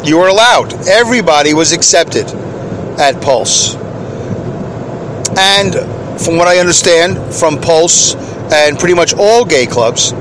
you 0.03 0.17
were 0.17 0.27
allowed. 0.27 0.73
Everybody 0.87 1.53
was 1.53 1.73
accepted 1.73 2.27
at 2.99 3.21
Pulse. 3.21 3.75
And 5.37 5.73
from 6.21 6.37
what 6.37 6.47
I 6.47 6.59
understand 6.59 7.33
from 7.33 7.59
Pulse 7.59 8.15
and 8.53 8.77
pretty 8.77 8.93
much 8.93 9.13
all 9.15 9.43
gay 9.43 9.65
clubs, 9.65 10.13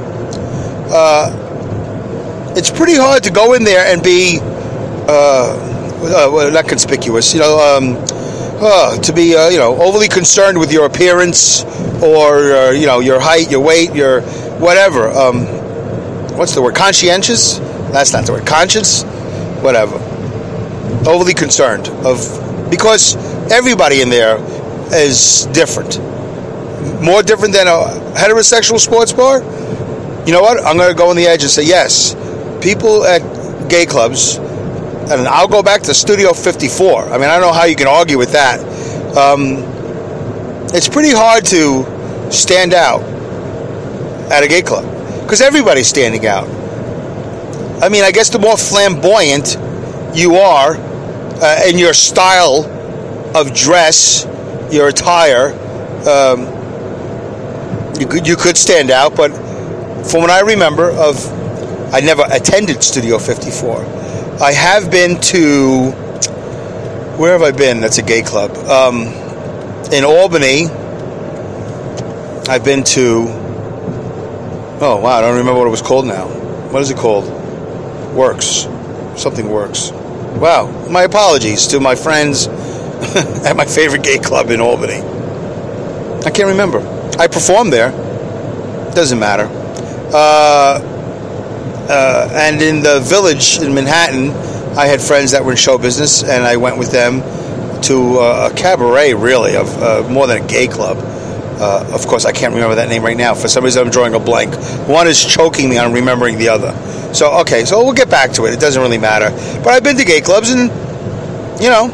uh, 0.92 1.42
it's 2.57 2.70
pretty 2.70 2.96
hard 2.96 3.22
to 3.25 3.31
go 3.31 3.53
in 3.53 3.64
there 3.64 3.85
and 3.87 4.03
be 4.03 4.38
uh, 4.40 5.57
uh, 6.03 6.51
not 6.51 6.66
conspicuous, 6.66 7.35
you 7.35 7.40
know, 7.40 7.59
um, 7.59 7.96
uh, 8.59 8.96
to 8.99 9.12
be 9.12 9.37
uh, 9.37 9.49
you 9.49 9.59
know 9.59 9.77
overly 9.83 10.09
concerned 10.09 10.59
with 10.59 10.72
your 10.72 10.87
appearance 10.87 11.64
or 12.03 12.53
uh, 12.53 12.70
you 12.70 12.87
know 12.87 13.01
your 13.01 13.20
height, 13.20 13.51
your 13.51 13.61
weight, 13.61 13.94
your 13.94 14.22
whatever. 14.59 15.11
Um, 15.11 15.65
what's 16.37 16.55
the 16.55 16.62
word? 16.62 16.75
Conscientious? 16.75 17.59
That's 17.92 18.12
not 18.12 18.27
the 18.27 18.33
word. 18.33 18.46
Conscious? 18.46 19.03
Whatever. 19.62 19.96
Overly 21.09 21.35
concerned 21.35 21.88
of 22.05 22.70
because 22.70 23.16
everybody 23.51 24.03
in 24.03 24.09
there 24.09 24.38
is 24.92 25.46
different. 25.53 25.99
More 27.03 27.22
different 27.22 27.55
than 27.55 27.66
a 27.66 28.14
heterosexual 28.14 28.79
sports 28.79 29.12
bar. 29.12 29.40
You 30.27 30.33
know 30.33 30.42
what? 30.42 30.64
I'm 30.64 30.77
going 30.77 30.88
to 30.90 30.94
go 30.94 31.11
on 31.11 31.16
the 31.16 31.27
edge 31.27 31.42
and 31.42 31.51
say 31.51 31.64
yes. 31.64 32.14
People 32.62 33.05
at 33.05 33.20
gay 33.68 33.87
clubs 33.87 34.37
and 34.37 35.29
I'll 35.29 35.49
go 35.49 35.62
back 35.62 35.83
to 35.83 35.94
Studio 35.94 36.33
54. 36.33 37.05
I 37.05 37.12
mean, 37.12 37.29
I 37.29 37.38
don't 37.38 37.42
know 37.42 37.53
how 37.53 37.64
you 37.64 37.77
can 37.77 37.87
argue 37.87 38.18
with 38.18 38.33
that. 38.33 38.59
Um, 39.16 39.59
it's 40.75 40.88
pretty 40.88 41.12
hard 41.12 41.44
to 41.46 42.33
stand 42.33 42.75
out 42.75 43.03
at 44.33 44.42
a 44.42 44.49
gay 44.49 44.62
club 44.62 44.96
because 45.27 45.41
everybody's 45.41 45.89
standing 45.89 46.25
out. 46.25 46.49
I 47.83 47.89
mean, 47.89 48.05
I 48.05 48.12
guess 48.12 48.31
the 48.31 48.39
more 48.39 48.57
flamboyant 48.57 49.59
you 50.15 50.37
are 50.37 50.77
uh, 50.77 51.62
in 51.67 51.79
your 51.79 51.93
style 51.93 52.65
of 53.35 53.53
dress, 53.53 54.25
your 54.71 54.87
attire, 54.87 55.49
um, 56.09 56.47
you 57.99 58.07
could 58.07 58.29
you 58.29 58.37
could 58.37 58.57
stand 58.57 58.93
out. 58.93 59.17
But 59.17 59.31
from 60.09 60.21
what 60.21 60.31
I 60.31 60.41
remember 60.41 60.91
of, 60.93 61.19
I 61.93 61.99
never 61.99 62.23
attended 62.31 62.85
Studio 62.85 63.19
54 63.19 63.85
I 64.41 64.53
have 64.53 64.91
been 64.91 65.21
to 65.33 65.91
where 67.19 67.33
have 67.33 67.43
I 67.43 67.51
been? 67.51 67.81
That's 67.81 67.99
a 67.99 68.03
gay 68.03 68.23
club. 68.23 68.55
Um, 68.69 69.05
in 69.91 70.05
Albany, 70.05 70.67
I've 72.49 72.65
been 72.65 72.85
to. 72.85 73.46
Oh 74.79 75.01
wow, 75.03 75.17
I 75.17 75.21
don't 75.23 75.39
remember 75.39 75.59
what 75.59 75.67
it 75.67 75.71
was 75.71 75.81
called 75.81 76.05
now. 76.05 76.27
What 76.71 76.83
is 76.83 76.91
it 76.91 76.99
called? 76.99 77.25
Works. 78.15 78.69
Something 79.17 79.49
works. 79.49 79.91
Wow. 79.91 80.67
My 80.91 81.05
apologies 81.05 81.67
to 81.69 81.81
my 81.81 81.95
friends 81.95 82.47
at 83.47 83.57
my 83.57 83.65
favorite 83.65 84.03
gay 84.03 84.19
club 84.19 84.51
in 84.51 84.61
Albany. 84.61 85.01
I 86.27 86.31
can't 86.31 86.49
remember. 86.49 86.81
I 87.19 87.27
performed 87.27 87.73
there. 87.73 87.91
Doesn't 88.95 89.19
matter. 89.19 89.49
Uh, 90.12 90.81
uh, 91.89 92.29
and 92.35 92.61
in 92.61 92.83
the 92.83 93.01
village 93.01 93.59
in 93.59 93.73
Manhattan, 93.73 94.31
I 94.77 94.87
had 94.87 95.01
friends 95.01 95.31
that 95.33 95.43
were 95.43 95.53
in 95.53 95.57
show 95.57 95.79
business, 95.79 96.23
and 96.23 96.45
I 96.45 96.59
went 96.59 96.77
with 96.77 96.93
them 96.93 97.23
to 97.83 98.19
uh, 98.19 98.51
a 98.53 98.55
cabaret, 98.55 99.15
really, 99.15 99.57
of 99.57 99.83
uh, 99.83 100.07
more 100.11 100.27
than 100.27 100.45
a 100.45 100.47
gay 100.47 100.67
club. 100.67 100.99
Uh, 101.59 101.90
of 101.92 102.07
course, 102.07 102.25
I 102.25 102.33
can't 102.33 102.55
remember 102.55 102.75
that 102.77 102.88
name 102.88 103.03
right 103.03 103.16
now. 103.16 103.35
For 103.35 103.49
some 103.49 103.64
reason, 103.64 103.85
I'm 103.85 103.90
drawing 103.90 104.14
a 104.14 104.21
blank. 104.21 104.55
One 104.88 105.09
is 105.09 105.25
choking 105.25 105.69
me 105.69 105.79
on 105.79 105.92
remembering 105.92 106.38
the 106.38 106.49
other. 106.49 106.73
So, 107.14 107.40
okay, 107.40 107.64
so 107.64 107.83
we'll 107.83 107.95
get 107.95 108.11
back 108.11 108.33
to 108.33 108.47
it. 108.47 108.53
It 108.53 108.61
doesn't 108.61 108.81
really 108.81 108.99
matter. 108.99 109.31
But 109.62 109.69
I've 109.69 109.85
been 109.85 109.97
to 109.97 110.05
gay 110.05 110.21
clubs, 110.21 110.51
and 110.51 110.71
you 111.61 111.69
know, 111.69 111.90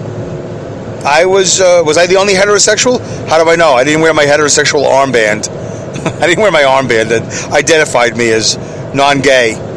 I 1.04 1.26
was 1.26 1.60
uh, 1.60 1.82
was 1.84 1.96
I 1.96 2.06
the 2.06 2.16
only 2.16 2.34
heterosexual? 2.34 3.00
How 3.28 3.42
do 3.42 3.48
I 3.48 3.56
know? 3.56 3.72
I 3.72 3.84
didn't 3.84 4.02
wear 4.02 4.12
my 4.12 4.24
heterosexual 4.24 4.84
armband. 4.84 5.48
I 6.20 6.26
didn't 6.26 6.42
wear 6.42 6.50
my 6.50 6.62
armband 6.62 7.10
that 7.10 7.52
identified 7.52 8.16
me 8.16 8.30
as 8.30 8.56
non-gay 8.94 9.70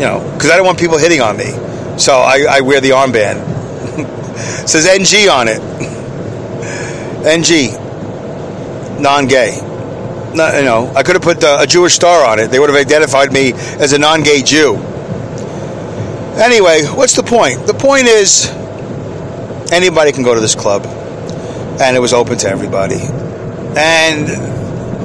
you 0.00 0.06
know, 0.06 0.18
because 0.32 0.50
I 0.50 0.56
don't 0.56 0.64
want 0.64 0.78
people 0.78 0.96
hitting 0.96 1.20
on 1.20 1.36
me. 1.36 1.52
So 1.98 2.14
I, 2.14 2.46
I 2.48 2.60
wear 2.62 2.80
the 2.80 2.90
armband. 2.90 3.36
says 4.66 4.86
NG 4.86 5.28
on 5.28 5.46
it. 5.46 5.60
NG, 7.26 7.76
non-gay. 9.00 9.60
Not, 10.34 10.54
you 10.54 10.62
know, 10.62 10.92
I 10.94 11.02
could 11.02 11.16
have 11.16 11.22
put 11.22 11.42
a 11.42 11.66
Jewish 11.66 11.94
star 11.94 12.24
on 12.24 12.38
it. 12.38 12.50
They 12.50 12.58
would 12.58 12.70
have 12.70 12.78
identified 12.78 13.32
me 13.32 13.52
as 13.52 13.92
a 13.92 13.98
non-gay 13.98 14.42
Jew. 14.42 14.76
Anyway, 16.36 16.84
what's 16.84 17.16
the 17.16 17.22
point? 17.22 17.66
The 17.66 17.74
point 17.74 18.06
is, 18.06 18.46
anybody 19.72 20.12
can 20.12 20.22
go 20.22 20.34
to 20.34 20.40
this 20.40 20.54
club, 20.54 20.86
and 21.80 21.96
it 21.96 22.00
was 22.00 22.12
open 22.12 22.38
to 22.38 22.48
everybody. 22.48 23.00
And 23.76 24.28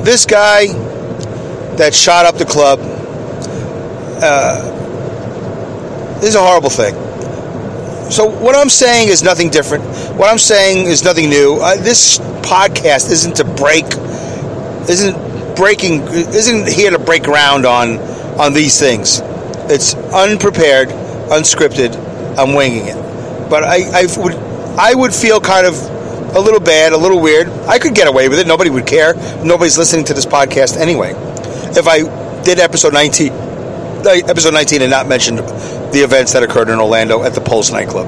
this 0.05 0.25
guy 0.25 0.67
that 1.77 1.93
shot 1.93 2.25
up 2.25 2.35
the 2.35 2.45
club. 2.45 2.79
Uh, 4.21 4.71
is 6.23 6.35
a 6.35 6.39
horrible 6.41 6.69
thing. 6.69 6.95
So 8.09 8.25
what 8.25 8.55
I'm 8.55 8.69
saying 8.69 9.09
is 9.09 9.23
nothing 9.23 9.49
different. 9.49 9.83
What 10.17 10.29
I'm 10.29 10.37
saying 10.37 10.87
is 10.87 11.03
nothing 11.03 11.29
new. 11.29 11.57
Uh, 11.59 11.75
this 11.77 12.19
podcast 12.19 13.11
isn't 13.11 13.37
to 13.37 13.43
break, 13.43 13.85
isn't 14.87 15.55
breaking, 15.55 16.01
isn't 16.03 16.67
here 16.67 16.91
to 16.91 16.99
break 16.99 17.23
ground 17.23 17.65
on 17.65 17.97
on 18.39 18.53
these 18.53 18.79
things. 18.79 19.21
It's 19.71 19.95
unprepared, 19.95 20.89
unscripted. 21.29 21.95
I'm 22.37 22.53
winging 22.53 22.87
it. 22.87 23.49
But 23.49 23.63
I, 23.63 24.01
I 24.01 24.05
would 24.17 24.33
I 24.77 24.93
would 24.93 25.13
feel 25.13 25.39
kind 25.39 25.65
of 25.65 25.73
a 26.35 26.39
little 26.39 26.59
bad, 26.59 26.93
a 26.93 26.97
little 26.97 27.21
weird. 27.21 27.47
I 27.47 27.79
could 27.79 27.95
get 27.95 28.07
away 28.07 28.29
with 28.29 28.39
it. 28.39 28.45
Nobody 28.45 28.69
would 28.69 28.85
care. 28.85 29.15
Nobody's 29.43 29.77
listening 29.77 30.05
to 30.05 30.13
this 30.13 30.25
podcast 30.25 30.77
anyway. 30.77 31.13
If 31.77 31.87
I 31.87 32.43
did 32.43 32.59
episode 32.59 32.93
19, 32.93 33.31
episode 34.29 34.53
19 34.53 34.81
and 34.81 34.91
not 34.91 35.07
mentioned 35.07 35.39
the 35.95 36.01
events 36.01 36.33
that 36.33 36.43
occurred 36.43 36.67
in 36.67 36.77
Orlando 36.77 37.23
at 37.23 37.33
the 37.33 37.41
Pulse 37.41 37.71
nightclub. 37.71 38.07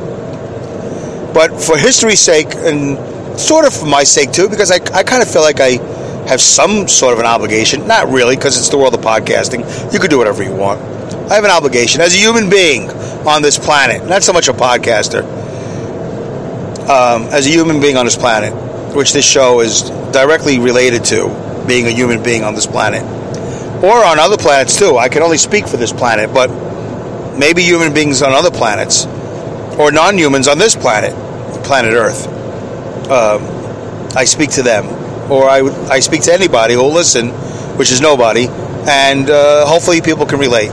But 1.34 1.62
for 1.62 1.78
history's 1.78 2.20
sake, 2.20 2.54
and 2.54 2.98
sort 3.40 3.66
of 3.66 3.74
for 3.74 3.86
my 3.86 4.04
sake 4.04 4.34
too, 4.34 4.50
because 4.50 4.72
I, 4.72 4.76
I 4.94 5.04
kind 5.04 5.22
of 5.22 5.32
feel 5.32 5.42
like 5.42 5.62
I 5.62 5.78
have 6.28 6.42
some 6.42 6.90
sort 6.90 7.14
of 7.14 7.20
an 7.20 7.26
obligation. 7.26 7.88
Not 7.88 8.10
really, 8.10 8.36
because 8.36 8.58
it's 8.58 8.68
the 8.68 8.78
world 8.78 8.94
of 8.94 9.00
podcasting. 9.00 9.94
You 9.94 10.00
can 10.00 10.10
do 10.10 10.18
whatever 10.18 10.44
you 10.44 10.54
want. 10.54 10.82
I 11.32 11.36
have 11.36 11.46
an 11.46 11.52
obligation 11.52 12.02
as 12.02 12.14
a 12.14 12.18
human 12.18 12.50
being 12.50 12.90
on 13.26 13.42
this 13.42 13.58
planet, 13.58 14.06
not 14.06 14.22
so 14.22 14.34
much 14.34 14.50
a 14.50 14.54
podcaster, 14.54 15.24
um, 16.90 17.24
as 17.32 17.48
a 17.48 17.50
human 17.50 17.80
being 17.80 17.96
on 17.96 18.06
this 18.06 18.18
planet, 18.18 18.54
which 18.94 19.14
this 19.14 19.26
show 19.26 19.62
is 19.62 19.84
directly 20.12 20.60
related 20.60 21.06
to 21.06 21.64
being 21.68 21.86
a 21.86 21.92
human 21.92 22.22
being 22.22 22.44
on 22.44 22.54
this 22.54 22.68
planet. 22.68 23.04
Or 23.82 24.04
on 24.04 24.20
other 24.20 24.38
planets 24.38 24.78
too. 24.78 24.98
I 24.98 25.08
can 25.08 25.22
only 25.22 25.38
speak 25.38 25.68
for 25.68 25.78
this 25.78 25.94
planet, 25.94 26.34
but 26.34 26.50
maybe 27.38 27.62
human 27.64 27.94
beings 27.94 28.22
on 28.22 28.34
other 28.34 28.52
planets, 28.52 29.06
or 29.78 29.92
non 29.92 30.18
humans 30.18 30.48
on 30.48 30.58
this 30.58 30.76
planet, 30.76 31.14
planet 31.64 31.94
Earth. 31.94 32.28
Um, 33.10 33.42
I 34.16 34.26
speak 34.26 34.52
to 34.52 34.64
them, 34.64 34.86
or 35.32 35.50
I, 35.50 35.62
I 35.90 36.00
speak 36.00 36.24
to 36.24 36.34
anybody 36.34 36.74
who 36.74 36.82
will 36.82 36.94
listen, 36.94 37.30
which 37.78 37.92
is 37.92 38.02
nobody, 38.02 38.48
and 38.88 39.30
uh, 39.30 39.66
hopefully 39.66 40.02
people 40.02 40.26
can 40.26 40.40
relate. 40.40 40.72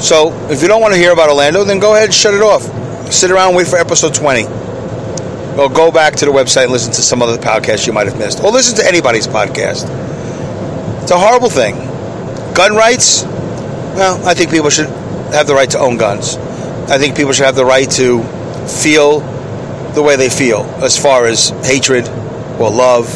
So, 0.00 0.32
if 0.50 0.62
you 0.62 0.68
don't 0.68 0.80
want 0.80 0.94
to 0.94 1.00
hear 1.00 1.12
about 1.12 1.28
Orlando, 1.28 1.64
then 1.64 1.80
go 1.80 1.94
ahead 1.94 2.06
and 2.06 2.14
shut 2.14 2.34
it 2.34 2.42
off. 2.42 2.62
Sit 3.12 3.30
around 3.30 3.48
and 3.48 3.56
wait 3.56 3.66
for 3.66 3.76
episode 3.78 4.14
20. 4.14 4.44
or 5.58 5.68
go 5.68 5.90
back 5.90 6.14
to 6.14 6.24
the 6.24 6.30
website 6.30 6.64
and 6.64 6.72
listen 6.72 6.92
to 6.92 7.02
some 7.02 7.20
other 7.20 7.36
podcast 7.36 7.84
you 7.86 7.92
might 7.92 8.06
have 8.06 8.16
missed, 8.18 8.42
or 8.44 8.50
listen 8.52 8.76
to 8.76 8.86
anybody's 8.86 9.26
podcast. 9.26 9.86
It's 11.02 11.10
a 11.10 11.18
horrible 11.18 11.50
thing. 11.50 11.74
Gun 12.54 12.74
rights, 12.76 13.24
well, 13.94 14.26
I 14.26 14.34
think 14.34 14.50
people 14.50 14.70
should 14.70 14.88
have 15.32 15.46
the 15.46 15.54
right 15.54 15.70
to 15.70 15.78
own 15.78 15.96
guns. 15.96 16.36
I 16.90 16.98
think 16.98 17.16
people 17.16 17.32
should 17.32 17.46
have 17.46 17.56
the 17.56 17.64
right 17.64 17.90
to 17.92 18.22
feel 18.66 19.20
the 19.94 20.02
way 20.02 20.16
they 20.16 20.30
feel 20.30 20.62
as 20.82 20.96
far 20.96 21.26
as 21.26 21.50
hatred 21.64 22.08
or 22.58 22.70
love. 22.70 23.06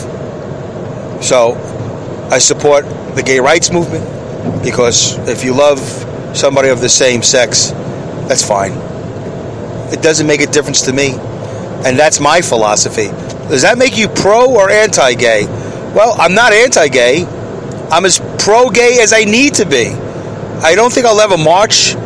So 1.23 1.55
I 2.31 2.39
support 2.39 2.85
the 3.15 3.23
gay 3.23 3.41
rights 3.41 3.71
movement 3.71 4.05
because 4.65 5.17
if 5.29 5.45
you 5.45 5.55
love 5.55 5.79
somebody 6.35 6.69
of 6.69 6.81
the 6.81 6.89
same 6.89 7.23
sex, 7.23 7.71
that's 8.29 8.47
fine. 8.47 8.73
It 9.93 10.03
doesn't 10.03 10.27
make 10.27 10.41
a 10.41 10.47
difference 10.47 10.83
to 10.83 10.93
me. 10.93 11.15
And 11.85 11.99
that's 11.99 12.21
my 12.21 12.41
philosophy. 12.41 13.09
Does 13.49 13.63
that 13.63 13.77
make 13.77 13.99
you 13.99 14.09
pro 14.09 14.51
or 14.51 14.71
anti 14.71 15.15
gay? 15.15 15.47
Well, 15.95 16.15
I'm 16.19 16.35
not 16.35 16.53
anti 16.53 16.89
gay. 16.89 17.27
I'm 17.91 18.05
as 18.05 18.19
pro 18.39 18.71
gay 18.71 18.99
as 19.01 19.13
I 19.13 19.25
need 19.25 19.55
to 19.55 19.67
be. 19.67 19.95
I 20.63 20.75
don't 20.75 20.93
think 20.93 21.07
I'll 21.07 21.21
ever 21.21 21.37
march. 21.37 21.97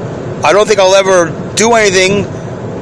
I 0.45 0.53
don't 0.53 0.67
think 0.67 0.81
I'll 0.81 0.95
ever 0.95 1.55
do 1.57 1.75
anything 1.75 2.25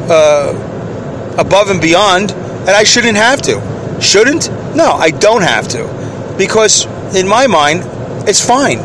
uh, 0.08 1.36
above 1.38 1.70
and 1.70 1.80
beyond, 1.80 2.30
and 2.30 2.70
I 2.70 2.84
shouldn't 2.84 3.16
have 3.16 3.42
to. 3.42 3.98
Shouldn't? 4.00 4.50
No, 4.76 4.92
I 4.92 5.10
don't 5.10 5.42
have 5.42 5.68
to. 5.68 6.34
Because 6.38 6.86
in 7.14 7.26
my 7.26 7.46
mind, 7.46 7.82
it's 8.28 8.44
fine. 8.44 8.78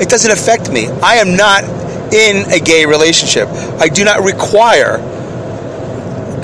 It 0.00 0.08
doesn't 0.08 0.30
affect 0.30 0.70
me. 0.70 0.88
I 0.88 1.16
am 1.16 1.36
not 1.36 1.64
in 2.12 2.50
a 2.50 2.58
gay 2.58 2.86
relationship. 2.86 3.48
I 3.78 3.88
do 3.88 4.04
not 4.04 4.24
require 4.24 4.96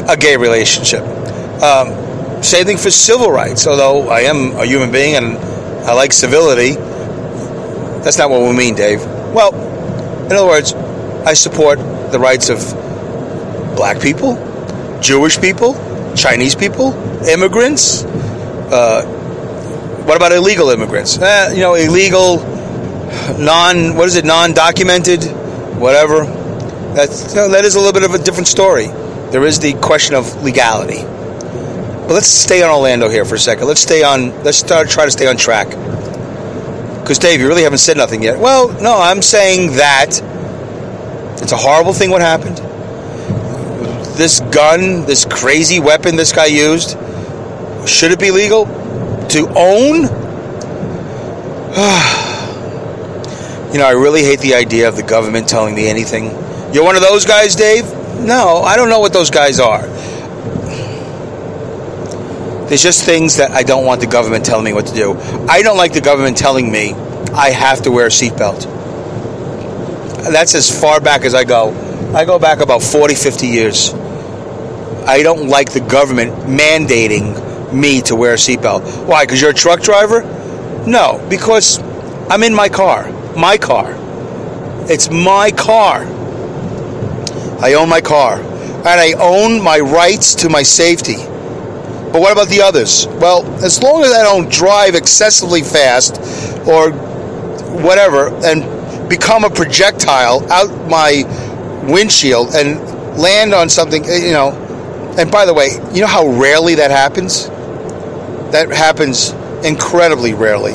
a 0.09 0.17
gay 0.17 0.37
relationship. 0.37 1.03
Um, 1.63 2.43
same 2.43 2.67
thing 2.67 2.77
for 2.77 2.91
civil 2.91 3.31
rights, 3.31 3.67
although 3.67 4.09
I 4.09 4.21
am 4.21 4.57
a 4.57 4.67
human 4.67 4.93
being 4.93 5.15
and 5.15 5.39
I 5.87 5.95
like 5.95 6.13
civility. 6.13 6.75
That's 8.05 8.19
not 8.19 8.31
what 8.31 8.43
we 8.43 8.55
mean, 8.57 8.75
Dave. 8.75 9.16
Well, 9.37 9.55
in 10.25 10.33
other 10.33 10.47
words, 10.47 10.73
I 10.73 11.35
support 11.35 11.79
the 12.11 12.19
rights 12.19 12.49
of 12.49 12.57
black 13.77 14.01
people, 14.01 14.37
Jewish 15.03 15.39
people, 15.39 15.75
Chinese 16.17 16.55
people, 16.55 16.95
immigrants. 17.29 18.05
Uh, 18.05 19.05
what 20.07 20.17
about 20.17 20.33
illegal 20.33 20.71
immigrants? 20.71 21.19
Eh, 21.19 21.53
you 21.53 21.61
know, 21.61 21.75
illegal, 21.75 22.39
non, 23.39 23.95
what 23.95 24.09
is 24.09 24.17
it, 24.17 24.25
non-documented, 24.25 25.25
whatever. 25.79 26.25
That's, 26.95 27.35
you 27.35 27.43
know, 27.43 27.51
that 27.51 27.67
is 27.67 27.75
a 27.75 27.79
little 27.79 27.93
bit 27.93 28.05
of 28.05 28.15
a 28.15 28.25
different 28.25 28.49
story. 28.49 28.87
There 28.87 29.45
is 29.45 29.61
the 29.61 29.75
question 29.75 30.15
of 30.15 30.43
legality. 30.43 31.03
But 31.03 32.15
let's 32.15 32.29
stay 32.29 32.63
on 32.63 32.71
Orlando 32.71 33.11
here 33.11 33.27
for 33.27 33.35
a 33.35 33.39
second. 33.39 33.67
Let's 33.67 33.83
stay 33.83 34.03
on, 34.03 34.31
let's 34.45 34.57
start, 34.57 34.89
try 34.89 35.05
to 35.05 35.11
stay 35.11 35.27
on 35.27 35.37
track. 35.37 35.69
Because, 37.07 37.21
Dave, 37.21 37.41
you 37.41 37.47
really 37.47 37.63
haven't 37.63 37.79
said 37.79 37.97
nothing 37.97 38.21
yet. 38.21 38.37
Well, 38.37 38.67
no, 38.83 38.99
I'm 38.99 39.23
saying 39.23 39.77
that 39.77 40.21
it's 41.41 41.53
a 41.53 41.57
horrible 41.57 41.93
thing 41.93 42.11
what 42.11 42.21
happened. 42.21 42.57
This 44.19 44.41
gun, 44.41 45.07
this 45.07 45.25
crazy 45.25 45.79
weapon 45.79 46.17
this 46.17 46.33
guy 46.33 46.47
used, 46.47 46.99
should 47.89 48.11
it 48.11 48.19
be 48.19 48.33
legal 48.33 48.67
to 49.29 49.47
own? 49.55 50.03
you 53.73 53.79
know, 53.79 53.87
I 53.87 53.93
really 53.93 54.25
hate 54.25 54.41
the 54.41 54.57
idea 54.57 54.89
of 54.89 54.97
the 54.97 55.05
government 55.05 55.49
telling 55.49 55.77
me 55.77 55.87
anything. 55.87 56.31
You're 56.75 56.83
one 56.83 56.97
of 56.97 57.03
those 57.03 57.25
guys, 57.25 57.55
Dave? 57.55 57.85
No, 58.19 58.63
I 58.63 58.75
don't 58.75 58.89
know 58.89 58.99
what 58.99 59.13
those 59.13 59.31
guys 59.31 59.61
are. 59.61 59.83
There's 62.69 62.83
just 62.83 63.05
things 63.05 63.37
that 63.37 63.53
I 63.53 63.63
don't 63.63 63.85
want 63.85 64.01
the 64.01 64.09
government 64.09 64.45
telling 64.45 64.65
me 64.65 64.73
what 64.73 64.87
to 64.87 64.95
do. 64.95 65.15
I 65.49 65.63
don't 65.63 65.77
like 65.77 65.93
the 65.93 66.01
government 66.01 66.37
telling 66.37 66.71
me 66.71 66.95
I 67.33 67.51
have 67.51 67.83
to 67.83 67.93
wear 67.93 68.07
a 68.07 68.11
seatbelt. 68.11 68.65
That's 70.33 70.57
as 70.57 70.69
far 70.81 71.01
back 71.01 71.23
as 71.23 71.35
I 71.35 71.45
go. 71.45 71.71
I 72.13 72.25
go 72.25 72.39
back 72.39 72.61
about 72.61 72.83
40, 72.83 73.15
50 73.15 73.47
years. 73.47 73.93
I 75.07 75.23
don't 75.23 75.49
like 75.49 75.73
the 75.73 75.81
government 75.81 76.33
mandating 76.49 77.73
me 77.73 78.03
to 78.03 78.17
wear 78.17 78.33
a 78.33 78.37
seatbelt. 78.37 79.07
Why? 79.07 79.25
Because 79.25 79.41
you're 79.41 79.51
a 79.51 79.55
truck 79.55 79.81
driver? 79.81 80.23
No, 80.87 81.25
because 81.31 81.79
I'm 82.29 82.43
in 82.43 82.55
my 82.55 82.69
car. 82.69 83.09
My 83.37 83.59
car. 83.59 83.95
It's 84.89 85.09
my 85.11 85.53
car. 85.53 86.03
I 87.61 87.75
own 87.75 87.89
my 87.89 88.01
car. 88.01 88.41
And 88.41 88.87
I 88.87 89.13
own 89.13 89.63
my 89.63 89.79
rights 89.79 90.35
to 90.37 90.49
my 90.49 90.65
safety. 90.65 91.17
But 92.17 92.23
what 92.23 92.33
about 92.33 92.49
the 92.49 92.63
others? 92.63 93.07
Well, 93.21 93.45
as 93.63 93.83
long 93.83 94.03
as 94.03 94.11
I 94.11 94.23
don't 94.23 94.51
drive 94.51 94.95
excessively 94.95 95.61
fast 95.61 96.17
or 96.67 96.91
whatever 97.83 98.29
and 98.43 99.07
become 99.11 99.45
a 99.45 99.51
projectile 99.51 100.51
out 100.51 100.71
my 100.89 101.25
windshield 101.87 102.55
and 102.55 102.81
land 103.19 103.53
on 103.53 103.69
something, 103.69 104.03
eh, 104.07 104.29
you 104.29 104.33
know. 104.33 104.53
And 105.19 105.31
by 105.31 105.45
the 105.45 105.53
way, 105.53 105.73
you 105.93 106.01
know 106.01 106.07
how 106.07 106.27
rarely 106.27 106.77
that 106.77 106.91
happens? 106.91 107.49
That 108.51 108.71
happens 108.71 109.33
incredibly 109.63 110.33
rarely. 110.33 110.73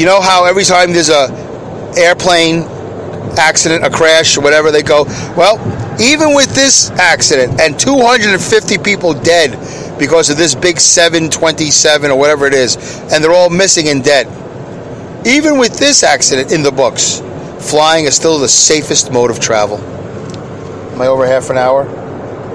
You 0.00 0.06
know 0.06 0.22
how 0.22 0.46
every 0.46 0.64
time 0.64 0.94
there's 0.94 1.10
a 1.10 1.28
airplane 1.98 2.62
accident, 3.36 3.84
a 3.84 3.90
crash, 3.90 4.38
or 4.38 4.40
whatever, 4.40 4.70
they 4.70 4.82
go, 4.82 5.04
well, 5.36 5.58
even 6.00 6.34
with 6.34 6.54
this 6.54 6.90
accident 6.90 7.60
and 7.60 7.78
250 7.78 8.78
people 8.78 9.12
dead 9.12 9.52
because 9.98 10.30
of 10.30 10.38
this 10.38 10.54
big 10.54 10.80
727 10.80 12.10
or 12.10 12.18
whatever 12.18 12.46
it 12.46 12.54
is, 12.54 12.76
and 13.12 13.22
they're 13.22 13.34
all 13.34 13.50
missing 13.50 13.88
and 13.88 14.02
dead. 14.02 14.26
Even 15.26 15.58
with 15.58 15.78
this 15.78 16.02
accident 16.02 16.52
in 16.52 16.62
the 16.62 16.72
books, 16.72 17.20
flying 17.58 18.06
is 18.06 18.16
still 18.16 18.38
the 18.38 18.48
safest 18.48 19.12
mode 19.12 19.30
of 19.30 19.38
travel. 19.38 19.76
Am 19.76 21.02
I 21.02 21.06
over 21.06 21.26
half 21.26 21.50
an 21.50 21.58
hour? 21.58 21.84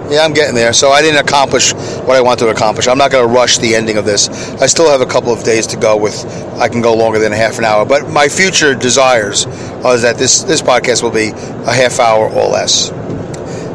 Yeah, 0.10 0.22
I'm 0.22 0.34
getting 0.34 0.56
there. 0.56 0.74
So 0.74 0.90
I 0.90 1.02
didn't 1.02 1.24
accomplish 1.24 1.74
what 1.74 2.16
I 2.16 2.22
wanted 2.22 2.46
to 2.46 2.52
accomplish. 2.52 2.88
I'm 2.88 2.98
not 2.98 3.12
going 3.12 3.28
to 3.28 3.34
rush 3.34 3.58
the 3.60 3.76
ending 3.76 3.98
of 3.98 4.06
this. 4.06 4.30
I 4.62 4.66
still 4.68 4.90
have 4.90 5.02
a 5.02 5.06
couple 5.06 5.32
of 5.32 5.44
days 5.44 5.68
to 5.68 5.78
go 5.78 5.98
with. 5.98 6.26
I 6.60 6.68
can 6.68 6.82
go 6.82 6.96
longer 6.96 7.20
than 7.20 7.34
a 7.34 7.36
half 7.36 7.58
an 7.58 7.66
hour. 7.66 7.86
But 7.86 8.10
my 8.10 8.28
future 8.28 8.76
desires 8.76 9.46
are 9.84 9.98
that 9.98 10.18
this 10.18 10.44
this 10.44 10.62
podcast 10.62 11.02
will 11.02 11.12
be 11.12 11.30
a 11.30 11.74
half 11.74 12.00
hour 12.00 12.30
or 12.30 12.50
less. 12.50 12.92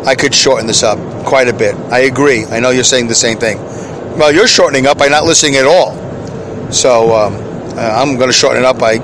I 0.06 0.14
could 0.14 0.34
shorten 0.34 0.66
this 0.66 0.82
up 0.82 0.98
quite 1.26 1.48
a 1.48 1.52
bit. 1.52 1.74
I 1.90 2.00
agree. 2.00 2.44
I 2.46 2.60
know 2.60 2.70
you're 2.70 2.84
saying 2.84 3.08
the 3.08 3.14
same 3.14 3.38
thing. 3.38 3.58
Well, 4.18 4.32
you're 4.32 4.46
shortening 4.46 4.86
up 4.86 4.98
by 4.98 5.08
not 5.08 5.24
listening 5.24 5.56
at 5.56 5.66
all. 5.66 5.94
So 6.72 7.14
um, 7.14 7.34
uh, 7.76 7.80
I'm 7.80 8.16
going 8.16 8.28
to 8.28 8.32
shorten 8.32 8.62
it 8.62 8.64
up 8.64 8.78
by 8.78 8.98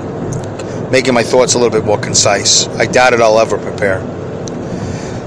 making 0.89 1.13
my 1.13 1.23
thoughts 1.23 1.53
a 1.53 1.59
little 1.59 1.71
bit 1.71 1.85
more 1.85 1.99
concise. 1.99 2.67
I 2.69 2.85
doubt 2.85 3.13
it 3.13 3.21
I'll 3.21 3.39
ever 3.39 3.57
prepare. 3.57 3.99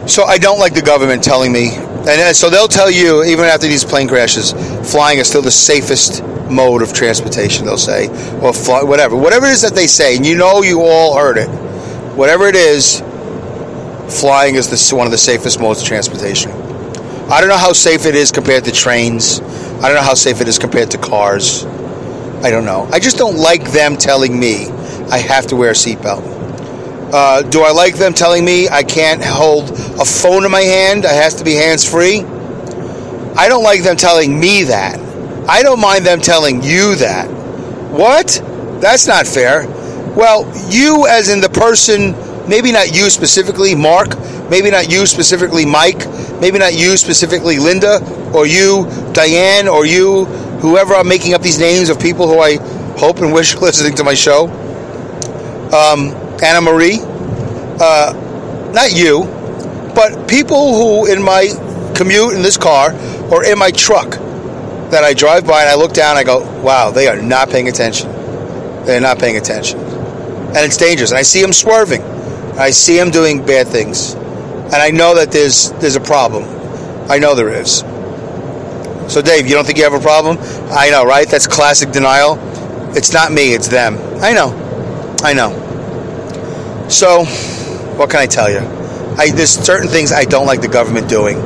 So 0.08 0.24
I 0.24 0.38
don't 0.38 0.58
like 0.58 0.74
the 0.74 0.82
government 0.82 1.22
telling 1.22 1.52
me, 1.52 1.70
and 1.74 2.34
so 2.34 2.50
they'll 2.50 2.68
tell 2.68 2.90
you 2.90 3.24
even 3.24 3.44
after 3.44 3.66
these 3.66 3.84
plane 3.84 4.08
crashes, 4.08 4.52
flying 4.90 5.18
is 5.18 5.28
still 5.28 5.42
the 5.42 5.50
safest 5.50 6.24
mode 6.50 6.82
of 6.82 6.92
transportation. 6.92 7.66
They'll 7.66 7.78
say, 7.78 8.08
or 8.40 8.52
fly, 8.52 8.82
whatever, 8.82 9.16
whatever 9.16 9.46
it 9.46 9.52
is 9.52 9.62
that 9.62 9.74
they 9.74 9.86
say, 9.86 10.16
and 10.16 10.26
you 10.26 10.36
know 10.36 10.62
you 10.62 10.82
all 10.82 11.16
heard 11.16 11.36
it. 11.36 11.48
Whatever 12.16 12.46
it 12.46 12.56
is, 12.56 13.02
flying 14.10 14.56
is 14.56 14.68
the, 14.68 14.96
one 14.96 15.06
of 15.06 15.10
the 15.10 15.18
safest 15.18 15.60
modes 15.60 15.80
of 15.82 15.88
transportation. 15.88 16.50
I 17.30 17.40
don't 17.40 17.48
know 17.48 17.56
how 17.56 17.72
safe 17.72 18.06
it 18.06 18.14
is 18.14 18.32
compared 18.32 18.64
to 18.64 18.72
trains. 18.72 19.40
I 19.40 19.88
don't 19.88 19.94
know 19.94 20.02
how 20.02 20.14
safe 20.14 20.40
it 20.40 20.48
is 20.48 20.58
compared 20.58 20.90
to 20.90 20.98
cars. 20.98 21.64
I 22.44 22.50
don't 22.50 22.64
know. 22.64 22.88
I 22.92 22.98
just 22.98 23.18
don't 23.18 23.36
like 23.36 23.70
them 23.70 23.96
telling 23.96 24.38
me 24.38 24.68
I 25.10 25.18
have 25.18 25.46
to 25.48 25.56
wear 25.56 25.70
a 25.70 25.74
seatbelt. 25.74 26.38
Uh, 27.12 27.42
do 27.42 27.62
I 27.62 27.70
like 27.70 27.96
them 27.96 28.14
telling 28.14 28.44
me 28.44 28.68
I 28.68 28.82
can't 28.82 29.22
hold 29.22 29.70
a 29.70 30.04
phone 30.04 30.44
in 30.44 30.50
my 30.50 30.62
hand? 30.62 31.04
I 31.04 31.12
has 31.12 31.34
to 31.36 31.44
be 31.44 31.54
hands 31.54 31.88
free. 31.88 32.20
I 33.36 33.48
don't 33.48 33.62
like 33.62 33.82
them 33.82 33.96
telling 33.96 34.38
me 34.38 34.64
that. 34.64 34.98
I 35.48 35.62
don't 35.62 35.80
mind 35.80 36.04
them 36.04 36.20
telling 36.20 36.62
you 36.62 36.96
that. 36.96 37.28
What? 37.90 38.40
That's 38.80 39.06
not 39.06 39.26
fair. 39.26 39.66
Well, 40.16 40.44
you, 40.70 41.06
as 41.08 41.28
in 41.28 41.40
the 41.40 41.48
person, 41.48 42.14
maybe 42.50 42.72
not 42.72 42.94
you 42.94 43.08
specifically, 43.08 43.76
Mark, 43.76 44.18
maybe 44.50 44.70
not 44.70 44.90
you 44.90 45.06
specifically, 45.06 45.64
Mike, 45.64 46.06
maybe 46.40 46.58
not 46.58 46.74
you 46.74 46.96
specifically, 46.96 47.58
Linda, 47.58 48.00
or 48.34 48.44
you, 48.44 48.86
Diane, 49.12 49.68
or 49.68 49.86
you, 49.86 50.24
whoever 50.60 50.94
I'm 50.94 51.08
making 51.08 51.32
up 51.32 51.42
these 51.42 51.60
names 51.60 51.88
of 51.88 52.00
people 52.00 52.26
who 52.26 52.40
I 52.40 52.56
hope 52.98 53.18
and 53.18 53.32
wish 53.32 53.54
listening 53.62 53.94
to 53.94 54.04
my 54.04 54.14
show. 54.14 54.48
Um, 55.72 56.10
Anna 56.42 56.60
Marie, 56.60 56.98
uh, 57.00 58.70
not 58.74 58.92
you, 58.92 59.24
but 59.94 60.28
people 60.28 60.74
who 60.74 61.10
in 61.10 61.22
my 61.22 61.48
commute 61.94 62.34
in 62.34 62.42
this 62.42 62.56
car 62.56 62.92
or 63.30 63.44
in 63.44 63.58
my 63.58 63.70
truck 63.70 64.10
that 64.90 65.04
I 65.04 65.14
drive 65.14 65.46
by 65.46 65.62
and 65.62 65.70
I 65.70 65.76
look 65.76 65.92
down, 65.92 66.16
I 66.16 66.24
go, 66.24 66.40
wow, 66.62 66.90
they 66.90 67.06
are 67.06 67.20
not 67.20 67.48
paying 67.48 67.68
attention. 67.68 68.10
They're 68.84 69.00
not 69.00 69.20
paying 69.20 69.36
attention. 69.36 69.78
And 69.78 70.58
it's 70.58 70.76
dangerous. 70.76 71.10
And 71.10 71.18
I 71.18 71.22
see 71.22 71.40
them 71.40 71.52
swerving. 71.52 72.02
I 72.60 72.70
see 72.70 72.96
them 72.96 73.10
doing 73.10 73.44
bad 73.46 73.68
things. 73.68 74.12
And 74.12 74.74
I 74.74 74.90
know 74.90 75.16
that 75.16 75.32
there's 75.32 75.72
there's 75.80 75.96
a 75.96 76.00
problem. 76.00 76.44
I 77.10 77.18
know 77.18 77.34
there 77.34 77.48
is. 77.48 77.78
So, 79.12 79.22
Dave, 79.22 79.48
you 79.48 79.54
don't 79.54 79.64
think 79.64 79.78
you 79.78 79.84
have 79.84 79.94
a 79.94 79.98
problem? 79.98 80.36
I 80.70 80.90
know, 80.90 81.04
right? 81.04 81.28
That's 81.28 81.48
classic 81.48 81.90
denial. 81.90 82.38
It's 82.94 83.12
not 83.12 83.32
me, 83.32 83.54
it's 83.54 83.66
them. 83.68 83.96
I 84.22 84.32
know. 84.32 84.52
I 85.24 85.32
know. 85.32 85.50
So, 86.88 87.24
what 87.96 88.10
can 88.10 88.20
I 88.20 88.26
tell 88.26 88.50
you? 88.50 88.60
I, 89.16 89.30
there's 89.30 89.50
certain 89.50 89.88
things 89.88 90.12
I 90.12 90.24
don't 90.24 90.46
like 90.46 90.60
the 90.60 90.68
government 90.68 91.08
doing. 91.08 91.38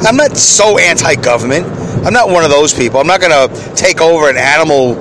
I'm 0.00 0.16
not 0.16 0.36
so 0.36 0.78
anti 0.78 1.14
government. 1.16 1.66
I'm 2.04 2.12
not 2.12 2.28
one 2.28 2.44
of 2.44 2.50
those 2.50 2.74
people. 2.74 2.98
I'm 2.98 3.06
not 3.06 3.20
going 3.20 3.32
to 3.32 3.74
take 3.74 4.00
over 4.00 4.28
an 4.30 4.36
animal 4.36 4.94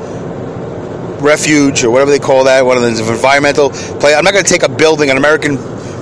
refuge 1.25 1.83
or 1.83 1.91
whatever 1.91 2.11
they 2.11 2.19
call 2.19 2.45
that, 2.45 2.65
one 2.65 2.77
of 2.77 2.83
those 2.83 2.99
environmental 2.99 3.71
play. 3.71 4.13
I'm 4.13 4.23
not 4.23 4.31
going 4.31 4.45
to 4.45 4.49
take 4.49 4.63
a 4.63 4.69
building, 4.69 5.09
an 5.09 5.17
American 5.17 5.55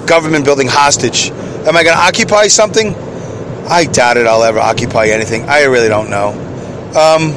government 0.05 0.45
building 0.45 0.67
hostage. 0.67 1.31
Am 1.31 1.75
I 1.75 1.83
going 1.83 1.95
to 1.95 2.01
occupy 2.01 2.47
something? 2.47 2.93
I 3.67 3.85
doubt 3.85 4.17
it. 4.17 4.27
I'll 4.27 4.43
ever 4.43 4.59
occupy 4.59 5.07
anything. 5.07 5.47
I 5.47 5.63
really 5.63 5.87
don't 5.87 6.09
know. 6.09 6.29
Um, 6.89 7.33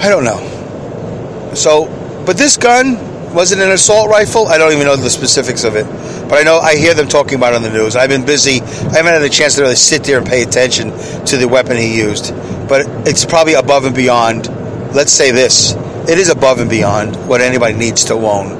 I 0.00 0.08
don't 0.08 0.24
know. 0.24 1.52
So, 1.54 1.86
but 2.24 2.38
this 2.38 2.56
gun 2.56 3.12
was 3.34 3.52
it 3.52 3.58
an 3.58 3.70
assault 3.70 4.10
rifle? 4.10 4.48
I 4.48 4.58
don't 4.58 4.72
even 4.72 4.84
know 4.84 4.96
the 4.96 5.10
specifics 5.10 5.64
of 5.64 5.74
it, 5.76 5.86
but 6.28 6.38
I 6.38 6.42
know 6.42 6.58
I 6.58 6.76
hear 6.76 6.94
them 6.94 7.08
talking 7.08 7.34
about 7.36 7.54
it 7.54 7.56
on 7.56 7.62
the 7.62 7.70
news. 7.70 7.96
I've 7.96 8.10
been 8.10 8.26
busy. 8.26 8.60
I 8.60 8.96
haven't 8.96 9.12
had 9.12 9.22
a 9.22 9.28
chance 9.28 9.54
to 9.56 9.62
really 9.62 9.74
sit 9.74 10.04
there 10.04 10.18
and 10.18 10.26
pay 10.26 10.42
attention 10.42 10.90
to 11.26 11.36
the 11.36 11.48
weapon 11.48 11.76
he 11.76 11.98
used, 11.98 12.34
but 12.68 12.86
it's 13.08 13.24
probably 13.24 13.54
above 13.54 13.84
and 13.84 13.94
beyond. 13.94 14.48
Let's 14.94 15.12
say 15.12 15.30
this: 15.30 15.74
it 16.08 16.18
is 16.18 16.28
above 16.28 16.60
and 16.60 16.68
beyond 16.68 17.16
what 17.28 17.40
anybody 17.40 17.74
needs 17.76 18.04
to 18.06 18.14
own. 18.14 18.58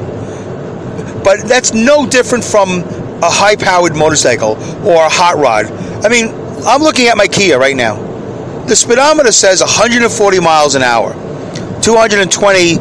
But 1.23 1.47
that's 1.47 1.73
no 1.73 2.07
different 2.07 2.45
from 2.45 2.81
a 3.23 3.31
high-powered 3.31 3.95
motorcycle 3.97 4.57
or 4.87 5.05
a 5.05 5.09
hot 5.09 5.37
rod. 5.37 5.66
I 6.05 6.09
mean, 6.09 6.29
I'm 6.64 6.83
looking 6.83 7.07
at 7.07 7.16
my 7.16 7.29
Kia 7.29 7.59
right 7.59 7.77
now. 7.77 7.97
The 8.66 8.77
speedometer 8.77 9.33
says 9.33 9.61
140 9.61 10.40
miles 10.40 10.75
an 10.75 10.83
hour. 10.83 11.12
220 11.83 12.77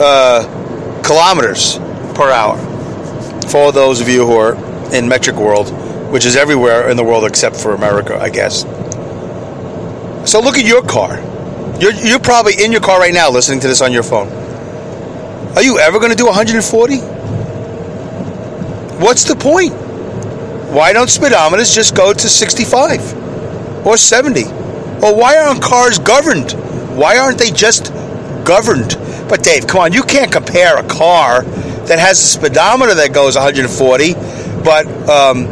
uh, 0.00 1.02
kilometers 1.02 1.78
per 2.14 2.30
hour. 2.30 2.56
For 3.48 3.72
those 3.72 4.00
of 4.00 4.08
you 4.08 4.26
who 4.26 4.36
are 4.36 4.54
in 4.94 5.08
metric 5.08 5.36
world, 5.36 5.70
which 6.12 6.24
is 6.24 6.36
everywhere 6.36 6.88
in 6.88 6.96
the 6.96 7.04
world 7.04 7.24
except 7.24 7.56
for 7.56 7.74
America, 7.74 8.16
I 8.16 8.30
guess. 8.30 8.62
So 10.30 10.40
look 10.40 10.58
at 10.58 10.64
your 10.64 10.82
car. 10.82 11.18
You're, 11.80 11.92
you're 11.92 12.18
probably 12.18 12.62
in 12.62 12.72
your 12.72 12.80
car 12.80 12.98
right 12.98 13.14
now 13.14 13.30
listening 13.30 13.60
to 13.60 13.68
this 13.68 13.80
on 13.82 13.92
your 13.92 14.02
phone. 14.02 14.28
Are 15.56 15.62
you 15.62 15.78
ever 15.78 15.98
going 15.98 16.10
to 16.10 16.16
do 16.16 16.26
140? 16.26 16.98
What's 18.98 19.24
the 19.24 19.36
point? 19.36 19.74
Why 20.72 20.92
don't 20.92 21.08
speedometers 21.08 21.74
just 21.74 21.94
go 21.94 22.12
to 22.12 22.28
65 22.28 23.86
or 23.86 23.96
70? 23.96 24.44
Or 24.44 25.14
why 25.14 25.36
aren't 25.38 25.62
cars 25.62 25.98
governed? 25.98 26.52
Why 26.96 27.18
aren't 27.18 27.38
they 27.38 27.50
just 27.50 27.92
governed. 28.46 28.96
But 29.28 29.42
Dave, 29.42 29.66
come 29.66 29.80
on, 29.80 29.92
you 29.92 30.02
can't 30.02 30.32
compare 30.32 30.78
a 30.78 30.88
car 30.88 31.42
that 31.42 31.98
has 31.98 32.18
a 32.18 32.26
speedometer 32.26 32.94
that 32.94 33.12
goes 33.12 33.34
140, 33.34 34.14
but 34.64 34.86
um, 35.10 35.46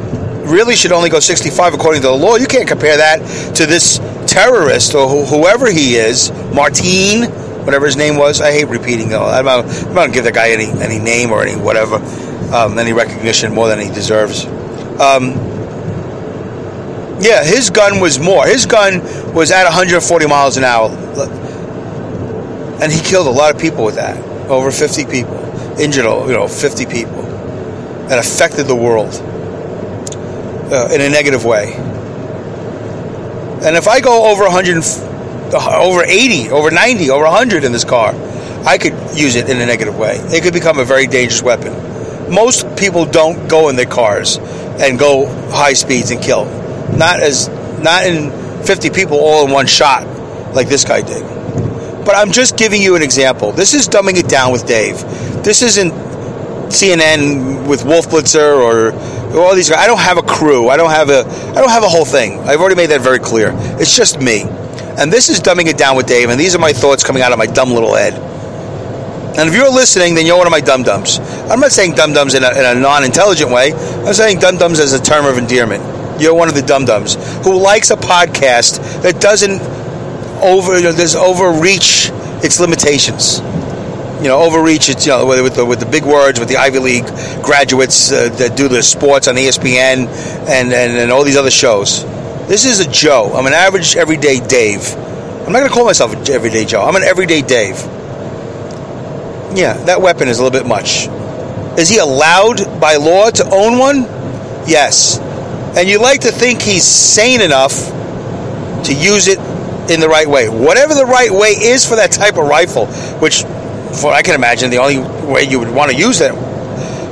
really 0.48 0.76
should 0.76 0.92
only 0.92 1.10
go 1.10 1.20
65 1.20 1.74
according 1.74 2.00
to 2.02 2.08
the 2.08 2.14
law. 2.14 2.36
You 2.36 2.46
can't 2.46 2.68
compare 2.68 2.96
that 2.96 3.18
to 3.56 3.66
this 3.66 3.98
terrorist 4.34 4.94
or 4.94 5.08
wh- 5.08 5.28
whoever 5.28 5.70
he 5.70 5.94
is, 5.94 6.30
Martin, 6.52 7.30
whatever 7.64 7.86
his 7.86 7.96
name 7.96 8.16
was. 8.16 8.40
I 8.40 8.52
hate 8.52 8.68
repeating 8.68 9.08
though. 9.08 9.24
I'm 9.24 9.44
not, 9.44 9.64
I'm 9.64 9.94
not 9.94 10.06
to 10.06 10.12
give 10.12 10.24
that 10.24 10.34
guy 10.34 10.50
any 10.50 10.66
any 10.82 10.98
name 10.98 11.30
or 11.30 11.42
any 11.42 11.60
whatever, 11.60 11.96
um, 12.54 12.78
any 12.78 12.92
recognition 12.92 13.54
more 13.54 13.68
than 13.68 13.78
he 13.78 13.88
deserves. 13.88 14.44
Um, 15.00 15.32
yeah, 17.20 17.44
his 17.44 17.70
gun 17.70 18.00
was 18.00 18.18
more. 18.18 18.46
His 18.46 18.66
gun 18.66 19.00
was 19.32 19.50
at 19.50 19.64
140 19.64 20.26
miles 20.26 20.56
an 20.56 20.64
hour 20.64 20.90
and 22.82 22.92
he 22.92 23.00
killed 23.00 23.26
a 23.26 23.30
lot 23.30 23.54
of 23.54 23.60
people 23.60 23.84
with 23.84 23.94
that. 23.94 24.16
Over 24.50 24.70
50 24.70 25.06
people, 25.06 25.36
injured, 25.80 26.04
you 26.04 26.32
know, 26.32 26.48
50 26.48 26.86
people, 26.86 27.20
and 28.10 28.12
affected 28.12 28.64
the 28.64 28.74
world 28.74 29.14
uh, 30.70 30.88
in 30.92 31.00
a 31.00 31.08
negative 31.08 31.44
way. 31.44 31.72
And 33.64 33.76
if 33.76 33.88
I 33.88 34.00
go 34.00 34.30
over 34.30 34.44
100, 34.44 34.84
over 35.54 36.04
80, 36.04 36.50
over 36.50 36.70
90, 36.70 37.10
over 37.10 37.24
100 37.24 37.64
in 37.64 37.72
this 37.72 37.84
car, 37.84 38.12
I 38.66 38.76
could 38.76 38.92
use 39.16 39.36
it 39.36 39.48
in 39.48 39.60
a 39.60 39.66
negative 39.66 39.98
way. 39.98 40.16
It 40.16 40.42
could 40.42 40.52
become 40.52 40.78
a 40.78 40.84
very 40.84 41.06
dangerous 41.06 41.42
weapon. 41.42 41.72
Most 42.30 42.76
people 42.76 43.06
don't 43.06 43.48
go 43.48 43.68
in 43.70 43.76
their 43.76 43.86
cars 43.86 44.38
and 44.38 44.98
go 44.98 45.26
high 45.50 45.72
speeds 45.72 46.10
and 46.10 46.22
kill. 46.22 46.44
Not 46.96 47.20
as 47.20 47.48
not 47.82 48.06
in 48.06 48.30
50 48.64 48.90
people 48.90 49.18
all 49.18 49.46
in 49.46 49.52
one 49.52 49.66
shot 49.66 50.06
like 50.54 50.68
this 50.68 50.84
guy 50.84 51.00
did. 51.02 51.22
But 52.04 52.16
I'm 52.16 52.32
just 52.32 52.58
giving 52.58 52.82
you 52.82 52.96
an 52.96 53.02
example. 53.02 53.52
This 53.52 53.72
is 53.72 53.88
dumbing 53.88 54.18
it 54.18 54.28
down 54.28 54.52
with 54.52 54.66
Dave. 54.66 55.00
This 55.42 55.62
isn't 55.62 55.92
CNN 56.68 57.66
with 57.66 57.84
Wolf 57.84 58.08
Blitzer 58.08 58.58
or 58.58 58.92
all 59.42 59.54
these 59.54 59.68
guys. 59.68 59.78
I 59.78 59.86
don't 59.86 60.00
have 60.00 60.18
a 60.18 60.22
crew. 60.22 60.68
I 60.68 60.76
don't 60.76 60.90
have 60.90 61.10
a 61.10 61.24
I 61.26 61.60
don't 61.60 61.70
have 61.70 61.82
a 61.82 61.88
whole 61.88 62.04
thing. 62.04 62.40
I've 62.40 62.60
already 62.60 62.76
made 62.76 62.90
that 62.90 63.00
very 63.00 63.18
clear. 63.18 63.50
It's 63.80 63.94
just 63.94 64.20
me. 64.20 64.42
And 64.96 65.12
this 65.12 65.28
is 65.28 65.40
dumbing 65.40 65.66
it 65.66 65.76
down 65.76 65.96
with 65.96 66.06
Dave, 66.06 66.30
and 66.30 66.38
these 66.38 66.54
are 66.54 66.60
my 66.60 66.72
thoughts 66.72 67.02
coming 67.02 67.22
out 67.22 67.32
of 67.32 67.38
my 67.38 67.46
dumb 67.46 67.70
little 67.70 67.94
head. 67.94 68.14
And 69.36 69.48
if 69.48 69.54
you're 69.54 69.70
listening, 69.70 70.14
then 70.14 70.26
you're 70.26 70.38
one 70.38 70.46
of 70.46 70.52
my 70.52 70.60
dum 70.60 70.84
dums. 70.84 71.18
I'm 71.50 71.58
not 71.58 71.72
saying 71.72 71.94
dum 71.94 72.12
dums 72.12 72.34
in 72.34 72.44
a, 72.44 72.50
in 72.50 72.76
a 72.76 72.80
non 72.80 73.02
intelligent 73.02 73.50
way. 73.50 73.72
I'm 73.72 74.14
saying 74.14 74.38
dum 74.38 74.58
dums 74.58 74.78
as 74.78 74.92
a 74.92 75.02
term 75.02 75.26
of 75.26 75.38
endearment. 75.38 75.82
You're 76.20 76.34
one 76.34 76.48
of 76.48 76.54
the 76.54 76.62
dum 76.62 76.84
dums 76.84 77.16
who 77.44 77.58
likes 77.58 77.90
a 77.90 77.96
podcast 77.96 79.02
that 79.02 79.20
doesn't 79.20 79.60
over 80.40 80.76
you 80.76 80.84
know, 80.84 80.92
there's 80.92 81.16
overreach 81.16 82.10
its 82.44 82.60
limitations. 82.60 83.40
You 84.24 84.30
know, 84.30 84.40
overreach 84.40 84.88
its 84.88 85.04
you 85.04 85.12
know 85.12 85.26
with 85.26 85.54
the 85.54 85.66
with 85.66 85.80
the 85.80 85.84
big 85.84 86.06
words 86.06 86.40
with 86.40 86.48
the 86.48 86.56
Ivy 86.56 86.78
League 86.78 87.04
graduates 87.42 88.10
uh, 88.10 88.30
that 88.38 88.56
do 88.56 88.68
the 88.68 88.82
sports 88.82 89.28
on 89.28 89.34
ESPN 89.34 90.08
and, 90.48 90.72
and 90.72 90.96
and 90.96 91.12
all 91.12 91.24
these 91.24 91.36
other 91.36 91.50
shows. 91.50 92.04
This 92.48 92.64
is 92.64 92.80
a 92.80 92.90
Joe. 92.90 93.34
I'm 93.34 93.44
an 93.44 93.52
average 93.52 93.96
everyday 93.96 94.40
Dave. 94.40 94.94
I'm 94.96 95.52
not 95.52 95.58
going 95.58 95.68
to 95.68 95.74
call 95.74 95.84
myself 95.84 96.14
an 96.14 96.30
everyday 96.32 96.64
Joe. 96.64 96.80
I'm 96.80 96.96
an 96.96 97.02
everyday 97.02 97.42
Dave. 97.42 97.76
Yeah, 99.54 99.74
that 99.84 100.00
weapon 100.00 100.28
is 100.28 100.38
a 100.38 100.42
little 100.42 100.58
bit 100.58 100.66
much. 100.66 101.06
Is 101.78 101.90
he 101.90 101.98
allowed 101.98 102.80
by 102.80 102.96
law 102.96 103.28
to 103.28 103.44
own 103.52 103.78
one? 103.78 104.04
Yes. 104.66 105.18
And 105.76 105.86
you 105.86 106.00
like 106.00 106.22
to 106.22 106.32
think 106.32 106.62
he's 106.62 106.84
sane 106.84 107.42
enough 107.42 107.74
to 108.84 108.94
use 108.94 109.28
it 109.28 109.38
in 109.90 110.00
the 110.00 110.08
right 110.08 110.26
way. 110.26 110.48
Whatever 110.48 110.94
the 110.94 111.04
right 111.04 111.30
way 111.30 111.50
is 111.50 111.86
for 111.86 111.96
that 111.96 112.10
type 112.10 112.38
of 112.38 112.48
rifle, 112.48 112.86
which 113.20 113.44
for 114.00 114.12
I 114.12 114.22
can 114.22 114.34
imagine 114.34 114.70
the 114.70 114.78
only 114.78 114.98
way 114.98 115.44
you 115.44 115.58
would 115.58 115.70
want 115.70 115.90
to 115.90 115.96
use 115.96 116.18
that 116.18 116.34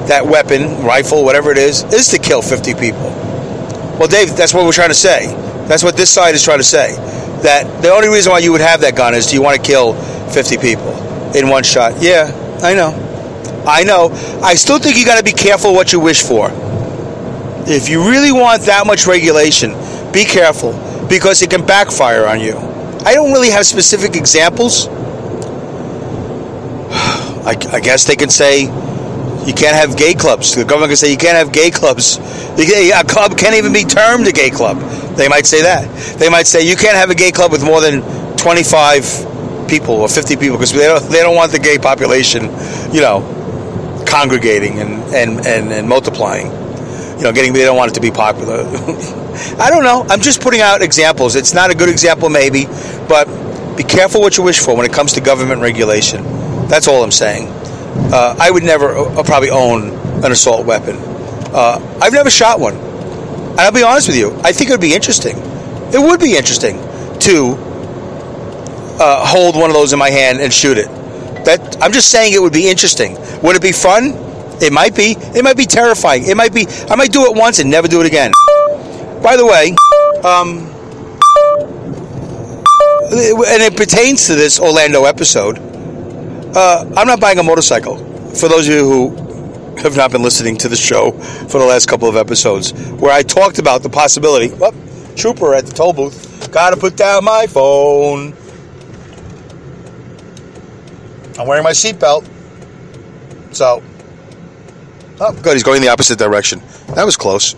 that 0.08 0.26
weapon, 0.26 0.84
rifle, 0.84 1.24
whatever 1.24 1.50
it 1.50 1.58
is, 1.58 1.84
is 1.92 2.08
to 2.08 2.18
kill 2.18 2.42
50 2.42 2.74
people. 2.74 3.10
Well, 3.98 4.08
Dave, 4.08 4.36
that's 4.36 4.52
what 4.52 4.64
we're 4.64 4.72
trying 4.72 4.90
to 4.90 4.94
say. 4.94 5.26
That's 5.68 5.84
what 5.84 5.96
this 5.96 6.10
side 6.10 6.34
is 6.34 6.42
trying 6.42 6.58
to 6.58 6.64
say. 6.64 6.96
That 7.42 7.82
the 7.82 7.90
only 7.90 8.08
reason 8.08 8.32
why 8.32 8.40
you 8.40 8.52
would 8.52 8.60
have 8.60 8.80
that 8.80 8.96
gun 8.96 9.14
is 9.14 9.26
do 9.26 9.34
you 9.36 9.42
want 9.42 9.62
to 9.62 9.62
kill 9.62 9.94
50 9.94 10.58
people 10.58 10.90
in 11.36 11.48
one 11.48 11.62
shot? 11.62 12.02
Yeah, 12.02 12.30
I 12.62 12.74
know. 12.74 12.90
I 13.66 13.84
know. 13.84 14.10
I 14.42 14.54
still 14.54 14.78
think 14.78 14.96
you 14.96 15.04
got 15.04 15.18
to 15.18 15.24
be 15.24 15.32
careful 15.32 15.72
what 15.72 15.92
you 15.92 16.00
wish 16.00 16.22
for. 16.22 16.50
If 17.64 17.88
you 17.88 18.08
really 18.08 18.32
want 18.32 18.62
that 18.62 18.86
much 18.86 19.06
regulation, 19.06 19.70
be 20.12 20.24
careful 20.24 20.72
because 21.08 21.42
it 21.42 21.50
can 21.50 21.64
backfire 21.64 22.26
on 22.26 22.40
you. 22.40 22.56
I 23.04 23.14
don't 23.14 23.32
really 23.32 23.50
have 23.50 23.66
specific 23.66 24.16
examples. 24.16 24.86
I, 27.44 27.50
I 27.50 27.80
guess 27.80 28.04
they 28.04 28.16
can 28.16 28.28
say 28.28 28.62
you 28.62 29.54
can't 29.54 29.74
have 29.74 29.96
gay 29.96 30.14
clubs. 30.14 30.54
The 30.54 30.64
government 30.64 30.90
can 30.90 30.96
say 30.96 31.10
you 31.10 31.16
can't 31.16 31.36
have 31.36 31.52
gay 31.52 31.70
clubs. 31.70 32.18
A 32.18 33.02
club 33.04 33.36
can't 33.36 33.56
even 33.56 33.72
be 33.72 33.84
termed 33.84 34.26
a 34.28 34.32
gay 34.32 34.50
club. 34.50 34.78
They 35.16 35.28
might 35.28 35.46
say 35.46 35.62
that. 35.62 36.18
They 36.18 36.28
might 36.28 36.46
say 36.46 36.66
you 36.66 36.76
can't 36.76 36.96
have 36.96 37.10
a 37.10 37.14
gay 37.14 37.32
club 37.32 37.50
with 37.50 37.64
more 37.64 37.80
than 37.80 38.02
25 38.36 39.66
people 39.68 39.94
or 39.94 40.08
50 40.08 40.36
people 40.36 40.56
because 40.56 40.72
they 40.72 40.86
don't, 40.86 41.02
they 41.10 41.20
don't 41.20 41.34
want 41.34 41.50
the 41.50 41.58
gay 41.58 41.78
population, 41.78 42.44
you 42.92 43.00
know, 43.00 44.04
congregating 44.06 44.78
and, 44.78 45.02
and, 45.14 45.46
and, 45.46 45.72
and 45.72 45.88
multiplying. 45.88 46.46
You 47.16 47.24
know, 47.24 47.32
getting 47.32 47.52
they 47.52 47.62
don't 47.64 47.76
want 47.76 47.90
it 47.90 47.94
to 47.94 48.00
be 48.00 48.10
popular. 48.10 48.64
I 49.58 49.70
don't 49.70 49.84
know. 49.84 50.04
I'm 50.08 50.20
just 50.20 50.40
putting 50.40 50.60
out 50.60 50.82
examples. 50.82 51.36
It's 51.36 51.54
not 51.54 51.70
a 51.70 51.74
good 51.74 51.88
example, 51.88 52.28
maybe, 52.28 52.66
but 53.08 53.26
be 53.76 53.82
careful 53.82 54.20
what 54.20 54.36
you 54.36 54.44
wish 54.44 54.58
for 54.60 54.76
when 54.76 54.86
it 54.86 54.92
comes 54.92 55.14
to 55.14 55.20
government 55.20 55.62
regulation. 55.62 56.41
That's 56.72 56.88
all 56.88 57.04
I'm 57.04 57.10
saying. 57.10 57.48
Uh, 58.14 58.34
I 58.40 58.50
would 58.50 58.62
never 58.62 58.96
uh, 58.96 59.22
probably 59.24 59.50
own 59.50 59.90
an 60.24 60.32
assault 60.32 60.64
weapon. 60.64 60.96
Uh, 61.52 61.98
I've 62.00 62.14
never 62.14 62.30
shot 62.30 62.60
one. 62.60 62.74
And 62.74 63.60
I'll 63.60 63.72
be 63.72 63.82
honest 63.82 64.08
with 64.08 64.16
you, 64.16 64.32
I 64.42 64.52
think 64.52 64.70
it 64.70 64.72
would 64.72 64.80
be 64.80 64.94
interesting. 64.94 65.36
It 65.92 66.00
would 66.00 66.18
be 66.18 66.34
interesting 66.34 66.78
to 67.18 67.56
uh, 68.98 69.26
hold 69.26 69.54
one 69.54 69.68
of 69.68 69.74
those 69.74 69.92
in 69.92 69.98
my 69.98 70.08
hand 70.08 70.40
and 70.40 70.50
shoot 70.50 70.78
it. 70.78 70.86
That 71.44 71.76
I'm 71.82 71.92
just 71.92 72.10
saying 72.10 72.32
it 72.32 72.40
would 72.40 72.54
be 72.54 72.70
interesting. 72.70 73.18
Would 73.42 73.54
it 73.54 73.60
be 73.60 73.72
fun? 73.72 74.14
It 74.62 74.72
might 74.72 74.96
be. 74.96 75.14
It 75.36 75.44
might 75.44 75.58
be 75.58 75.66
terrifying. 75.66 76.26
It 76.26 76.38
might 76.38 76.54
be. 76.54 76.66
I 76.88 76.96
might 76.96 77.12
do 77.12 77.26
it 77.26 77.36
once 77.36 77.58
and 77.58 77.70
never 77.70 77.86
do 77.86 78.00
it 78.00 78.06
again. 78.06 78.32
By 79.22 79.36
the 79.36 79.44
way, 79.44 79.74
um, 80.24 80.70
and 83.12 83.62
it 83.62 83.76
pertains 83.76 84.26
to 84.28 84.36
this 84.36 84.58
Orlando 84.58 85.04
episode. 85.04 85.71
Uh, 86.54 86.92
I'm 86.96 87.06
not 87.06 87.20
buying 87.20 87.38
a 87.38 87.42
motorcycle. 87.42 87.96
For 88.34 88.48
those 88.48 88.68
of 88.68 88.74
you 88.74 88.86
who 88.86 89.76
have 89.78 89.96
not 89.96 90.12
been 90.12 90.22
listening 90.22 90.56
to 90.58 90.68
the 90.68 90.76
show 90.76 91.12
for 91.12 91.58
the 91.58 91.64
last 91.64 91.88
couple 91.88 92.08
of 92.08 92.16
episodes, 92.16 92.72
where 92.92 93.12
I 93.12 93.22
talked 93.22 93.58
about 93.58 93.82
the 93.82 93.88
possibility. 93.88 94.54
Oh, 94.60 94.74
trooper 95.16 95.54
at 95.54 95.66
the 95.66 95.72
toll 95.72 95.92
booth. 95.92 96.50
Gotta 96.52 96.76
put 96.76 96.96
down 96.96 97.24
my 97.24 97.46
phone. 97.46 98.34
I'm 101.38 101.46
wearing 101.46 101.64
my 101.64 101.70
seatbelt. 101.72 102.28
So, 103.52 103.82
oh, 105.20 105.32
good. 105.42 105.54
He's 105.54 105.62
going 105.62 105.80
the 105.80 105.88
opposite 105.88 106.18
direction. 106.18 106.60
That 106.94 107.04
was 107.04 107.16
close. 107.16 107.56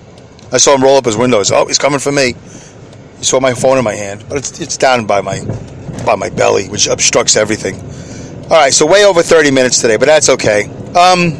I 0.52 0.58
saw 0.58 0.74
him 0.74 0.82
roll 0.84 0.96
up 0.96 1.04
his 1.04 1.16
windows. 1.16 1.50
Oh, 1.50 1.66
he's 1.66 1.78
coming 1.78 1.98
for 1.98 2.12
me. 2.12 2.34
He 3.18 3.24
saw 3.24 3.40
my 3.40 3.54
phone 3.54 3.76
in 3.76 3.84
my 3.84 3.94
hand, 3.94 4.24
but 4.28 4.38
it's, 4.38 4.60
it's 4.60 4.76
down 4.76 5.06
by 5.06 5.20
my 5.20 5.40
by 6.04 6.14
my 6.14 6.28
belly, 6.28 6.68
which 6.68 6.86
obstructs 6.86 7.34
everything. 7.34 7.80
All 8.44 8.50
right, 8.50 8.74
so 8.74 8.84
way 8.84 9.06
over 9.06 9.22
30 9.22 9.50
minutes 9.50 9.80
today, 9.80 9.96
but 9.96 10.04
that's 10.04 10.28
okay. 10.28 10.64
Um, 10.94 11.32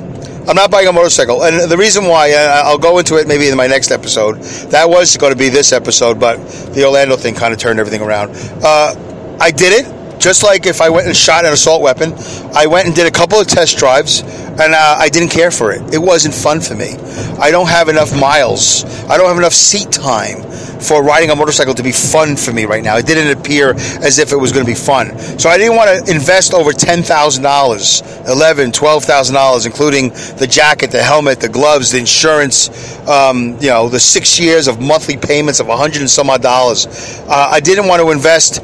I'm 0.49 0.57
not 0.57 0.71
buying 0.71 0.89
a 0.89 0.93
motorcycle, 0.93 1.45
and 1.45 1.71
the 1.71 1.77
reason 1.77 2.07
why 2.07 2.33
I'll 2.33 2.79
go 2.79 2.99
into 2.99 3.17
it 3.17 3.29
maybe 3.29 3.47
in 3.47 3.57
my 3.59 3.67
next 3.67 3.91
episode. 3.91 4.41
That 4.71 4.89
was 4.89 5.17
going 5.19 5.33
to 5.33 5.39
be 5.39 5.51
this 5.51 5.73
episode, 5.73 6.19
but 6.19 6.37
the 6.73 6.85
Orlando 6.85 7.17
thing 7.17 7.35
kind 7.35 7.53
of 7.53 7.61
turned 7.61 7.79
everything 7.79 8.01
around. 8.01 8.31
Uh, 8.65 9.37
I 9.39 9.51
did 9.51 9.85
it 9.85 9.87
just 10.19 10.43
like 10.43 10.67
if 10.67 10.81
I 10.81 10.91
went 10.91 11.07
and 11.07 11.17
shot 11.17 11.45
an 11.45 11.53
assault 11.53 11.83
weapon, 11.83 12.15
I 12.55 12.67
went 12.67 12.87
and 12.87 12.95
did 12.95 13.07
a 13.07 13.11
couple 13.11 13.39
of 13.39 13.47
test 13.47 13.79
drives, 13.79 14.21
and 14.21 14.75
uh, 14.75 14.97
I 14.99 15.09
didn't 15.09 15.31
care 15.31 15.51
for 15.51 15.73
it. 15.73 15.95
It 15.95 15.99
wasn't 15.99 16.35
fun 16.35 16.61
for 16.61 16.75
me. 16.75 16.95
I 17.39 17.51
don't 17.51 17.69
have 17.69 17.89
enough 17.89 18.19
miles. 18.19 18.85
I 19.05 19.17
don't 19.17 19.29
have 19.29 19.39
enough 19.39 19.53
seat 19.53 19.91
time 19.91 20.43
for 20.85 21.03
riding 21.03 21.31
a 21.31 21.37
motorcycle 21.37 21.75
to 21.75 21.83
be 21.83 21.93
fun 21.93 22.37
for 22.37 22.53
me 22.53 22.67
right 22.67 22.85
now. 22.85 22.97
It 22.97 23.07
didn't 23.07 23.37
appear 23.39 23.71
as 23.71 24.19
if 24.19 24.33
it 24.33 24.37
was 24.37 24.53
going 24.53 24.65
to 24.65 24.71
be 24.71 24.77
fun. 24.77 25.19
So 25.39 25.49
I 25.49 25.57
didn't 25.57 25.77
want 25.77 26.07
to 26.07 26.13
invest 26.13 26.53
over 26.53 26.71
$10,000, 26.71 27.03
$11,000, 27.05 28.73
$12,000, 28.73 29.67
including 29.67 30.11
the 30.39 30.47
jacket, 30.47 30.91
the 30.91 31.03
helmet, 31.03 31.41
the 31.41 31.49
gloves, 31.49 31.91
the 31.91 31.99
insurance, 31.99 32.99
um, 33.09 33.57
you 33.61 33.71
know, 33.71 33.89
the 33.89 34.01
six 34.01 34.39
years 34.39 34.69
of 34.69 34.81
monthly 34.81 35.17
payments 35.17 35.61
of 35.61 35.69
100 35.69 36.01
and 36.01 36.11
some 36.11 36.29
odd 36.31 36.43
dollars. 36.43 36.87
Uh, 37.27 37.49
I 37.51 37.61
didn't 37.61 37.89
want 37.89 38.03
to 38.03 38.11
invest 38.11 38.63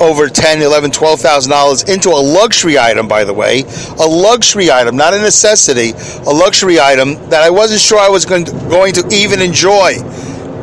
over 0.00 0.28
ten, 0.28 0.62
eleven, 0.62 0.90
twelve 0.90 1.20
thousand 1.20 1.50
dollars 1.50 1.84
into 1.84 2.08
a 2.08 2.20
luxury 2.20 2.78
item. 2.78 3.06
By 3.06 3.24
the 3.24 3.34
way, 3.34 3.64
a 3.98 4.06
luxury 4.06 4.70
item, 4.70 4.96
not 4.96 5.14
a 5.14 5.18
necessity, 5.18 5.92
a 6.26 6.32
luxury 6.32 6.80
item 6.80 7.14
that 7.30 7.42
I 7.42 7.50
wasn't 7.50 7.80
sure 7.80 7.98
I 7.98 8.08
was 8.08 8.24
going 8.24 8.44
to, 8.46 8.52
going 8.68 8.94
to 8.94 9.06
even 9.12 9.40
enjoy. 9.40 9.94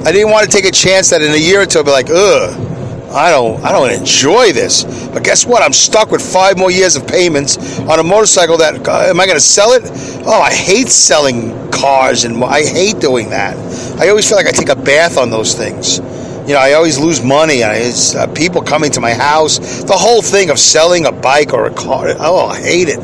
I 0.05 0.11
didn't 0.11 0.31
want 0.31 0.49
to 0.49 0.51
take 0.51 0.65
a 0.65 0.71
chance 0.71 1.09
that 1.11 1.21
in 1.21 1.31
a 1.31 1.37
year 1.37 1.61
or 1.61 1.65
two 1.65 1.79
I'd 1.79 1.85
be 1.85 1.91
like, 1.91 2.09
ugh. 2.09 2.73
I 3.09 3.31
don't, 3.31 3.63
I 3.63 3.71
don't 3.71 3.89
enjoy 3.91 4.51
this. 4.51 4.83
But 5.07 5.23
guess 5.23 5.45
what? 5.45 5.63
I'm 5.63 5.71
stuck 5.71 6.11
with 6.11 6.21
five 6.21 6.57
more 6.57 6.69
years 6.69 6.97
of 6.97 7.07
payments 7.07 7.79
on 7.79 7.99
a 7.99 8.03
motorcycle. 8.03 8.57
That 8.57 8.85
uh, 8.85 9.09
am 9.09 9.19
I 9.19 9.25
going 9.25 9.37
to 9.37 9.43
sell 9.43 9.71
it? 9.71 9.83
Oh, 10.25 10.41
I 10.41 10.53
hate 10.53 10.89
selling 10.89 11.71
cars, 11.71 12.25
and 12.25 12.43
I 12.43 12.65
hate 12.65 12.99
doing 12.99 13.29
that. 13.29 13.55
I 13.99 14.09
always 14.09 14.27
feel 14.27 14.37
like 14.37 14.45
I 14.45 14.51
take 14.51 14.69
a 14.69 14.75
bath 14.75 15.17
on 15.17 15.29
those 15.29 15.55
things 15.55 15.99
you 16.47 16.53
know, 16.53 16.59
I 16.59 16.73
always 16.73 16.97
lose 16.97 17.21
money. 17.21 17.55
It's 17.55 18.15
uh, 18.15 18.25
people 18.27 18.61
coming 18.61 18.89
to 18.91 19.01
my 19.01 19.13
house. 19.13 19.83
The 19.83 19.97
whole 19.97 20.21
thing 20.21 20.49
of 20.49 20.57
selling 20.57 21.05
a 21.05 21.11
bike 21.11 21.53
or 21.53 21.65
a 21.65 21.73
car. 21.73 22.07
Oh, 22.19 22.47
I 22.47 22.61
hate 22.61 22.87
it. 22.87 22.99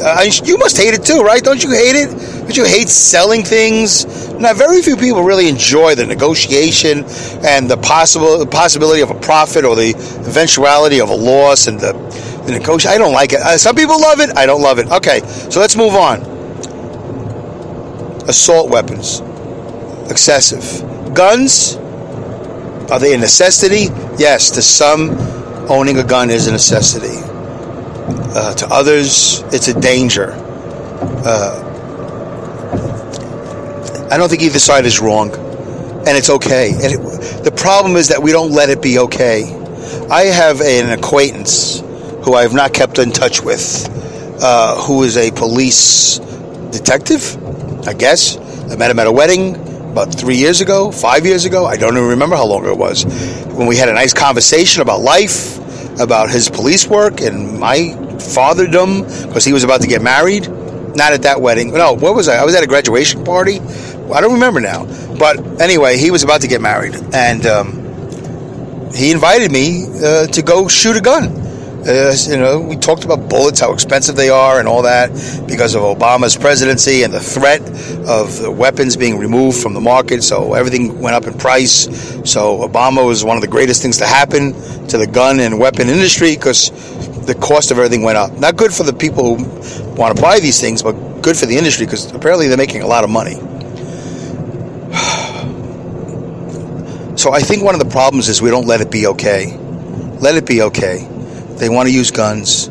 Uh, 0.00 0.22
you 0.44 0.56
must 0.56 0.78
hate 0.78 0.94
it 0.94 1.04
too, 1.04 1.20
right? 1.20 1.42
Don't 1.42 1.62
you 1.62 1.72
hate 1.72 1.94
it? 1.94 2.08
Don't 2.40 2.56
you 2.56 2.64
hate 2.64 2.88
selling 2.88 3.44
things? 3.44 4.30
Now, 4.38 4.54
very 4.54 4.80
few 4.80 4.96
people 4.96 5.22
really 5.24 5.46
enjoy 5.46 5.94
the 5.94 6.06
negotiation 6.06 7.04
and 7.44 7.70
the 7.70 7.76
possible 7.76 8.38
the 8.38 8.46
possibility 8.46 9.02
of 9.02 9.10
a 9.10 9.20
profit 9.20 9.66
or 9.66 9.76
the 9.76 9.90
eventuality 10.26 11.02
of 11.02 11.10
a 11.10 11.14
loss 11.14 11.66
and 11.66 11.78
the, 11.78 11.92
the 12.46 12.52
negotiation. 12.52 12.94
I 12.94 12.98
don't 12.98 13.12
like 13.12 13.34
it. 13.34 13.40
Uh, 13.40 13.58
some 13.58 13.76
people 13.76 14.00
love 14.00 14.20
it. 14.20 14.34
I 14.38 14.46
don't 14.46 14.62
love 14.62 14.78
it. 14.78 14.88
Okay, 14.90 15.20
so 15.50 15.60
let's 15.60 15.76
move 15.76 15.94
on. 15.94 16.20
Assault 18.26 18.70
weapons, 18.70 19.20
excessive. 20.10 21.14
Guns, 21.14 21.76
are 22.90 23.00
they 23.00 23.14
a 23.14 23.18
necessity? 23.18 23.92
Yes, 24.18 24.50
to 24.52 24.62
some, 24.62 25.10
owning 25.68 25.98
a 25.98 26.04
gun 26.04 26.30
is 26.30 26.46
a 26.46 26.52
necessity. 26.52 27.18
Uh, 28.34 28.54
to 28.54 28.66
others, 28.68 29.42
it's 29.52 29.68
a 29.68 29.80
danger. 29.80 30.32
Uh, 31.24 31.62
I 34.10 34.16
don't 34.16 34.28
think 34.28 34.42
either 34.42 34.60
side 34.60 34.86
is 34.86 35.00
wrong, 35.00 35.34
and 35.34 36.16
it's 36.16 36.30
okay. 36.30 36.70
And 36.70 36.94
it, 36.94 37.44
the 37.44 37.50
problem 37.50 37.96
is 37.96 38.08
that 38.08 38.22
we 38.22 38.30
don't 38.30 38.52
let 38.52 38.70
it 38.70 38.80
be 38.80 39.00
okay. 39.00 39.52
I 40.08 40.26
have 40.26 40.60
an 40.60 40.90
acquaintance 40.96 41.80
who 42.24 42.34
I 42.34 42.42
have 42.42 42.54
not 42.54 42.72
kept 42.72 42.98
in 42.98 43.10
touch 43.10 43.42
with, 43.42 43.88
uh, 44.40 44.80
who 44.82 45.02
is 45.02 45.16
a 45.16 45.32
police 45.32 46.18
detective, 46.70 47.36
I 47.88 47.94
guess. 47.94 48.36
I 48.70 48.76
met 48.76 48.90
him 48.92 48.98
at 49.00 49.08
a 49.08 49.12
wedding 49.12 49.65
about 49.96 50.14
three 50.14 50.36
years 50.36 50.60
ago, 50.60 50.90
five 50.90 51.24
years 51.24 51.46
ago. 51.46 51.64
I 51.64 51.78
don't 51.78 51.96
even 51.96 52.10
remember 52.10 52.36
how 52.36 52.44
long 52.44 52.66
it 52.66 52.76
was. 52.76 53.04
When 53.46 53.66
we 53.66 53.78
had 53.78 53.88
a 53.88 53.94
nice 53.94 54.12
conversation 54.12 54.82
about 54.82 55.00
life, 55.00 55.56
about 55.98 56.28
his 56.28 56.50
police 56.50 56.86
work 56.86 57.22
and 57.22 57.58
my 57.58 57.78
fatherdom, 58.18 59.26
because 59.26 59.46
he 59.46 59.54
was 59.54 59.64
about 59.64 59.80
to 59.80 59.86
get 59.86 60.02
married. 60.02 60.50
Not 60.94 61.14
at 61.14 61.22
that 61.22 61.40
wedding. 61.40 61.72
No, 61.72 61.94
what 61.94 62.14
was 62.14 62.28
I? 62.28 62.36
I 62.36 62.44
was 62.44 62.54
at 62.54 62.62
a 62.62 62.66
graduation 62.66 63.24
party. 63.24 63.58
I 63.58 64.20
don't 64.20 64.34
remember 64.34 64.60
now. 64.60 64.84
But 65.18 65.62
anyway, 65.62 65.96
he 65.96 66.10
was 66.10 66.22
about 66.22 66.42
to 66.42 66.46
get 66.46 66.60
married. 66.60 66.94
And 67.14 67.46
um, 67.46 68.92
he 68.92 69.12
invited 69.12 69.50
me 69.50 69.86
uh, 70.04 70.26
to 70.26 70.42
go 70.42 70.68
shoot 70.68 70.96
a 70.96 71.00
gun. 71.00 71.45
Uh, 71.86 72.12
you 72.28 72.36
know, 72.36 72.58
we 72.58 72.74
talked 72.74 73.04
about 73.04 73.28
bullets, 73.28 73.60
how 73.60 73.72
expensive 73.72 74.16
they 74.16 74.28
are, 74.28 74.58
and 74.58 74.66
all 74.66 74.82
that 74.82 75.08
because 75.46 75.76
of 75.76 75.82
Obama's 75.82 76.36
presidency 76.36 77.04
and 77.04 77.14
the 77.14 77.20
threat 77.20 77.60
of 78.08 78.40
the 78.40 78.50
weapons 78.50 78.96
being 78.96 79.18
removed 79.18 79.62
from 79.62 79.72
the 79.72 79.80
market. 79.80 80.24
So 80.24 80.54
everything 80.54 81.00
went 81.00 81.14
up 81.14 81.28
in 81.28 81.38
price. 81.38 81.84
So 82.28 82.66
Obama 82.66 83.06
was 83.06 83.22
one 83.22 83.36
of 83.36 83.40
the 83.40 83.48
greatest 83.48 83.82
things 83.82 83.98
to 83.98 84.06
happen 84.06 84.52
to 84.88 84.98
the 84.98 85.06
gun 85.06 85.38
and 85.38 85.60
weapon 85.60 85.88
industry 85.88 86.34
because 86.34 86.72
the 87.24 87.36
cost 87.36 87.70
of 87.70 87.78
everything 87.78 88.02
went 88.02 88.18
up. 88.18 88.36
Not 88.36 88.56
good 88.56 88.74
for 88.74 88.82
the 88.82 88.92
people 88.92 89.36
who 89.36 89.94
want 89.94 90.16
to 90.16 90.20
buy 90.20 90.40
these 90.40 90.60
things, 90.60 90.82
but 90.82 90.94
good 91.22 91.36
for 91.36 91.46
the 91.46 91.56
industry 91.56 91.86
because 91.86 92.12
apparently 92.12 92.48
they're 92.48 92.56
making 92.56 92.82
a 92.82 92.88
lot 92.88 93.04
of 93.04 93.10
money. 93.10 93.36
So 97.16 97.32
I 97.32 97.40
think 97.40 97.64
one 97.64 97.74
of 97.74 97.80
the 97.80 97.88
problems 97.88 98.28
is 98.28 98.42
we 98.42 98.50
don't 98.50 98.66
let 98.66 98.82
it 98.82 98.90
be 98.90 99.06
okay. 99.06 99.56
Let 100.20 100.34
it 100.34 100.44
be 100.44 100.60
okay. 100.60 101.08
They 101.56 101.68
want 101.68 101.88
to 101.88 101.94
use 101.94 102.10
guns. 102.10 102.68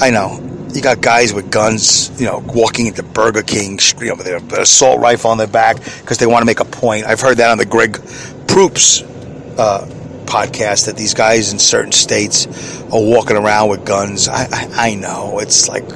I 0.00 0.10
know. 0.10 0.46
You 0.72 0.82
got 0.82 1.00
guys 1.00 1.32
with 1.32 1.50
guns, 1.50 2.18
you 2.20 2.26
know, 2.26 2.44
walking 2.46 2.86
into 2.86 3.02
Burger 3.02 3.42
King, 3.42 3.78
you 3.98 4.06
know, 4.06 4.14
with 4.14 4.26
their 4.26 4.60
assault 4.60 5.00
rifle 5.00 5.30
on 5.30 5.38
their 5.38 5.48
back 5.48 5.76
because 5.76 6.18
they 6.18 6.26
want 6.26 6.42
to 6.42 6.46
make 6.46 6.60
a 6.60 6.64
point. 6.64 7.06
I've 7.06 7.20
heard 7.20 7.38
that 7.38 7.50
on 7.50 7.58
the 7.58 7.66
Greg 7.66 8.00
Proops 8.46 9.02
uh, 9.02 9.86
podcast 10.26 10.86
that 10.86 10.96
these 10.96 11.12
guys 11.12 11.52
in 11.52 11.58
certain 11.58 11.92
states 11.92 12.46
are 12.84 13.02
walking 13.02 13.36
around 13.36 13.68
with 13.68 13.84
guns. 13.84 14.28
I, 14.28 14.44
I, 14.44 14.68
I 14.90 14.94
know. 14.94 15.40
It's 15.40 15.68
like, 15.68 15.90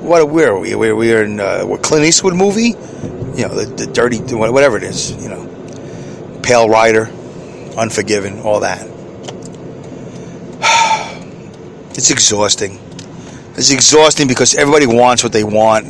what? 0.00 0.28
Where 0.28 0.52
are 0.52 0.58
we? 0.58 0.74
We're, 0.74 0.96
we're 0.96 1.22
in 1.22 1.38
uh, 1.38 1.76
Clint 1.82 2.04
Eastwood 2.04 2.34
movie? 2.34 2.74
You 3.38 3.48
know, 3.48 3.54
the, 3.54 3.66
the 3.66 3.86
dirty, 3.86 4.18
whatever 4.18 4.76
it 4.76 4.82
is. 4.82 5.12
You 5.22 5.28
know, 5.28 6.40
Pale 6.42 6.68
Rider, 6.68 7.06
Unforgiven, 7.76 8.40
all 8.40 8.60
that. 8.60 8.95
It's 11.96 12.10
exhausting. 12.10 12.78
It's 13.56 13.70
exhausting 13.70 14.28
because 14.28 14.54
everybody 14.54 14.86
wants 14.86 15.22
what 15.22 15.32
they 15.32 15.44
want, 15.44 15.86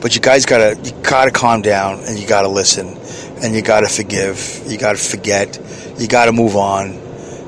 but 0.00 0.14
you 0.14 0.20
guys 0.20 0.46
gotta 0.46 0.78
you 0.84 0.92
gotta 1.02 1.32
calm 1.32 1.60
down 1.60 2.04
and 2.04 2.16
you 2.16 2.26
gotta 2.26 2.46
listen 2.46 2.96
and 3.42 3.52
you 3.52 3.60
gotta 3.60 3.88
forgive. 3.88 4.62
You 4.68 4.78
gotta 4.78 4.96
forget. 4.98 5.58
You 5.98 6.06
gotta 6.06 6.30
move 6.30 6.54
on. 6.54 6.92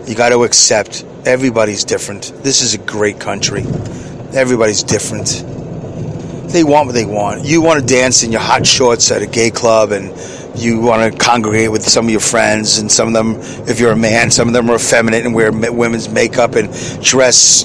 You 0.09 0.17
gotta 0.17 0.37
accept. 0.41 1.05
Everybody's 1.25 1.85
different. 1.85 2.33
This 2.43 2.61
is 2.61 2.75
a 2.75 2.79
great 2.79 3.21
country. 3.21 3.63
Everybody's 4.35 4.83
different. 4.83 5.45
They 6.53 6.65
want 6.65 6.87
what 6.87 6.95
they 6.95 7.07
want. 7.07 7.45
You 7.45 7.63
want 7.63 7.81
to 7.81 7.87
dance 7.87 8.25
in 8.25 8.33
your 8.33 8.41
hot 8.41 8.67
shorts 8.67 9.13
at 9.13 9.23
a 9.23 9.27
gay 9.27 9.51
club 9.51 9.93
and 9.93 10.11
you 10.55 10.81
want 10.81 11.13
to 11.13 11.19
congregate 11.19 11.71
with 11.71 11.83
some 11.83 12.07
of 12.07 12.11
your 12.11 12.21
friends, 12.21 12.79
and 12.79 12.91
some 12.91 13.09
of 13.09 13.15
them, 13.15 13.37
if 13.69 13.81
you're 13.81 13.93
a 13.93 13.97
man, 13.97 14.31
some 14.31 14.49
of 14.49 14.55
them 14.55 14.71
are 14.71 14.77
effeminate 14.77 15.25
and 15.25 15.35
wear 15.35 15.51
women's 15.51 16.09
makeup 16.09 16.55
and 16.55 16.71
dress 17.03 17.65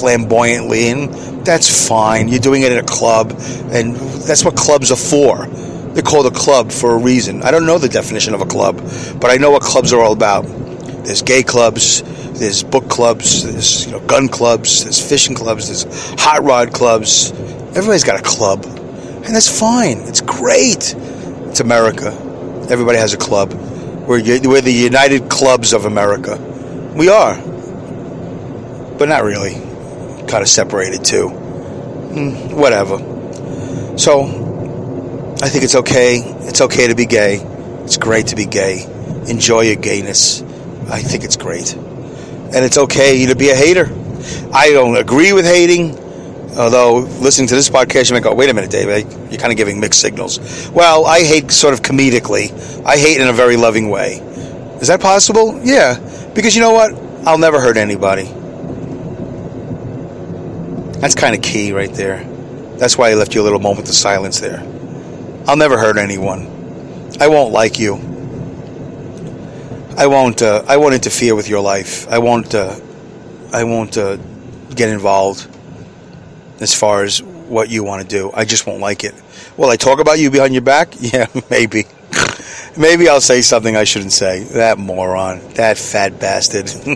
flamboyantly, 0.00 0.88
and 0.88 1.12
that's 1.44 1.88
fine. 1.88 2.28
You're 2.28 2.40
doing 2.40 2.62
it 2.62 2.72
in 2.72 2.78
a 2.78 2.82
club, 2.82 3.30
and 3.70 3.94
that's 3.96 4.44
what 4.44 4.56
clubs 4.56 4.90
are 4.90 4.96
for. 4.96 5.46
They're 5.94 6.02
called 6.02 6.26
a 6.26 6.30
club 6.30 6.72
for 6.72 6.92
a 6.92 6.98
reason. 6.98 7.42
I 7.42 7.52
don't 7.52 7.66
know 7.66 7.78
the 7.78 7.88
definition 7.88 8.34
of 8.34 8.40
a 8.40 8.46
club, 8.46 8.76
but 9.20 9.30
I 9.30 9.36
know 9.36 9.52
what 9.52 9.62
clubs 9.62 9.92
are 9.92 10.00
all 10.00 10.12
about. 10.12 10.42
There's 11.04 11.22
gay 11.22 11.42
clubs, 11.42 12.02
there's 12.32 12.64
book 12.64 12.88
clubs, 12.88 13.44
there's 13.44 13.86
you 13.86 13.92
know, 13.92 14.00
gun 14.00 14.28
clubs, 14.28 14.82
there's 14.82 15.00
fishing 15.06 15.36
clubs, 15.36 15.68
there's 15.68 15.84
hot 16.20 16.42
rod 16.42 16.72
clubs. 16.72 17.30
Everybody's 17.30 18.04
got 18.04 18.18
a 18.18 18.22
club, 18.22 18.64
and 18.64 19.34
that's 19.34 19.60
fine. 19.60 19.98
It's 19.98 20.20
great. 20.20 20.94
It's 20.96 21.60
America. 21.60 22.23
Everybody 22.70 22.98
has 22.98 23.14
a 23.14 23.18
club. 23.18 23.52
We're, 24.08 24.22
we're 24.42 24.60
the 24.60 24.72
United 24.72 25.30
Clubs 25.30 25.72
of 25.72 25.84
America. 25.86 26.36
We 26.96 27.08
are. 27.08 27.36
but 28.98 29.08
not 29.08 29.24
really. 29.24 29.54
Kind 30.28 30.42
of 30.42 30.48
separated 30.48 31.04
too. 31.04 31.28
Mm, 31.28 32.54
whatever. 32.54 32.98
So, 33.98 34.22
I 35.42 35.48
think 35.48 35.64
it's 35.64 35.74
okay. 35.76 36.18
It's 36.48 36.60
okay 36.60 36.88
to 36.88 36.94
be 36.94 37.06
gay. 37.06 37.36
It's 37.84 37.96
great 37.98 38.28
to 38.28 38.36
be 38.36 38.46
gay. 38.46 38.84
Enjoy 39.28 39.62
your 39.62 39.76
gayness. 39.76 40.42
I 40.90 41.00
think 41.02 41.24
it's 41.24 41.36
great. 41.36 41.74
And 41.74 42.64
it's 42.64 42.78
okay 42.78 43.26
to 43.26 43.36
be 43.36 43.50
a 43.50 43.56
hater. 43.56 43.86
I 44.52 44.70
don't 44.70 44.96
agree 44.96 45.32
with 45.32 45.44
hating. 45.44 45.98
Although 46.56 46.98
listening 47.20 47.48
to 47.48 47.54
this 47.54 47.68
podcast, 47.68 48.10
you 48.10 48.14
might 48.14 48.22
go, 48.22 48.32
"Wait 48.32 48.48
a 48.48 48.54
minute, 48.54 48.70
Dave, 48.70 48.88
you're 49.30 49.40
kind 49.40 49.52
of 49.52 49.56
giving 49.56 49.80
mixed 49.80 50.00
signals." 50.00 50.38
Well, 50.70 51.04
I 51.04 51.20
hate 51.20 51.50
sort 51.50 51.74
of 51.74 51.82
comedically. 51.82 52.52
I 52.84 52.96
hate 52.96 53.20
in 53.20 53.26
a 53.26 53.32
very 53.32 53.56
loving 53.56 53.90
way. 53.90 54.22
Is 54.80 54.88
that 54.88 55.00
possible? 55.00 55.60
Yeah, 55.64 55.98
because 56.34 56.54
you 56.54 56.60
know 56.60 56.72
what? 56.72 56.94
I'll 57.26 57.38
never 57.38 57.60
hurt 57.60 57.76
anybody. 57.76 58.24
That's 61.00 61.14
kind 61.14 61.34
of 61.34 61.42
key 61.42 61.72
right 61.72 61.92
there. 61.92 62.24
That's 62.78 62.96
why 62.96 63.10
I 63.10 63.14
left 63.14 63.34
you 63.34 63.42
a 63.42 63.44
little 63.44 63.60
moment 63.60 63.88
of 63.88 63.94
silence 63.94 64.40
there. 64.40 64.60
I'll 65.46 65.56
never 65.56 65.76
hurt 65.76 65.96
anyone. 65.96 66.46
I 67.20 67.28
won't 67.28 67.52
like 67.52 67.78
you. 67.78 67.94
I 69.96 70.06
won't. 70.06 70.40
Uh, 70.40 70.64
I 70.68 70.76
won't 70.76 70.94
interfere 70.94 71.34
with 71.34 71.48
your 71.48 71.60
life. 71.60 72.06
I 72.08 72.18
won't. 72.18 72.54
Uh, 72.54 72.76
I 73.52 73.64
won't 73.64 73.96
uh, 73.96 74.18
get 74.74 74.88
involved 74.88 75.48
as 76.60 76.74
far 76.74 77.04
as 77.04 77.22
what 77.22 77.68
you 77.70 77.84
want 77.84 78.02
to 78.02 78.08
do. 78.08 78.30
I 78.32 78.44
just 78.44 78.66
won't 78.66 78.80
like 78.80 79.04
it. 79.04 79.14
Will 79.56 79.70
I 79.70 79.76
talk 79.76 80.00
about 80.00 80.18
you 80.18 80.30
behind 80.30 80.54
your 80.54 80.62
back? 80.62 80.94
Yeah, 81.00 81.26
maybe. 81.50 81.84
maybe 82.78 83.08
I'll 83.08 83.20
say 83.20 83.42
something 83.42 83.76
I 83.76 83.84
shouldn't 83.84 84.12
say. 84.12 84.44
That 84.44 84.78
moron. 84.78 85.40
That 85.54 85.78
fat 85.78 86.18
bastard. 86.18 86.70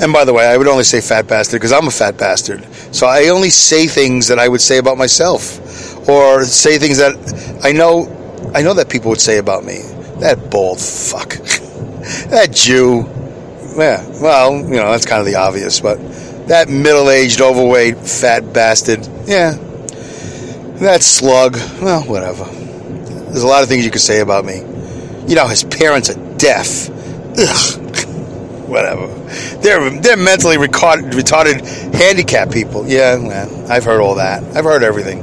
and 0.00 0.12
by 0.12 0.24
the 0.24 0.32
way, 0.34 0.46
I 0.46 0.56
would 0.56 0.66
only 0.66 0.84
say 0.84 1.00
fat 1.00 1.26
bastard 1.28 1.60
because 1.60 1.72
I'm 1.72 1.86
a 1.86 1.90
fat 1.90 2.18
bastard. 2.18 2.64
So 2.92 3.06
I 3.06 3.28
only 3.28 3.50
say 3.50 3.86
things 3.86 4.28
that 4.28 4.38
I 4.38 4.48
would 4.48 4.60
say 4.60 4.78
about 4.78 4.98
myself 4.98 6.08
or 6.08 6.44
say 6.44 6.78
things 6.78 6.98
that 6.98 7.14
I 7.62 7.72
know 7.72 8.16
I 8.54 8.62
know 8.62 8.74
that 8.74 8.90
people 8.90 9.10
would 9.10 9.20
say 9.20 9.38
about 9.38 9.64
me. 9.64 9.78
That 10.18 10.50
bald 10.50 10.80
fuck. 10.80 11.30
that 12.30 12.50
Jew. 12.52 13.08
Yeah, 13.76 14.04
well, 14.20 14.56
you 14.56 14.76
know, 14.76 14.90
that's 14.90 15.06
kind 15.06 15.20
of 15.20 15.26
the 15.26 15.36
obvious, 15.36 15.80
but 15.80 15.98
that 16.50 16.68
middle 16.68 17.08
aged, 17.10 17.40
overweight, 17.40 17.96
fat 17.96 18.52
bastard. 18.52 19.06
Yeah. 19.24 19.52
That 20.80 21.00
slug. 21.00 21.54
Well, 21.80 22.02
whatever. 22.02 22.44
There's 22.44 23.44
a 23.44 23.46
lot 23.46 23.62
of 23.62 23.68
things 23.68 23.84
you 23.84 23.92
could 23.92 24.00
say 24.00 24.18
about 24.18 24.44
me. 24.44 24.58
You 25.28 25.36
know, 25.36 25.46
his 25.46 25.62
parents 25.62 26.10
are 26.10 26.36
deaf. 26.38 26.90
Ugh. 27.38 27.80
Whatever. 28.68 29.06
They're 29.60 29.90
they're 30.00 30.16
mentally 30.16 30.56
retarded, 30.56 31.12
retarded 31.12 31.94
handicapped 31.94 32.52
people. 32.52 32.84
Yeah, 32.84 33.14
well, 33.16 33.70
I've 33.70 33.84
heard 33.84 34.00
all 34.00 34.16
that. 34.16 34.42
I've 34.56 34.64
heard 34.64 34.82
everything. 34.82 35.22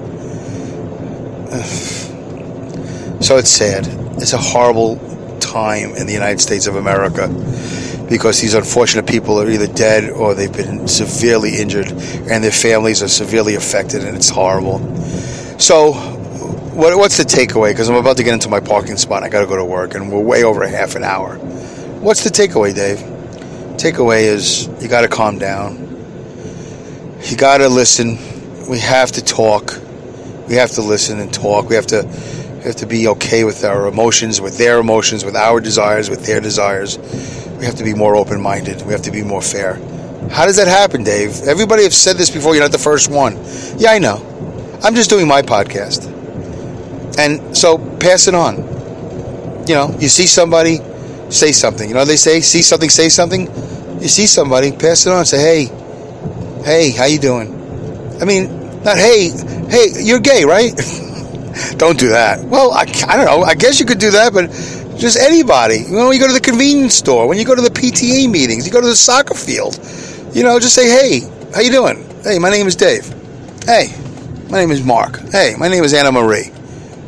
So 3.21 3.35
it's 3.35 3.49
sad. 3.49 3.85
It's 4.21 4.31
a 4.31 4.37
horrible 4.37 4.95
time 5.39 5.89
in 5.95 6.07
the 6.07 6.13
United 6.13 6.39
States 6.39 6.67
of 6.67 6.77
America 6.77 7.27
because 8.09 8.39
these 8.39 8.53
unfortunate 8.53 9.05
people 9.05 9.39
are 9.39 9.49
either 9.49 9.67
dead 9.67 10.09
or 10.09 10.33
they've 10.33 10.51
been 10.51 10.87
severely 10.87 11.57
injured 11.57 11.91
and 11.91 12.43
their 12.43 12.51
families 12.51 13.03
are 13.03 13.07
severely 13.07 13.55
affected 13.55 14.03
and 14.03 14.15
it's 14.15 14.29
horrible. 14.29 14.79
So, 15.59 15.93
what, 15.93 16.97
what's 16.97 17.17
the 17.17 17.23
takeaway? 17.23 17.71
Because 17.71 17.89
I'm 17.89 17.95
about 17.95 18.17
to 18.17 18.23
get 18.23 18.33
into 18.33 18.49
my 18.49 18.59
parking 18.59 18.97
spot. 18.97 19.23
I 19.23 19.29
got 19.29 19.41
to 19.41 19.47
go 19.47 19.57
to 19.57 19.65
work 19.65 19.95
and 19.95 20.11
we're 20.11 20.21
way 20.21 20.43
over 20.43 20.65
half 20.67 20.95
an 20.95 21.03
hour. 21.03 21.37
What's 21.99 22.23
the 22.23 22.29
takeaway, 22.29 22.73
Dave? 22.73 22.99
Takeaway 23.77 24.23
is 24.23 24.67
you 24.81 24.87
got 24.87 25.01
to 25.01 25.07
calm 25.07 25.37
down. 25.37 25.83
You 27.23 27.35
got 27.35 27.57
to 27.57 27.67
listen. 27.67 28.17
We 28.69 28.79
have 28.79 29.11
to 29.13 29.23
talk. 29.23 29.79
We 30.47 30.55
have 30.55 30.71
to 30.71 30.81
listen 30.81 31.19
and 31.19 31.33
talk. 31.33 31.67
We 31.67 31.75
have 31.75 31.87
to 31.87 32.03
we 32.57 32.63
have 32.63 32.75
to 32.77 32.85
be 32.85 33.07
okay 33.07 33.43
with 33.43 33.63
our 33.63 33.87
emotions, 33.87 34.39
with 34.39 34.57
their 34.57 34.79
emotions, 34.79 35.25
with 35.25 35.35
our 35.35 35.59
desires, 35.59 36.09
with 36.09 36.25
their 36.25 36.39
desires 36.39 36.97
we 37.57 37.65
have 37.65 37.75
to 37.75 37.83
be 37.83 37.93
more 37.93 38.15
open 38.15 38.41
minded. 38.41 38.81
We 38.83 38.93
have 38.93 39.01
to 39.03 39.11
be 39.11 39.23
more 39.23 39.41
fair. 39.41 39.75
How 40.29 40.45
does 40.45 40.57
that 40.57 40.67
happen, 40.67 41.03
Dave? 41.03 41.41
Everybody 41.43 41.83
have 41.83 41.93
said 41.93 42.17
this 42.17 42.29
before. 42.29 42.53
You're 42.53 42.63
not 42.63 42.71
the 42.71 42.77
first 42.77 43.09
one. 43.09 43.37
Yeah, 43.77 43.91
I 43.91 43.99
know. 43.99 44.17
I'm 44.83 44.93
just 44.93 45.09
doing 45.09 45.27
my 45.27 45.41
podcast. 45.41 46.05
And 47.17 47.57
so 47.57 47.77
pass 47.97 48.27
it 48.27 48.35
on. 48.35 48.57
You 49.67 49.73
know, 49.73 49.95
you 49.99 50.07
see 50.07 50.27
somebody, 50.27 50.79
say 51.29 51.51
something. 51.51 51.89
You 51.89 51.95
know, 51.95 52.05
they 52.05 52.15
say, 52.15 52.41
see 52.41 52.61
something, 52.61 52.89
say 52.89 53.09
something. 53.09 53.47
You 54.01 54.07
see 54.07 54.27
somebody, 54.27 54.71
pass 54.71 55.05
it 55.05 55.11
on. 55.11 55.25
Say, 55.25 55.39
hey, 55.39 56.63
hey, 56.63 56.91
how 56.91 57.05
you 57.05 57.19
doing? 57.19 57.53
I 58.21 58.25
mean, 58.25 58.83
not 58.83 58.97
hey, 58.97 59.29
hey, 59.69 59.87
you're 60.03 60.19
gay, 60.19 60.45
right? 60.45 60.73
don't 61.77 61.97
do 61.99 62.09
that. 62.09 62.43
Well, 62.45 62.71
I, 62.71 62.81
I 62.81 63.17
don't 63.17 63.25
know. 63.25 63.41
I 63.41 63.55
guess 63.55 63.79
you 63.79 63.85
could 63.85 63.99
do 63.99 64.11
that, 64.11 64.33
but 64.33 64.51
just 64.97 65.17
anybody. 65.17 65.79
You 65.79 65.91
know, 65.91 66.07
when 66.07 66.13
you 66.13 66.19
go 66.19 66.27
to 66.27 66.33
the 66.33 66.41
convenience 66.41 66.95
store, 66.95 67.27
when 67.27 67.37
you 67.37 67.45
go 67.45 67.55
to 67.55 67.61
the 67.61 67.69
PTA 67.69 68.29
meetings, 68.29 68.65
you 68.65 68.71
go 68.71 68.81
to 68.81 68.87
the 68.87 68.95
soccer 68.95 69.33
field. 69.33 69.79
You 70.33 70.43
know, 70.43 70.59
just 70.59 70.75
say, 70.75 70.89
"Hey, 70.89 71.21
how 71.53 71.61
you 71.61 71.71
doing? 71.71 72.03
Hey, 72.23 72.39
my 72.39 72.49
name 72.49 72.67
is 72.67 72.75
Dave. 72.75 73.07
Hey, 73.65 73.93
my 74.49 74.59
name 74.59 74.71
is 74.71 74.83
Mark. 74.83 75.19
Hey, 75.31 75.55
my 75.57 75.67
name 75.67 75.83
is 75.83 75.93
Anna 75.93 76.11
Marie. 76.11 76.51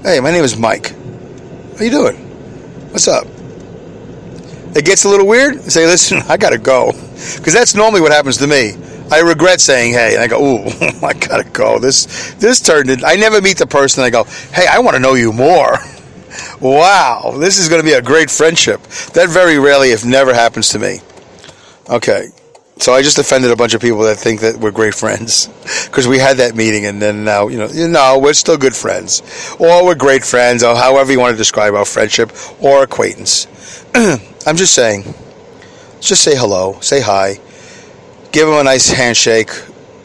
Hey, 0.04 0.20
my 0.20 0.32
name 0.32 0.44
is 0.44 0.58
Mike. 0.58 0.94
How 1.78 1.84
you 1.84 1.92
doing? 1.92 2.18
What's 2.92 3.08
up?" 3.08 3.26
It 4.76 4.86
gets 4.86 5.04
a 5.04 5.10
little 5.10 5.28
weird. 5.28 5.72
Say, 5.72 5.86
"Listen, 5.86 6.22
I 6.30 6.38
gotta 6.38 6.58
go," 6.58 6.92
because 7.38 7.54
that's 7.54 7.76
normally 7.76 8.02
what 8.02 8.12
happens 8.12 8.38
to 8.38 8.48
me. 8.48 8.76
I 9.12 9.20
regret 9.20 9.60
saying, 9.60 9.94
"Hey," 9.94 10.14
and 10.14 10.24
I 10.24 10.28
go, 10.28 10.40
"Ooh, 10.40 10.68
I 11.06 11.14
gotta 11.14 11.50
go." 11.52 11.80
This 11.80 12.34
this 12.36 12.62
turned. 12.62 12.90
In, 12.90 13.04
I 13.04 13.16
never 13.16 13.42
meet 13.42 13.58
the 13.58 13.68
person. 13.68 14.04
I 14.04 14.10
go, 14.10 14.26
"Hey, 14.54 14.68
I 14.68 14.80
want 14.80 14.96
to 14.96 15.00
know 15.00 15.16
you 15.16 15.34
more." 15.34 15.78
Wow, 16.62 17.36
this 17.38 17.58
is 17.58 17.70
going 17.70 17.82
to 17.82 17.86
be 17.86 17.94
a 17.94 18.02
great 18.02 18.30
friendship. 18.30 18.82
That 19.14 19.30
very 19.30 19.58
rarely, 19.58 19.92
if 19.92 20.04
never, 20.04 20.34
happens 20.34 20.70
to 20.70 20.80
me. 20.80 21.00
Okay, 21.90 22.28
so 22.78 22.94
I 22.94 23.02
just 23.02 23.18
offended 23.18 23.52
a 23.52 23.56
bunch 23.56 23.74
of 23.74 23.82
people 23.82 24.00
that 24.02 24.18
think 24.18 24.42
that 24.42 24.58
we're 24.58 24.72
great 24.72 24.94
friends 24.94 25.48
because 25.86 26.08
we 26.08 26.18
had 26.18 26.38
that 26.38 26.56
meeting, 26.56 26.86
and 26.86 27.02
then 27.02 27.24
now 27.24 27.48
you 27.48 27.58
know, 27.58 27.68
you 27.68 27.88
know, 27.88 28.20
we're 28.20 28.34
still 28.34 28.58
good 28.58 28.76
friends, 28.76 29.22
or 29.58 29.86
we're 29.86 29.96
great 29.96 30.26
friends, 30.26 30.62
or 30.62 30.76
however 30.76 31.14
you 31.14 31.20
want 31.20 31.32
to 31.32 31.38
describe 31.38 31.76
our 31.76 31.86
friendship 31.86 32.32
or 32.62 32.84
acquaintance. 32.84 33.48
I'm 34.46 34.58
just 34.58 34.74
saying, 34.74 35.14
just 36.02 36.24
say 36.24 36.36
hello, 36.36 36.80
say 36.82 37.00
hi, 37.00 37.36
give 38.34 38.48
them 38.48 38.60
a 38.60 38.64
nice 38.64 38.90
handshake, 38.90 39.52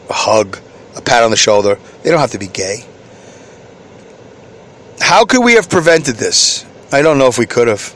a 0.09 0.13
hug, 0.13 0.57
a 0.95 1.01
pat 1.01 1.23
on 1.23 1.31
the 1.31 1.37
shoulder. 1.37 1.77
They 2.03 2.11
don't 2.11 2.19
have 2.19 2.31
to 2.31 2.39
be 2.39 2.47
gay. 2.47 2.85
How 4.99 5.25
could 5.25 5.43
we 5.43 5.53
have 5.53 5.69
prevented 5.69 6.15
this? 6.15 6.65
I 6.91 7.01
don't 7.01 7.17
know 7.17 7.27
if 7.27 7.37
we 7.37 7.45
could 7.45 7.67
have. 7.67 7.93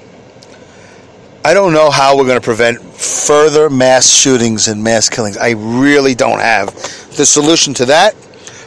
I 1.43 1.53
don't 1.53 1.71
know 1.71 1.89
how 1.89 2.17
we're 2.17 2.25
going 2.25 2.39
to 2.39 2.43
prevent 2.43 2.81
further 2.81 3.69
mass 3.69 4.09
shootings 4.09 4.67
and 4.67 4.83
mass 4.83 5.09
killings. 5.09 5.37
I 5.37 5.51
really 5.51 6.13
don't 6.13 6.39
have 6.39 6.67
the 7.15 7.25
solution 7.25 7.73
to 7.75 7.85
that. 7.85 8.15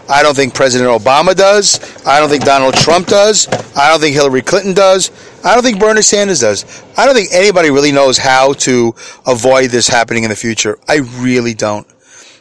I 0.09 0.22
don't 0.22 0.35
think 0.35 0.55
President 0.55 0.91
Obama 0.91 1.35
does. 1.35 1.78
I 2.07 2.18
don't 2.18 2.28
think 2.28 2.45
Donald 2.45 2.74
Trump 2.74 3.07
does. 3.07 3.47
I 3.76 3.91
don't 3.91 4.01
think 4.01 4.14
Hillary 4.14 4.43
Clinton 4.43 4.74
does. 4.74 5.11
I 5.45 5.55
don't 5.55 5.62
think 5.62 5.78
Bernie 5.78 6.03
Sanders 6.03 6.41
does. 6.41 6.83
I 6.97 7.07
don't 7.07 7.14
think 7.14 7.28
anybody 7.33 7.70
really 7.70 7.93
knows 7.93 8.18
how 8.18 8.55
to 8.55 8.95
avoid 9.26 9.70
this 9.70 9.89
happening 9.89 10.24
in 10.24 10.30
the 10.30 10.37
future. 10.37 10.78
I 10.89 10.97
really 11.18 11.55
don't. 11.55 11.87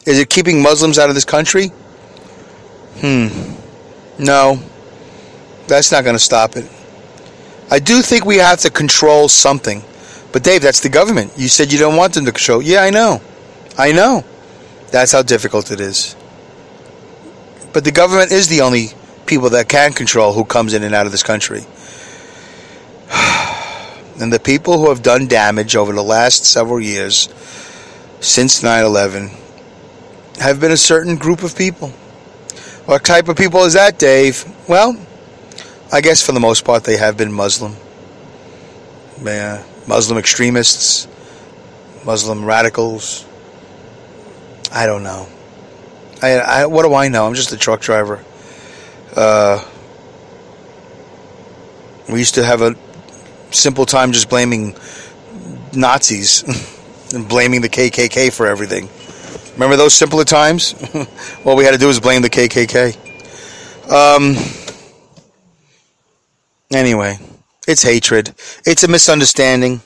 Is 0.05 0.19
it 0.19 0.29
keeping 0.29 0.61
Muslims 0.61 0.97
out 0.97 1.09
of 1.09 1.15
this 1.15 1.25
country? 1.25 1.67
Hmm. 2.99 3.27
No. 4.17 4.59
That's 5.71 5.89
not 5.89 6.03
going 6.03 6.15
to 6.17 6.19
stop 6.19 6.57
it. 6.57 6.69
I 7.71 7.79
do 7.79 8.01
think 8.01 8.25
we 8.25 8.35
have 8.39 8.59
to 8.59 8.69
control 8.69 9.29
something. 9.29 9.81
But 10.33 10.43
Dave, 10.43 10.61
that's 10.61 10.81
the 10.81 10.89
government. 10.89 11.31
You 11.37 11.47
said 11.47 11.71
you 11.71 11.79
don't 11.79 11.95
want 11.95 12.13
them 12.13 12.25
to 12.25 12.33
control. 12.33 12.61
Yeah, 12.61 12.83
I 12.83 12.89
know. 12.89 13.21
I 13.77 13.93
know. 13.93 14.25
That's 14.91 15.13
how 15.13 15.21
difficult 15.21 15.71
it 15.71 15.79
is. 15.79 16.17
But 17.71 17.85
the 17.85 17.91
government 17.93 18.33
is 18.33 18.49
the 18.49 18.59
only 18.59 18.87
people 19.25 19.51
that 19.51 19.69
can 19.69 19.93
control 19.93 20.33
who 20.33 20.43
comes 20.43 20.73
in 20.73 20.83
and 20.83 20.93
out 20.93 21.05
of 21.05 21.13
this 21.13 21.23
country. 21.23 21.61
And 24.19 24.31
the 24.31 24.39
people 24.39 24.77
who 24.77 24.89
have 24.89 25.01
done 25.01 25.27
damage 25.27 25.75
over 25.75 25.93
the 25.93 26.03
last 26.03 26.45
several 26.45 26.79
years, 26.79 27.27
since 28.19 28.61
9 28.61 28.83
11, 28.83 29.31
have 30.39 30.59
been 30.59 30.71
a 30.71 30.77
certain 30.77 31.15
group 31.15 31.41
of 31.41 31.55
people. 31.55 31.87
What 32.85 33.03
type 33.03 33.29
of 33.29 33.37
people 33.37 33.63
is 33.63 33.73
that, 33.73 33.97
Dave? 33.97 34.45
Well, 34.67 34.95
I 35.91 36.01
guess 36.01 36.25
for 36.25 36.31
the 36.31 36.39
most 36.39 36.63
part 36.63 36.83
they 36.83 36.97
have 36.97 37.17
been 37.17 37.31
Muslim. 37.31 37.75
Yeah, 39.23 39.63
Muslim 39.87 40.17
extremists, 40.17 41.07
Muslim 42.05 42.45
radicals. 42.45 43.25
I 44.71 44.85
don't 44.85 45.03
know. 45.03 45.27
I, 46.21 46.31
I 46.37 46.65
what 46.65 46.83
do 46.83 46.93
I 46.93 47.09
know? 47.09 47.25
I'm 47.25 47.33
just 47.33 47.51
a 47.51 47.57
truck 47.57 47.81
driver. 47.81 48.23
Uh, 49.15 49.63
we 52.09 52.19
used 52.19 52.35
to 52.35 52.45
have 52.45 52.61
a 52.61 52.75
simple 53.51 53.85
time 53.85 54.11
just 54.11 54.29
blaming 54.29 54.75
Nazis. 55.73 56.77
and 57.13 57.27
blaming 57.27 57.61
the 57.61 57.69
KKK 57.69 58.33
for 58.33 58.47
everything. 58.47 58.89
Remember 59.53 59.75
those 59.75 59.93
simpler 59.93 60.23
times? 60.23 60.73
All 61.45 61.55
we 61.55 61.63
had 61.63 61.71
to 61.71 61.77
do 61.77 61.87
was 61.87 61.99
blame 61.99 62.21
the 62.21 62.29
KKK. 62.29 62.95
Um, 63.91 64.35
anyway, 66.73 67.19
it's 67.67 67.83
hatred. 67.83 68.33
It's 68.65 68.83
a 68.83 68.87
misunderstanding. 68.87 69.81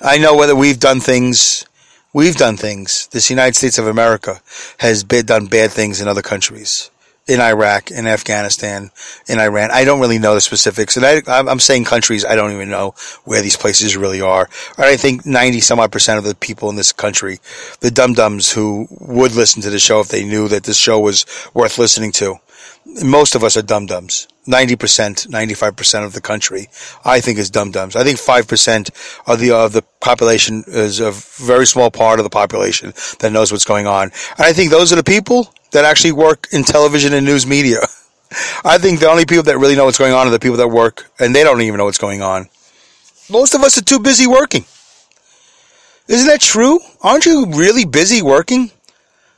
I 0.00 0.18
know 0.18 0.36
whether 0.36 0.56
we've 0.56 0.80
done 0.80 1.00
things. 1.00 1.66
We've 2.12 2.36
done 2.36 2.56
things. 2.56 3.08
This 3.12 3.30
United 3.30 3.56
States 3.56 3.78
of 3.78 3.86
America 3.86 4.40
has 4.78 5.04
been, 5.04 5.26
done 5.26 5.46
bad 5.46 5.70
things 5.70 6.00
in 6.00 6.08
other 6.08 6.22
countries 6.22 6.90
in 7.30 7.40
Iraq, 7.40 7.92
in 7.92 8.08
Afghanistan, 8.08 8.90
in 9.28 9.38
Iran. 9.38 9.70
I 9.70 9.84
don't 9.84 10.00
really 10.00 10.18
know 10.18 10.34
the 10.34 10.40
specifics, 10.40 10.96
and 10.96 11.06
I, 11.06 11.22
am 11.28 11.60
saying 11.60 11.84
countries. 11.84 12.24
I 12.24 12.34
don't 12.34 12.50
even 12.52 12.68
know 12.68 12.94
where 13.24 13.40
these 13.40 13.56
places 13.56 13.96
really 13.96 14.20
are. 14.20 14.48
I 14.76 14.96
think 14.96 15.24
90 15.24 15.60
some 15.60 15.78
odd 15.78 15.92
percent 15.92 16.18
of 16.18 16.24
the 16.24 16.34
people 16.34 16.70
in 16.70 16.76
this 16.76 16.92
country, 16.92 17.38
the 17.80 17.90
dum 17.92 18.14
dums 18.14 18.50
who 18.50 18.88
would 18.90 19.36
listen 19.36 19.62
to 19.62 19.70
the 19.70 19.78
show 19.78 20.00
if 20.00 20.08
they 20.08 20.24
knew 20.24 20.48
that 20.48 20.64
this 20.64 20.76
show 20.76 20.98
was 20.98 21.24
worth 21.54 21.78
listening 21.78 22.10
to, 22.12 22.36
most 22.86 23.34
of 23.34 23.44
us 23.44 23.56
are 23.56 23.62
dum 23.62 23.86
dums. 23.86 24.28
90%, 24.46 25.28
95% 25.28 26.04
of 26.04 26.12
the 26.12 26.20
country, 26.20 26.68
I 27.04 27.20
think 27.20 27.38
is 27.38 27.50
dum 27.50 27.70
dums. 27.70 27.94
I 27.94 28.02
think 28.02 28.18
5% 28.18 28.90
of 29.26 29.38
the, 29.38 29.52
of 29.52 29.72
the 29.72 29.82
population 30.00 30.64
is 30.66 30.98
a 30.98 31.12
very 31.12 31.66
small 31.66 31.90
part 31.90 32.18
of 32.18 32.24
the 32.24 32.30
population 32.30 32.92
that 33.20 33.30
knows 33.32 33.52
what's 33.52 33.64
going 33.64 33.86
on. 33.86 34.04
And 34.38 34.46
I 34.46 34.52
think 34.52 34.70
those 34.70 34.92
are 34.92 34.96
the 34.96 35.04
people 35.04 35.52
that 35.72 35.84
actually 35.84 36.12
work 36.12 36.48
in 36.52 36.64
television 36.64 37.12
and 37.12 37.24
news 37.24 37.46
media. 37.46 37.80
I 38.64 38.78
think 38.78 39.00
the 39.00 39.08
only 39.08 39.26
people 39.26 39.44
that 39.44 39.58
really 39.58 39.76
know 39.76 39.84
what's 39.84 39.98
going 39.98 40.14
on 40.14 40.26
are 40.26 40.30
the 40.30 40.40
people 40.40 40.56
that 40.58 40.68
work, 40.68 41.10
and 41.18 41.34
they 41.34 41.44
don't 41.44 41.60
even 41.60 41.78
know 41.78 41.84
what's 41.84 41.98
going 41.98 42.22
on. 42.22 42.48
Most 43.28 43.54
of 43.54 43.62
us 43.62 43.76
are 43.78 43.84
too 43.84 44.00
busy 44.00 44.26
working. 44.26 44.64
Isn't 46.08 46.26
that 46.26 46.40
true? 46.40 46.80
Aren't 47.02 47.26
you 47.26 47.46
really 47.46 47.84
busy 47.84 48.22
working? 48.22 48.72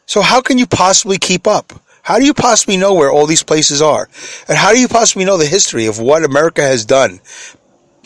So 0.07 0.23
how 0.23 0.41
can 0.41 0.59
you 0.59 0.67
possibly 0.67 1.19
keep 1.19 1.47
up? 1.47 1.73
How 2.03 2.19
do 2.19 2.25
you 2.25 2.35
possibly 2.35 2.77
know 2.77 2.95
where 2.95 3.11
all 3.11 3.27
these 3.27 3.45
places 3.45 3.81
are? 3.81 4.09
And 4.49 4.59
how 4.59 4.73
do 4.73 4.81
you 4.81 4.89
possibly 4.89 5.25
know 5.25 5.37
the 5.37 5.47
history 5.47 5.87
of 5.87 6.01
what 6.01 6.25
America 6.25 6.63
has 6.63 6.85
done 6.85 7.21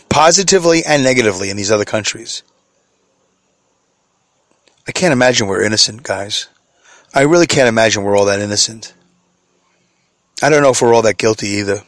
positively 0.08 0.84
and 0.84 1.02
negatively 1.02 1.48
in 1.50 1.56
these 1.56 1.70
other 1.70 1.86
countries? 1.86 2.42
I 4.86 4.92
can't 4.92 5.12
imagine 5.12 5.48
we're 5.48 5.64
innocent, 5.64 6.02
guys. 6.02 6.48
I 7.14 7.22
really 7.22 7.46
can't 7.46 7.68
imagine 7.68 8.04
we're 8.04 8.16
all 8.16 8.26
that 8.26 8.40
innocent. 8.40 8.92
I 10.42 10.50
don't 10.50 10.62
know 10.62 10.70
if 10.70 10.82
we're 10.82 10.94
all 10.94 11.02
that 11.02 11.16
guilty 11.16 11.48
either. 11.48 11.82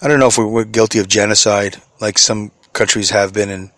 I 0.00 0.08
don't 0.08 0.20
know 0.20 0.28
if 0.28 0.38
we're 0.38 0.64
guilty 0.64 1.00
of 1.00 1.08
genocide 1.08 1.82
like 2.00 2.18
some 2.18 2.52
countries 2.72 3.10
have 3.10 3.32
been, 3.32 3.50
and 3.50 3.70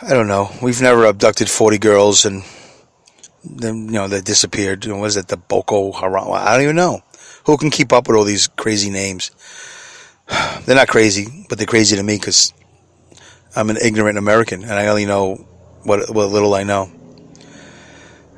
I 0.00 0.14
don't 0.14 0.28
know. 0.28 0.50
We've 0.62 0.80
never 0.80 1.04
abducted 1.04 1.50
40 1.50 1.78
girls 1.78 2.24
and 2.24 2.44
then, 3.44 3.86
you 3.86 3.92
know, 3.92 4.08
they 4.08 4.20
disappeared. 4.20 4.84
You 4.84 4.92
know, 4.92 4.98
was 4.98 5.16
it 5.16 5.28
the 5.28 5.36
Boko 5.36 5.92
Haram? 5.92 6.28
I 6.32 6.54
don't 6.54 6.62
even 6.62 6.76
know. 6.76 7.02
Who 7.44 7.56
can 7.56 7.70
keep 7.70 7.92
up 7.92 8.08
with 8.08 8.16
all 8.16 8.24
these 8.24 8.48
crazy 8.48 8.90
names? 8.90 9.30
They're 10.64 10.76
not 10.76 10.88
crazy, 10.88 11.46
but 11.48 11.58
they're 11.58 11.66
crazy 11.66 11.96
to 11.96 12.02
me 12.02 12.16
because 12.16 12.52
I'm 13.56 13.70
an 13.70 13.78
ignorant 13.82 14.18
American 14.18 14.62
and 14.62 14.72
I 14.72 14.88
only 14.88 15.06
know 15.06 15.46
what, 15.82 16.14
what 16.14 16.30
little 16.30 16.54
I 16.54 16.64
know. 16.64 16.90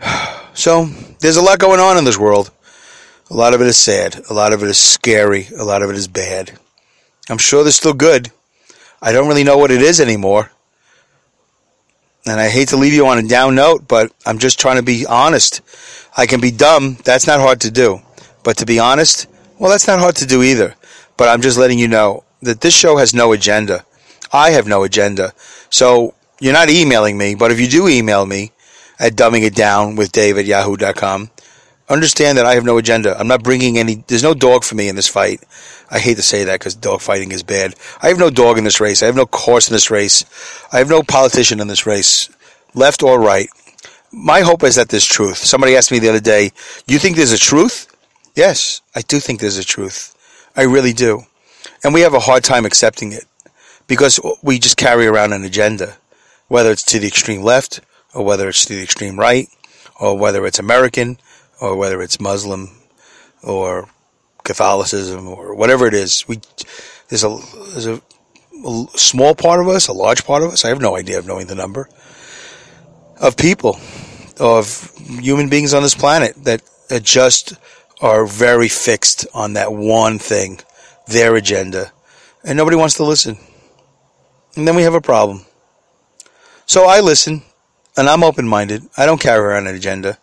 So 0.53 0.85
there's 1.21 1.37
a 1.37 1.43
lot 1.43 1.59
going 1.59 1.81
on 1.81 1.97
in 1.97 2.05
this 2.05 2.19
world. 2.19 2.51
A 3.31 3.35
lot 3.35 3.55
of 3.55 3.63
it 3.63 3.69
is 3.69 3.79
sad. 3.79 4.21
A 4.29 4.35
lot 4.35 4.53
of 4.53 4.63
it 4.63 4.69
is 4.69 4.77
scary. 4.77 5.47
A 5.57 5.65
lot 5.65 5.81
of 5.81 5.89
it 5.89 5.97
is 5.97 6.09
bad. 6.09 6.59
I'm 7.31 7.39
sure 7.39 7.63
there's 7.63 7.77
still 7.77 7.95
good. 7.95 8.31
I 9.01 9.13
don't 9.13 9.29
really 9.29 9.45
know 9.45 9.57
what 9.57 9.71
it 9.71 9.81
is 9.81 10.01
anymore. 10.01 10.51
And 12.27 12.39
I 12.39 12.49
hate 12.49 12.69
to 12.69 12.77
leave 12.77 12.93
you 12.93 13.07
on 13.07 13.19
a 13.19 13.27
down 13.27 13.55
note, 13.55 13.89
but 13.89 14.13
I'm 14.27 14.39
just 14.39 14.59
trying 14.59 14.77
to 14.77 14.83
be 14.83 15.07
honest. 15.07 15.63
I 16.17 16.27
can 16.27 16.41
be 16.41 16.51
dumb. 16.51 16.99
That's 17.05 17.27
not 17.27 17.41
hard 17.41 17.61
to 17.63 17.71
do. 17.71 18.01
But 18.43 18.59
to 18.59 18.67
be 18.67 18.79
honest, 18.79 19.27
well, 19.59 19.71
that's 19.71 19.87
not 19.87 20.01
hard 20.01 20.17
to 20.17 20.27
do 20.27 20.43
either. 20.43 20.75
But 21.17 21.29
I'm 21.29 21.41
just 21.41 21.59
letting 21.59 21.79
you 21.79 21.89
know 21.89 22.25
that 22.43 22.61
this 22.61 22.75
show 22.75 22.97
has 22.97 23.15
no 23.15 23.33
agenda. 23.33 23.85
I 24.33 24.51
have 24.51 24.67
no 24.67 24.85
agenda. 24.85 25.33
So 25.71 26.15
you're 26.41 26.53
not 26.53 26.71
emailing 26.71 27.19
me, 27.19 27.35
but 27.35 27.51
if 27.51 27.61
you 27.61 27.69
do 27.69 27.89
email 27.89 28.27
me, 28.27 28.53
at 29.01 29.15
dumbing 29.15 29.43
it 29.43 29.55
down 29.55 29.97
with 29.97 30.13
Dave 30.13 30.37
at. 30.37 31.31
Understand 31.91 32.39
that 32.39 32.47
I 32.47 32.55
have 32.55 32.65
no 32.65 32.79
agenda. 32.79 33.19
I'm 33.19 33.27
not 33.27 33.43
bringing 33.43 33.77
any, 33.77 33.97
there's 34.07 34.23
no 34.23 34.33
dog 34.33 34.63
for 34.63 34.77
me 34.77 34.89
in 34.89 34.95
this 34.97 35.09
fight. 35.09 35.43
I 35.91 35.99
hate 35.99 36.17
to 36.17 36.23
say 36.23 36.45
that 36.45 36.61
because 36.61 36.77
dog 36.77 37.01
fighting 37.01 37.33
is 37.33 37.43
bad. 37.43 37.75
I 38.01 38.09
have 38.09 38.19
no 38.19 38.31
dog 38.31 38.59
in 38.59 38.65
this 38.65 38.81
race. 38.81 39.03
I 39.03 39.07
have 39.07 39.17
no 39.17 39.27
horse 39.31 39.69
in 39.69 39.73
this 39.73 39.91
race. 39.91 40.25
I 40.73 40.79
have 40.79 40.89
no 40.89 41.03
politician 41.03 41.61
in 41.61 41.67
this 41.67 41.87
race, 41.87 42.31
left 42.75 43.03
or 43.03 43.21
right. 43.21 43.49
My 44.13 44.41
hope 44.41 44.63
is 44.63 44.77
that 44.77 44.89
there's 44.89 45.05
truth. 45.05 45.39
Somebody 45.39 45.77
asked 45.77 45.91
me 45.91 45.99
the 45.99 46.09
other 46.09 46.21
day, 46.21 46.53
do 46.87 46.95
you 46.95 47.01
think 47.01 47.17
there's 47.17 47.33
a 47.33 47.39
truth? 47.39 47.89
Yes, 48.37 48.83
I 48.95 49.01
do 49.03 49.19
think 49.19 49.41
there's 49.41 49.59
a 49.59 49.65
truth. 49.65 50.17
I 50.57 50.63
really 50.63 50.93
do. 50.93 51.25
And 51.83 51.93
we 51.93 52.03
have 52.03 52.15
a 52.15 52.21
hard 52.21 52.45
time 52.45 52.65
accepting 52.65 53.13
it 53.13 53.25
because 53.89 54.21
we 54.43 54.61
just 54.61 54.77
carry 54.77 55.07
around 55.07 55.33
an 55.33 55.45
agenda, 55.45 55.97
whether 56.47 56.71
it's 56.71 56.85
to 56.85 57.01
the 57.01 57.09
extreme 57.09 57.43
left 57.43 57.81
or 58.15 58.25
whether 58.25 58.49
it's 58.49 58.65
to 58.65 58.75
the 58.75 58.83
extreme 58.83 59.19
right, 59.19 59.49
or 60.01 60.17
whether 60.19 60.47
it's 60.47 60.59
American, 60.59 61.19
or 61.61 61.77
whether 61.77 62.01
it's 62.03 62.21
Muslim, 62.21 62.71
or 63.43 63.89
Catholicism, 64.45 65.29
or 65.29 65.55
whatever 65.55 65.87
it 65.87 65.95
is. 65.95 66.27
We 66.27 66.41
there's 67.09 67.25
a 67.25 67.39
there's 67.73 67.87
a, 67.87 68.03
a 68.65 68.87
small 68.95 69.35
part 69.35 69.61
of 69.61 69.69
us, 69.69 69.89
a 69.89 69.93
large 69.93 70.25
part 70.25 70.43
of 70.43 70.51
us. 70.51 70.65
I 70.65 70.69
have 70.69 70.81
no 70.81 70.97
idea 70.97 71.19
of 71.19 71.27
knowing 71.27 71.47
the 71.47 71.55
number 71.55 71.89
of 73.21 73.37
people, 73.37 73.79
of 74.39 74.93
human 74.97 75.49
beings 75.49 75.75
on 75.75 75.83
this 75.83 75.95
planet 75.95 76.35
that, 76.45 76.63
just 77.03 77.55
are 78.01 78.27
very 78.27 78.67
fixed 78.67 79.25
on 79.33 79.53
that 79.53 79.73
one 79.73 80.19
thing, 80.19 80.59
their 81.07 81.37
agenda, 81.37 81.93
and 82.43 82.57
nobody 82.57 82.77
wants 82.77 82.95
to 82.95 83.05
listen. 83.05 83.39
And 84.57 84.67
then 84.67 84.75
we 84.75 84.83
have 84.83 84.95
a 84.95 85.01
problem. 85.01 85.45
So 86.67 86.87
I 86.87 86.99
listen 86.99 87.43
and 87.97 88.09
I'm 88.09 88.25
open 88.25 88.49
minded. 88.49 88.89
I 88.97 89.07
don't 89.07 89.21
carry 89.21 89.39
around 89.39 89.69
an 89.69 89.77
agenda. 89.77 90.19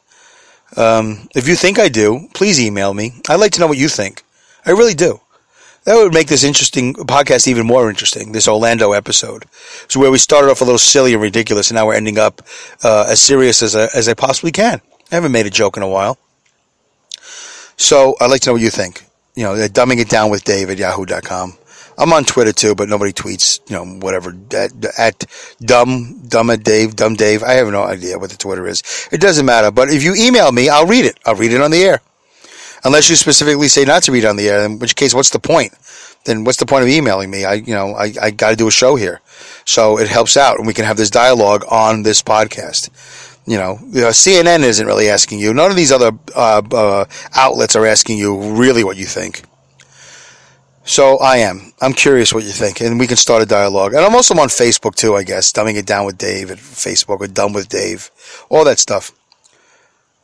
Um, 0.76 1.30
if 1.36 1.48
you 1.48 1.56
think 1.56 1.80
I 1.80 1.88
do, 1.88 2.28
please 2.34 2.60
email 2.60 2.94
me. 2.94 3.14
I'd 3.30 3.40
like 3.40 3.54
to 3.54 3.60
know 3.60 3.68
what 3.68 3.78
you 3.78 3.88
think. 3.88 4.24
I 4.66 4.72
really 4.72 4.94
do. 4.94 5.22
That 5.86 5.96
would 5.96 6.14
make 6.14 6.28
this 6.28 6.44
interesting 6.44 6.94
podcast 6.94 7.48
even 7.48 7.66
more 7.66 7.90
interesting. 7.90 8.34
This 8.34 8.50
Orlando 8.50 8.92
episode, 8.92 9.46
so 9.88 10.02
where 10.02 10.12
we 10.12 10.18
started 10.18 10.52
off 10.52 10.60
a 10.60 10.66
little 10.66 10.78
silly 10.78 11.14
and 11.14 11.22
ridiculous, 11.22 11.70
and 11.70 11.76
now 11.76 11.86
we're 11.86 11.94
ending 11.94 12.20
up 12.20 12.42
uh, 12.84 13.06
as 13.08 13.22
serious 13.22 13.64
as 13.64 13.74
I, 13.74 13.88
as 13.96 14.10
I 14.10 14.14
possibly 14.14 14.52
can. 14.52 14.82
I 15.10 15.16
haven't 15.16 15.32
made 15.32 15.46
a 15.46 15.50
joke 15.50 15.78
in 15.78 15.84
a 15.84 15.88
while, 15.88 16.18
so 17.78 18.18
I'd 18.20 18.30
like 18.30 18.42
to 18.42 18.50
know 18.50 18.54
what 18.56 18.62
you 18.62 18.70
think. 18.70 19.06
You 19.36 19.44
know, 19.44 19.54
dumbing 19.70 20.02
it 20.02 20.10
down 20.10 20.30
with 20.30 20.44
Dave 20.44 20.70
at 20.70 20.78
yahoo.com. 20.78 21.58
I'm 21.98 22.14
on 22.14 22.26
Twitter 22.26 22.54
too, 22.54 22.76
but 22.76 22.90
nobody 22.90 23.12
tweets, 23.12 23.60
you 23.70 23.76
know, 23.76 24.00
whatever 24.00 24.36
at, 24.56 24.72
at 25.00 25.26
dumb, 25.62 26.22
dumb 26.28 26.50
at 26.52 26.64
Dave, 26.64 26.96
dumb 26.96 27.16
Dave. 27.16 27.42
I 27.42 27.54
have 27.54 27.68
no 27.70 27.84
idea 27.84 28.20
what 28.20 28.30
the 28.30 28.38
Twitter 28.38 28.68
is. 28.68 28.84
It 29.12 29.20
doesn't 29.20 29.46
matter. 29.46 29.72
But 29.72 29.90
if 29.90 30.04
you 30.04 30.14
email 30.16 30.52
me, 30.52 30.70
I'll 30.70 30.86
read 30.86 31.06
it. 31.06 31.18
I'll 31.26 31.36
read 31.36 31.54
it 31.54 31.62
on 31.62 31.72
the 31.72 31.84
air. 31.84 32.02
Unless 32.84 33.10
you 33.10 33.16
specifically 33.16 33.68
say 33.68 33.84
not 33.84 34.04
to 34.04 34.12
read 34.12 34.26
on 34.26 34.36
the 34.36 34.48
air, 34.48 34.64
in 34.64 34.78
which 34.78 34.96
case, 34.96 35.14
what's 35.14 35.32
the 35.32 35.40
point? 35.40 35.74
Then 36.26 36.44
what's 36.44 36.60
the 36.60 36.66
point 36.66 36.84
of 36.84 36.90
emailing 36.90 37.32
me? 37.32 37.46
I, 37.46 37.54
you 37.56 37.74
know, 37.74 37.96
I, 37.96 38.14
I 38.22 38.32
got 38.32 38.52
to 38.52 38.56
do 38.56 38.68
a 38.68 38.72
show 38.72 38.96
here. 38.96 39.22
So 39.66 39.98
it 39.98 40.08
helps 40.08 40.38
out 40.38 40.58
and 40.58 40.68
we 40.68 40.74
can 40.74 40.86
have 40.86 40.98
this 40.98 41.10
dialogue 41.10 41.66
on 41.70 42.04
this 42.04 42.22
podcast. 42.22 42.90
You 43.48 43.58
know, 43.58 43.80
you 43.82 44.02
know 44.02 44.10
CNN 44.10 44.60
isn't 44.60 44.86
really 44.86 45.10
asking 45.10 45.40
you. 45.40 45.54
None 45.54 45.72
of 45.72 45.78
these 45.78 45.92
other 45.92 46.12
uh, 46.36 46.62
uh, 46.72 47.06
outlets 47.34 47.76
are 47.76 47.86
asking 47.86 48.18
you 48.18 48.56
really 48.56 48.84
what 48.84 48.98
you 48.98 49.06
think. 49.06 49.42
So 50.88 51.18
I 51.18 51.40
am. 51.40 51.74
I'm 51.82 51.92
curious 51.92 52.34
what 52.34 52.46
you 52.46 52.52
think, 52.52 52.80
and 52.80 52.98
we 52.98 53.08
can 53.08 53.18
start 53.18 53.44
a 53.44 53.46
dialogue. 53.46 53.94
And 53.94 54.06
I'm 54.06 54.16
also 54.16 54.34
on 54.36 54.48
Facebook 54.48 54.96
too, 54.96 55.16
I 55.16 55.24
guess. 55.24 55.52
Dumbing 55.52 55.76
it 55.76 55.86
down 55.86 56.06
with 56.06 56.18
Dave 56.18 56.50
at 56.50 56.60
Facebook 56.60 57.20
or 57.20 57.28
Dumb 57.28 57.52
with 57.52 57.68
Dave, 57.68 58.10
all 58.48 58.64
that 58.64 58.80
stuff. 58.80 59.12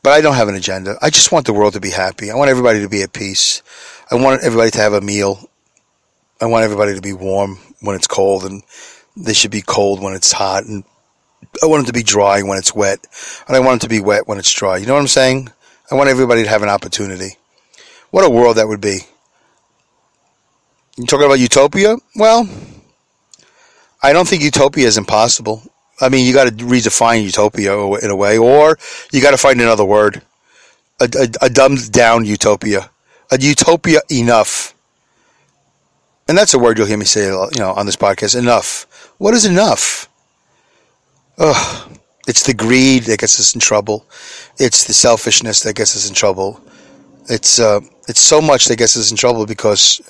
But 0.02 0.14
I 0.14 0.22
don't 0.22 0.36
have 0.36 0.48
an 0.48 0.54
agenda. 0.54 0.96
I 1.02 1.10
just 1.10 1.30
want 1.30 1.44
the 1.44 1.52
world 1.52 1.74
to 1.74 1.80
be 1.80 1.90
happy. 1.90 2.30
I 2.30 2.34
want 2.34 2.48
everybody 2.48 2.80
to 2.80 2.88
be 2.88 3.02
at 3.02 3.12
peace. 3.12 3.62
I 4.10 4.14
want 4.14 4.42
everybody 4.42 4.70
to 4.70 4.78
have 4.78 4.94
a 4.94 5.02
meal. 5.02 5.50
I 6.40 6.46
want 6.46 6.64
everybody 6.64 6.94
to 6.94 7.02
be 7.02 7.12
warm 7.12 7.58
when 7.80 7.94
it's 7.94 8.06
cold, 8.06 8.44
and 8.44 8.62
they 9.18 9.34
should 9.34 9.50
be 9.50 9.62
cold 9.62 10.02
when 10.02 10.14
it's 10.14 10.32
hot. 10.32 10.64
And 10.64 10.82
I 11.62 11.66
want 11.66 11.82
it 11.82 11.86
to 11.88 11.92
be 11.92 12.02
dry 12.02 12.42
when 12.42 12.56
it's 12.56 12.74
wet, 12.74 13.06
and 13.46 13.54
I 13.54 13.60
want 13.60 13.82
it 13.82 13.86
to 13.86 13.90
be 13.90 14.00
wet 14.00 14.26
when 14.26 14.38
it's 14.38 14.50
dry. 14.50 14.78
You 14.78 14.86
know 14.86 14.94
what 14.94 15.00
I'm 15.00 15.08
saying? 15.08 15.52
I 15.92 15.94
want 15.94 16.08
everybody 16.08 16.42
to 16.42 16.48
have 16.48 16.62
an 16.62 16.70
opportunity. 16.70 17.36
What 18.10 18.24
a 18.24 18.30
world 18.30 18.56
that 18.56 18.66
would 18.66 18.80
be. 18.80 19.00
You 20.96 21.06
talking 21.06 21.26
about 21.26 21.40
utopia? 21.40 21.96
Well, 22.14 22.48
I 24.02 24.12
don't 24.12 24.28
think 24.28 24.42
utopia 24.42 24.86
is 24.86 24.96
impossible. 24.96 25.62
I 26.00 26.08
mean, 26.08 26.26
you 26.26 26.32
got 26.32 26.44
to 26.44 26.64
redefine 26.64 27.24
utopia 27.24 27.76
in 27.98 28.10
a 28.10 28.16
way, 28.16 28.38
or 28.38 28.78
you 29.12 29.20
got 29.20 29.32
to 29.32 29.36
find 29.36 29.60
another 29.60 29.84
word, 29.84 30.22
a, 31.00 31.08
a, 31.18 31.46
a 31.46 31.50
dumbed 31.50 31.90
down 31.90 32.24
utopia, 32.24 32.90
a 33.32 33.38
utopia 33.40 34.00
enough. 34.10 34.74
And 36.28 36.38
that's 36.38 36.54
a 36.54 36.58
word 36.58 36.78
you'll 36.78 36.86
hear 36.86 36.98
me 36.98 37.04
say, 37.04 37.26
you 37.26 37.50
know, 37.58 37.72
on 37.72 37.86
this 37.86 37.96
podcast. 37.96 38.38
Enough. 38.38 39.12
What 39.18 39.34
is 39.34 39.44
enough? 39.44 40.08
Ugh. 41.38 41.98
It's 42.26 42.44
the 42.44 42.54
greed 42.54 43.02
that 43.04 43.18
gets 43.18 43.38
us 43.38 43.54
in 43.54 43.60
trouble. 43.60 44.06
It's 44.58 44.84
the 44.84 44.94
selfishness 44.94 45.60
that 45.64 45.76
gets 45.76 45.94
us 45.94 46.08
in 46.08 46.14
trouble. 46.14 46.60
It's 47.28 47.58
uh, 47.58 47.80
it's 48.08 48.20
so 48.20 48.40
much 48.40 48.66
that 48.66 48.76
gets 48.76 48.96
us 48.96 49.10
in 49.10 49.16
trouble 49.16 49.44
because 49.44 50.00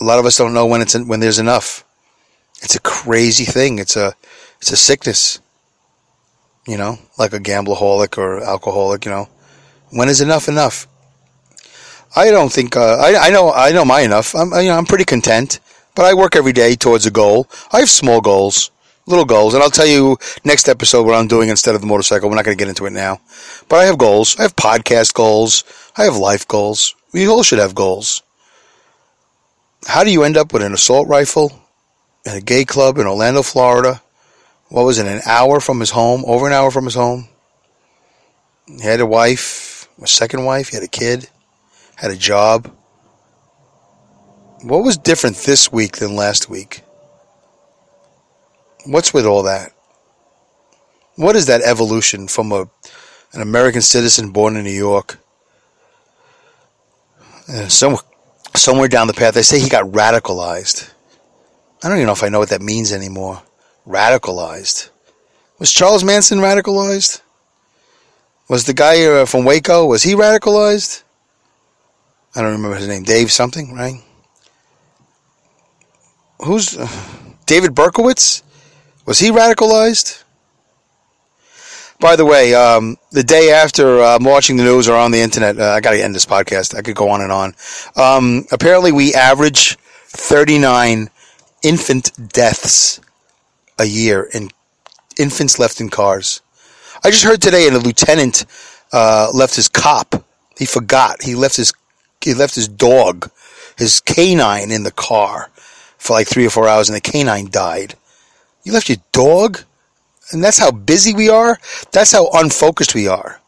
a 0.00 0.04
lot 0.04 0.18
of 0.18 0.26
us 0.26 0.38
don't 0.38 0.54
know 0.54 0.66
when 0.66 0.82
it's 0.82 0.98
when 0.98 1.20
there's 1.20 1.38
enough. 1.38 1.84
It's 2.62 2.74
a 2.74 2.80
crazy 2.80 3.44
thing. 3.44 3.78
It's 3.78 3.96
a 3.96 4.14
it's 4.58 4.72
a 4.72 4.76
sickness. 4.76 5.40
You 6.66 6.78
know, 6.78 6.98
like 7.18 7.34
a 7.34 7.38
gambleaholic 7.38 8.16
or 8.16 8.42
alcoholic. 8.42 9.04
You 9.04 9.10
know, 9.10 9.28
when 9.90 10.08
is 10.08 10.20
enough 10.20 10.48
enough? 10.48 10.86
I 12.16 12.30
don't 12.30 12.52
think 12.52 12.76
uh, 12.76 12.96
I, 12.96 13.28
I 13.28 13.30
know 13.30 13.52
I 13.52 13.72
know 13.72 13.84
my 13.84 14.00
enough. 14.00 14.34
I'm 14.34 14.52
you 14.52 14.68
know, 14.68 14.78
I'm 14.78 14.86
pretty 14.86 15.04
content, 15.04 15.60
but 15.94 16.06
I 16.06 16.14
work 16.14 16.36
every 16.36 16.52
day 16.52 16.74
towards 16.74 17.06
a 17.06 17.10
goal. 17.10 17.48
I 17.72 17.80
have 17.80 17.90
small 17.90 18.20
goals 18.20 18.70
little 19.06 19.24
goals, 19.24 19.54
and 19.54 19.62
I'll 19.62 19.70
tell 19.70 19.86
you 19.86 20.16
next 20.44 20.68
episode 20.68 21.04
what 21.04 21.14
I'm 21.14 21.28
doing 21.28 21.48
instead 21.48 21.74
of 21.74 21.80
the 21.80 21.86
motorcycle. 21.86 22.28
We're 22.28 22.36
not 22.36 22.44
going 22.44 22.56
to 22.56 22.62
get 22.62 22.68
into 22.68 22.86
it 22.86 22.92
now, 22.92 23.20
but 23.68 23.76
I 23.76 23.84
have 23.84 23.98
goals. 23.98 24.38
I 24.38 24.42
have 24.42 24.56
podcast 24.56 25.14
goals. 25.14 25.64
I 25.96 26.04
have 26.04 26.16
life 26.16 26.46
goals. 26.48 26.94
We 27.12 27.28
all 27.28 27.42
should 27.42 27.58
have 27.58 27.74
goals. 27.74 28.22
How 29.86 30.02
do 30.04 30.10
you 30.10 30.22
end 30.24 30.36
up 30.36 30.52
with 30.52 30.62
an 30.62 30.72
assault 30.72 31.08
rifle 31.08 31.52
in 32.24 32.36
a 32.36 32.40
gay 32.40 32.64
club 32.64 32.98
in 32.98 33.06
Orlando, 33.06 33.42
Florida? 33.42 34.02
What 34.68 34.84
was 34.84 34.98
it? 34.98 35.06
An 35.06 35.20
hour 35.26 35.60
from 35.60 35.80
his 35.80 35.90
home, 35.90 36.24
over 36.26 36.46
an 36.46 36.52
hour 36.52 36.70
from 36.70 36.84
his 36.84 36.94
home. 36.94 37.28
He 38.66 38.82
had 38.82 39.00
a 39.00 39.06
wife, 39.06 39.88
a 40.02 40.06
second 40.06 40.44
wife. 40.44 40.68
He 40.68 40.76
had 40.76 40.84
a 40.84 40.88
kid, 40.88 41.28
had 41.96 42.10
a 42.10 42.16
job. 42.16 42.74
What 44.62 44.82
was 44.82 44.96
different 44.96 45.36
this 45.36 45.70
week 45.70 45.98
than 45.98 46.16
last 46.16 46.48
week? 46.48 46.82
What's 48.86 49.12
with 49.12 49.26
all 49.26 49.42
that? 49.42 49.72
What 51.16 51.36
is 51.36 51.46
that 51.46 51.62
evolution 51.62 52.26
from 52.26 52.50
a 52.52 52.68
an 53.34 53.42
American 53.42 53.82
citizen 53.82 54.30
born 54.30 54.56
in 54.56 54.64
New 54.64 54.70
York? 54.70 55.18
Uh, 57.48 57.68
somewhere, 57.68 58.02
somewhere 58.56 58.88
down 58.88 59.06
the 59.06 59.14
path, 59.14 59.34
they 59.34 59.42
say 59.42 59.60
he 59.60 59.68
got 59.68 59.84
radicalized. 59.84 60.90
I 61.82 61.88
don't 61.88 61.98
even 61.98 62.06
know 62.06 62.12
if 62.12 62.22
I 62.22 62.28
know 62.28 62.38
what 62.38 62.48
that 62.50 62.62
means 62.62 62.92
anymore. 62.92 63.42
Radicalized. 63.86 64.88
Was 65.58 65.70
Charles 65.70 66.02
Manson 66.02 66.38
radicalized? 66.38 67.20
Was 68.48 68.64
the 68.64 68.74
guy 68.74 69.04
uh, 69.04 69.26
from 69.26 69.44
Waco, 69.44 69.86
was 69.86 70.02
he 70.02 70.14
radicalized? 70.14 71.02
I 72.34 72.42
don't 72.42 72.52
remember 72.52 72.76
his 72.76 72.88
name. 72.88 73.04
Dave 73.04 73.30
something, 73.30 73.74
right? 73.74 74.02
Who's 76.38 76.76
uh, 76.76 76.88
David 77.46 77.74
Berkowitz? 77.74 78.42
Was 79.06 79.18
he 79.18 79.30
radicalized? 79.30 80.23
By 82.04 82.16
the 82.16 82.26
way, 82.26 82.54
um, 82.54 82.98
the 83.12 83.22
day 83.22 83.50
after 83.50 84.02
uh, 84.02 84.16
I'm 84.16 84.24
watching 84.24 84.58
the 84.58 84.62
news 84.62 84.90
or 84.90 84.94
on 84.94 85.10
the 85.10 85.22
internet, 85.22 85.58
uh, 85.58 85.70
I 85.70 85.80
got 85.80 85.92
to 85.92 86.04
end 86.04 86.14
this 86.14 86.26
podcast. 86.26 86.76
I 86.76 86.82
could 86.82 86.96
go 86.96 87.08
on 87.08 87.22
and 87.22 87.32
on. 87.32 87.54
Um, 87.96 88.44
apparently, 88.52 88.92
we 88.92 89.14
average 89.14 89.78
39 90.08 91.08
infant 91.62 92.10
deaths 92.28 93.00
a 93.78 93.86
year 93.86 94.28
in 94.34 94.50
infants 95.18 95.58
left 95.58 95.80
in 95.80 95.88
cars. 95.88 96.42
I 97.02 97.10
just 97.10 97.24
heard 97.24 97.40
today, 97.40 97.66
and 97.66 97.74
a 97.74 97.78
lieutenant 97.78 98.44
uh, 98.92 99.30
left 99.32 99.56
his 99.56 99.70
cop. 99.70 100.26
He 100.58 100.66
forgot. 100.66 101.22
He 101.22 101.34
left 101.34 101.56
his 101.56 101.72
he 102.20 102.34
left 102.34 102.54
his 102.54 102.68
dog, 102.68 103.30
his 103.78 104.02
canine, 104.02 104.70
in 104.70 104.82
the 104.82 104.92
car 104.92 105.48
for 105.96 106.12
like 106.12 106.28
three 106.28 106.44
or 106.44 106.50
four 106.50 106.68
hours, 106.68 106.90
and 106.90 106.96
the 106.96 107.00
canine 107.00 107.48
died. 107.50 107.94
You 108.62 108.74
left 108.74 108.90
your 108.90 108.98
dog? 109.12 109.60
And 110.32 110.42
that's 110.42 110.58
how 110.58 110.70
busy 110.70 111.14
we 111.14 111.28
are? 111.28 111.58
That's 111.92 112.12
how 112.12 112.28
unfocused 112.32 112.94
we 112.94 113.08
are. 113.08 113.40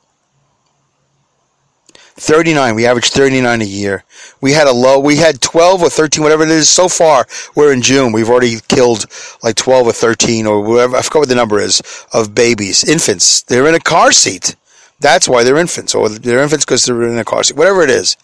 39. 2.18 2.74
We 2.74 2.86
average 2.86 3.10
39 3.10 3.60
a 3.60 3.64
year. 3.64 4.04
We 4.40 4.52
had 4.52 4.66
a 4.66 4.72
low, 4.72 4.98
we 4.98 5.16
had 5.16 5.40
12 5.42 5.82
or 5.82 5.90
13, 5.90 6.22
whatever 6.22 6.44
it 6.44 6.50
is. 6.50 6.68
So 6.68 6.88
far, 6.88 7.26
we're 7.54 7.72
in 7.72 7.82
June. 7.82 8.12
We've 8.12 8.30
already 8.30 8.56
killed 8.68 9.04
like 9.42 9.56
12 9.56 9.88
or 9.88 9.92
13 9.92 10.46
or 10.46 10.62
whatever, 10.62 10.96
I 10.96 11.02
forgot 11.02 11.20
what 11.20 11.28
the 11.28 11.34
number 11.34 11.60
is, 11.60 11.82
of 12.14 12.34
babies, 12.34 12.84
infants. 12.84 13.42
They're 13.42 13.68
in 13.68 13.74
a 13.74 13.80
car 13.80 14.12
seat. 14.12 14.56
That's 14.98 15.28
why 15.28 15.44
they're 15.44 15.58
infants. 15.58 15.94
Or 15.94 16.08
they're 16.08 16.42
infants 16.42 16.64
because 16.64 16.86
they're 16.86 17.02
in 17.02 17.18
a 17.18 17.24
car 17.24 17.42
seat. 17.44 17.56
Whatever 17.56 17.82
it 17.82 17.90
is. 17.90 18.16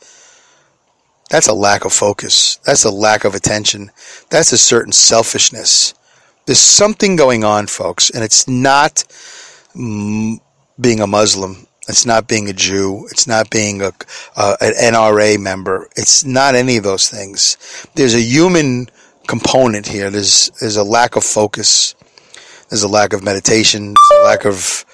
That's 1.29 1.49
a 1.49 1.55
lack 1.55 1.85
of 1.85 1.93
focus. 1.93 2.59
That's 2.65 2.85
a 2.85 2.91
lack 2.91 3.25
of 3.25 3.35
attention. 3.35 3.91
That's 4.31 4.53
a 4.53 4.59
certain 4.59 4.93
selfishness. 4.93 5.95
There's 6.53 6.61
something 6.61 7.17
going 7.17 7.45
on, 7.45 7.67
folks, 7.67 8.11
and 8.11 8.23
it's 8.23 8.47
not 8.47 9.05
mm, 9.75 10.39
being 10.79 11.01
a 11.01 11.07
Muslim. 11.07 11.67
It's 11.89 12.05
not 12.05 12.29
being 12.29 12.47
a 12.51 12.53
Jew. 12.53 13.09
It's 13.11 13.27
not 13.27 13.49
being 13.49 13.81
a, 13.81 13.95
an 14.37 14.75
NRA 14.93 15.41
member. 15.41 15.89
It's 15.97 16.27
not 16.27 16.55
any 16.55 16.77
of 16.77 16.85
those 16.85 17.09
things. 17.09 17.57
There's 17.95 18.15
a 18.15 18.21
human 18.21 18.89
component 19.27 19.87
here. 19.87 20.11
There's 20.11 20.51
there's 20.61 20.77
a 20.77 20.85
lack 20.85 21.17
of 21.17 21.25
focus. 21.25 21.95
There's 22.69 22.83
a 22.83 22.89
lack 22.89 23.15
of 23.15 23.23
meditation. 23.23 23.95
There's 23.95 24.21
a 24.21 24.25
lack 24.27 24.45
of 24.45 24.85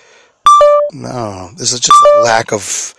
no. 0.92 1.50
There's 1.56 1.72
just 1.72 1.90
a 1.90 2.22
lack 2.22 2.52
of 2.52 2.94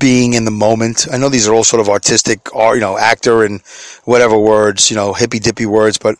being 0.00 0.32
in 0.32 0.46
the 0.46 0.50
moment. 0.50 1.06
I 1.12 1.16
know 1.16 1.28
these 1.28 1.46
are 1.46 1.54
all 1.54 1.62
sort 1.62 1.80
of 1.80 1.88
artistic, 1.88 2.52
or 2.56 2.74
you 2.74 2.80
know, 2.80 2.98
actor 2.98 3.44
and 3.44 3.60
whatever 4.02 4.36
words, 4.36 4.90
you 4.90 4.96
know, 4.96 5.12
hippy 5.12 5.38
dippy 5.38 5.66
words, 5.66 5.96
but 5.96 6.16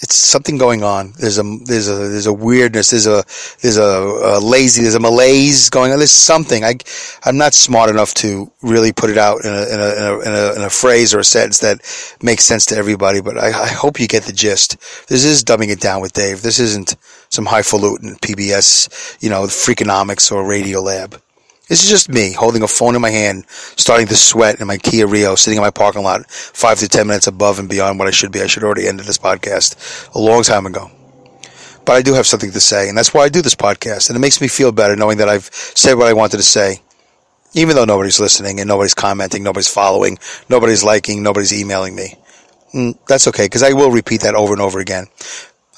it's 0.00 0.14
something 0.14 0.58
going 0.58 0.84
on. 0.84 1.12
There's 1.18 1.38
a 1.38 1.42
there's 1.64 1.88
a 1.88 1.94
there's 1.94 2.26
a 2.26 2.32
weirdness. 2.32 2.90
There's 2.90 3.06
a 3.06 3.24
there's 3.60 3.76
a, 3.76 3.82
a, 3.82 4.38
lazy. 4.38 4.82
There's 4.82 4.94
a 4.94 5.00
malaise 5.00 5.70
going 5.70 5.90
on. 5.90 5.98
There's 5.98 6.12
something. 6.12 6.64
I 6.64 6.76
I'm 7.24 7.36
not 7.36 7.52
smart 7.52 7.90
enough 7.90 8.14
to 8.14 8.50
really 8.62 8.92
put 8.92 9.10
it 9.10 9.18
out 9.18 9.44
in 9.44 9.52
a 9.52 9.62
in 9.62 9.80
a 9.80 9.92
in 9.92 10.02
a, 10.02 10.18
in 10.20 10.32
a, 10.32 10.54
in 10.56 10.62
a 10.62 10.70
phrase 10.70 11.14
or 11.14 11.18
a 11.18 11.24
sentence 11.24 11.58
that 11.60 11.80
makes 12.22 12.44
sense 12.44 12.64
to 12.66 12.76
everybody. 12.76 13.20
But 13.20 13.38
I, 13.38 13.48
I 13.48 13.68
hope 13.68 13.98
you 13.98 14.06
get 14.06 14.22
the 14.24 14.32
gist. 14.32 14.76
This 15.08 15.24
is 15.24 15.42
dumbing 15.42 15.70
it 15.70 15.80
down 15.80 16.00
with 16.00 16.12
Dave. 16.12 16.42
This 16.42 16.60
isn't 16.60 16.94
some 17.28 17.46
highfalutin 17.46 18.16
PBS, 18.16 19.16
you 19.20 19.30
know, 19.30 19.42
Freakonomics 19.44 20.30
or 20.30 20.46
Radio 20.46 20.80
Lab. 20.80 21.20
This 21.68 21.84
is 21.84 21.90
just 21.90 22.08
me 22.08 22.32
holding 22.32 22.62
a 22.62 22.68
phone 22.68 22.94
in 22.94 23.02
my 23.02 23.10
hand, 23.10 23.44
starting 23.48 24.06
to 24.06 24.16
sweat 24.16 24.58
in 24.58 24.66
my 24.66 24.78
Kia 24.78 25.06
Rio, 25.06 25.34
sitting 25.34 25.58
in 25.58 25.62
my 25.62 25.70
parking 25.70 26.02
lot, 26.02 26.28
five 26.30 26.78
to 26.78 26.88
ten 26.88 27.06
minutes 27.06 27.26
above 27.26 27.58
and 27.58 27.68
beyond 27.68 27.98
what 27.98 28.08
I 28.08 28.10
should 28.10 28.32
be. 28.32 28.40
I 28.40 28.46
should 28.46 28.64
already 28.64 28.88
ended 28.88 29.04
this 29.04 29.18
podcast 29.18 30.08
a 30.14 30.18
long 30.18 30.42
time 30.42 30.64
ago. 30.64 30.90
But 31.84 31.96
I 31.96 32.00
do 32.00 32.14
have 32.14 32.26
something 32.26 32.52
to 32.52 32.60
say, 32.60 32.88
and 32.88 32.96
that's 32.96 33.12
why 33.12 33.24
I 33.24 33.28
do 33.28 33.42
this 33.42 33.54
podcast. 33.54 34.08
And 34.08 34.16
it 34.16 34.20
makes 34.20 34.40
me 34.40 34.48
feel 34.48 34.72
better 34.72 34.96
knowing 34.96 35.18
that 35.18 35.28
I've 35.28 35.50
said 35.52 35.94
what 35.94 36.08
I 36.08 36.14
wanted 36.14 36.38
to 36.38 36.42
say, 36.42 36.80
even 37.52 37.76
though 37.76 37.84
nobody's 37.84 38.18
listening 38.18 38.60
and 38.60 38.68
nobody's 38.68 38.94
commenting, 38.94 39.42
nobody's 39.42 39.68
following, 39.68 40.18
nobody's 40.48 40.82
liking, 40.82 41.22
nobody's 41.22 41.52
emailing 41.52 41.94
me. 41.94 42.14
Mm, 42.72 42.98
that's 43.06 43.28
okay, 43.28 43.44
because 43.44 43.62
I 43.62 43.74
will 43.74 43.90
repeat 43.90 44.22
that 44.22 44.34
over 44.34 44.54
and 44.54 44.62
over 44.62 44.78
again. 44.78 45.04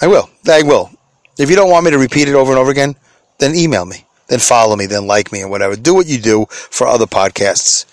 I 0.01 0.07
will. 0.07 0.31
I 0.49 0.63
will. 0.63 0.89
If 1.37 1.51
you 1.51 1.57
don't 1.57 1.71
want 1.71 1.85
me 1.85 1.91
to 1.91 1.99
repeat 1.99 2.29
it 2.29 2.35
over 2.37 2.53
and 2.53 2.61
over 2.61 2.71
again, 2.71 2.95
then 3.39 3.57
email 3.57 3.85
me 3.85 4.05
then 4.31 4.39
follow 4.39 4.77
me, 4.77 4.87
then 4.87 5.07
like 5.07 5.33
me 5.33 5.43
and 5.43 5.51
whatever. 5.51 5.77
Do 5.77 5.93
what 5.93 6.07
you 6.07 6.19
do 6.19 6.47
for 6.49 6.87
other 6.87 7.07
podcasts. 7.07 7.85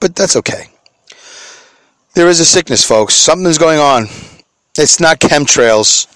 But 0.00 0.16
that's 0.16 0.36
okay. 0.36 0.66
There 2.14 2.28
is 2.28 2.40
a 2.40 2.44
sickness, 2.44 2.84
folks. 2.84 3.14
Something's 3.14 3.58
going 3.58 3.78
on. 3.78 4.08
It's 4.76 4.98
not 5.00 5.20
chemtrails. 5.20 6.08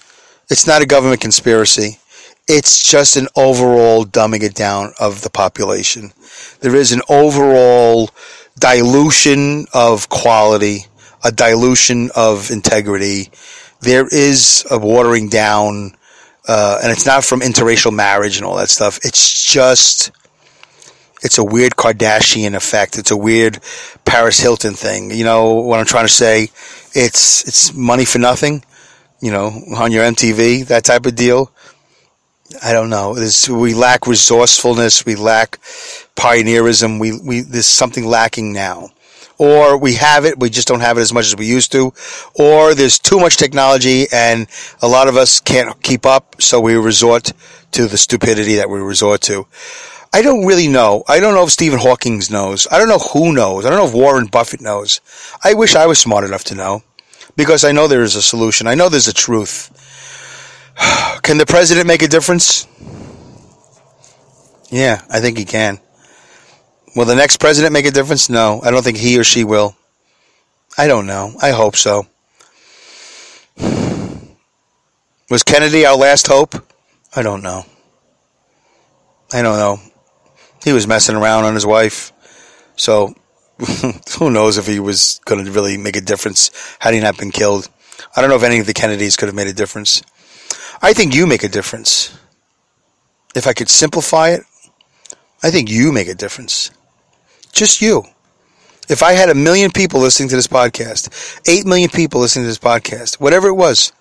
It's 0.49 0.67
not 0.67 0.81
a 0.81 0.85
government 0.85 1.21
conspiracy. 1.21 1.99
It's 2.47 2.83
just 2.83 3.15
an 3.15 3.27
overall 3.35 4.05
dumbing 4.05 4.43
it 4.43 4.53
down 4.53 4.93
of 4.99 5.21
the 5.21 5.29
population. 5.29 6.11
There 6.59 6.75
is 6.75 6.91
an 6.91 7.01
overall 7.07 8.09
dilution 8.59 9.65
of 9.73 10.09
quality, 10.09 10.87
a 11.23 11.31
dilution 11.31 12.09
of 12.15 12.51
integrity. 12.51 13.31
There 13.79 14.07
is 14.07 14.65
a 14.69 14.77
watering 14.77 15.29
down 15.29 15.95
uh, 16.49 16.79
and 16.81 16.91
it's 16.91 17.05
not 17.05 17.23
from 17.23 17.41
interracial 17.41 17.93
marriage 17.93 18.37
and 18.37 18.45
all 18.45 18.57
that 18.57 18.69
stuff. 18.69 18.97
It's 19.03 19.43
just, 19.43 20.09
it's 21.21 21.37
a 21.37 21.43
weird 21.43 21.73
Kardashian 21.73 22.55
effect. 22.55 22.97
It's 22.97 23.11
a 23.11 23.17
weird 23.17 23.59
Paris 24.03 24.39
Hilton 24.39 24.73
thing. 24.73 25.11
You 25.11 25.25
know 25.25 25.53
what 25.53 25.79
I'm 25.79 25.85
trying 25.85 26.07
to 26.07 26.11
say? 26.11 26.49
It's 26.95 27.47
it's 27.47 27.71
money 27.75 28.03
for 28.03 28.17
nothing. 28.17 28.63
You 29.21 29.31
know, 29.31 29.51
on 29.77 29.91
your 29.91 30.03
MTV, 30.03 30.65
that 30.67 30.85
type 30.85 31.05
of 31.05 31.15
deal. 31.15 31.51
I 32.63 32.73
don't 32.73 32.89
know. 32.89 33.13
There's, 33.13 33.47
we 33.47 33.75
lack 33.75 34.07
resourcefulness. 34.07 35.05
We 35.05 35.15
lack 35.15 35.59
pioneerism. 36.15 36.99
We, 36.99 37.19
we, 37.19 37.41
there's 37.41 37.67
something 37.67 38.07
lacking 38.07 38.53
now 38.53 38.89
or 39.39 39.77
we 39.77 39.95
have 39.95 40.25
it, 40.25 40.37
we 40.37 40.49
just 40.49 40.67
don't 40.67 40.81
have 40.81 40.97
it 40.97 41.01
as 41.01 41.13
much 41.13 41.25
as 41.25 41.35
we 41.35 41.47
used 41.47 41.71
to, 41.71 41.93
or 42.35 42.75
there's 42.75 42.99
too 42.99 43.19
much 43.19 43.37
technology 43.37 44.05
and 44.13 44.47
a 44.81 44.87
lot 44.87 45.07
of 45.07 45.15
us 45.17 45.39
can't 45.39 45.81
keep 45.81 46.05
up, 46.05 46.39
so 46.39 46.59
we 46.59 46.75
resort 46.75 47.31
to 47.71 47.87
the 47.87 47.97
stupidity 47.97 48.55
that 48.55 48.69
we 48.69 48.79
resort 48.79 49.21
to. 49.21 49.47
I 50.11 50.21
don't 50.21 50.45
really 50.45 50.67
know. 50.67 51.03
I 51.07 51.19
don't 51.19 51.33
know 51.33 51.43
if 51.43 51.51
Stephen 51.51 51.79
Hawking 51.79 52.21
knows. 52.29 52.67
I 52.69 52.77
don't 52.77 52.89
know 52.89 52.99
who 52.99 53.31
knows. 53.31 53.65
I 53.65 53.69
don't 53.69 53.79
know 53.79 53.87
if 53.87 53.93
Warren 53.93 54.27
Buffett 54.27 54.59
knows. 54.59 55.01
I 55.43 55.53
wish 55.53 55.75
I 55.75 55.85
was 55.85 55.99
smart 55.99 56.25
enough 56.25 56.43
to 56.45 56.55
know 56.55 56.83
because 57.35 57.63
I 57.63 57.71
know 57.71 57.87
there 57.87 58.03
is 58.03 58.15
a 58.15 58.21
solution. 58.21 58.67
I 58.67 58.75
know 58.75 58.89
there's 58.89 59.07
a 59.07 59.13
truth. 59.13 59.69
Can 61.21 61.37
the 61.37 61.45
president 61.45 61.87
make 61.87 62.01
a 62.01 62.07
difference? 62.07 62.67
Yeah, 64.71 65.01
I 65.09 65.19
think 65.19 65.37
he 65.37 65.45
can. 65.45 65.79
Will 66.95 67.05
the 67.05 67.15
next 67.15 67.37
president 67.37 67.73
make 67.73 67.85
a 67.85 67.91
difference? 67.91 68.29
No, 68.29 68.61
I 68.63 68.71
don't 68.71 68.83
think 68.83 68.97
he 68.97 69.19
or 69.19 69.23
she 69.23 69.43
will. 69.43 69.75
I 70.77 70.87
don't 70.87 71.07
know. 71.07 71.33
I 71.41 71.51
hope 71.51 71.75
so. 71.75 72.07
Was 75.29 75.43
Kennedy 75.43 75.85
our 75.85 75.95
last 75.95 76.27
hope? 76.27 76.55
I 77.15 77.21
don't 77.21 77.43
know. 77.43 77.65
I 79.31 79.41
don't 79.41 79.57
know. 79.57 79.79
He 80.63 80.73
was 80.73 80.87
messing 80.87 81.15
around 81.15 81.45
on 81.45 81.53
his 81.53 81.65
wife. 81.65 82.11
So 82.75 83.13
who 84.17 84.31
knows 84.31 84.57
if 84.57 84.65
he 84.65 84.79
was 84.79 85.19
going 85.25 85.45
to 85.45 85.51
really 85.51 85.77
make 85.77 85.95
a 85.95 86.01
difference 86.01 86.49
had 86.79 86.93
he 86.93 86.99
not 86.99 87.17
been 87.17 87.31
killed. 87.31 87.69
I 88.15 88.21
don't 88.21 88.29
know 88.29 88.37
if 88.37 88.43
any 88.43 88.59
of 88.59 88.65
the 88.65 88.73
Kennedys 88.73 89.15
could 89.15 89.27
have 89.27 89.35
made 89.35 89.47
a 89.47 89.53
difference. 89.53 90.01
I 90.81 90.93
think 90.93 91.13
you 91.13 91.27
make 91.27 91.43
a 91.43 91.49
difference. 91.49 92.17
If 93.35 93.45
I 93.45 93.53
could 93.53 93.69
simplify 93.69 94.29
it, 94.29 94.41
I 95.43 95.51
think 95.51 95.69
you 95.69 95.91
make 95.91 96.07
a 96.07 96.15
difference. 96.15 96.71
Just 97.59 97.81
you. 97.81 98.05
If 98.87 99.03
I 99.03 99.11
had 99.11 99.27
a 99.27 99.35
million 99.35 99.69
people 99.69 99.99
listening 99.99 100.29
to 100.29 100.37
this 100.37 100.47
podcast, 100.47 101.41
eight 101.45 101.65
million 101.65 101.89
people 101.89 102.21
listening 102.21 102.45
to 102.45 102.47
this 102.47 102.57
podcast, 102.57 103.15
whatever 103.15 103.49
it 103.49 103.53
was, 103.53 103.91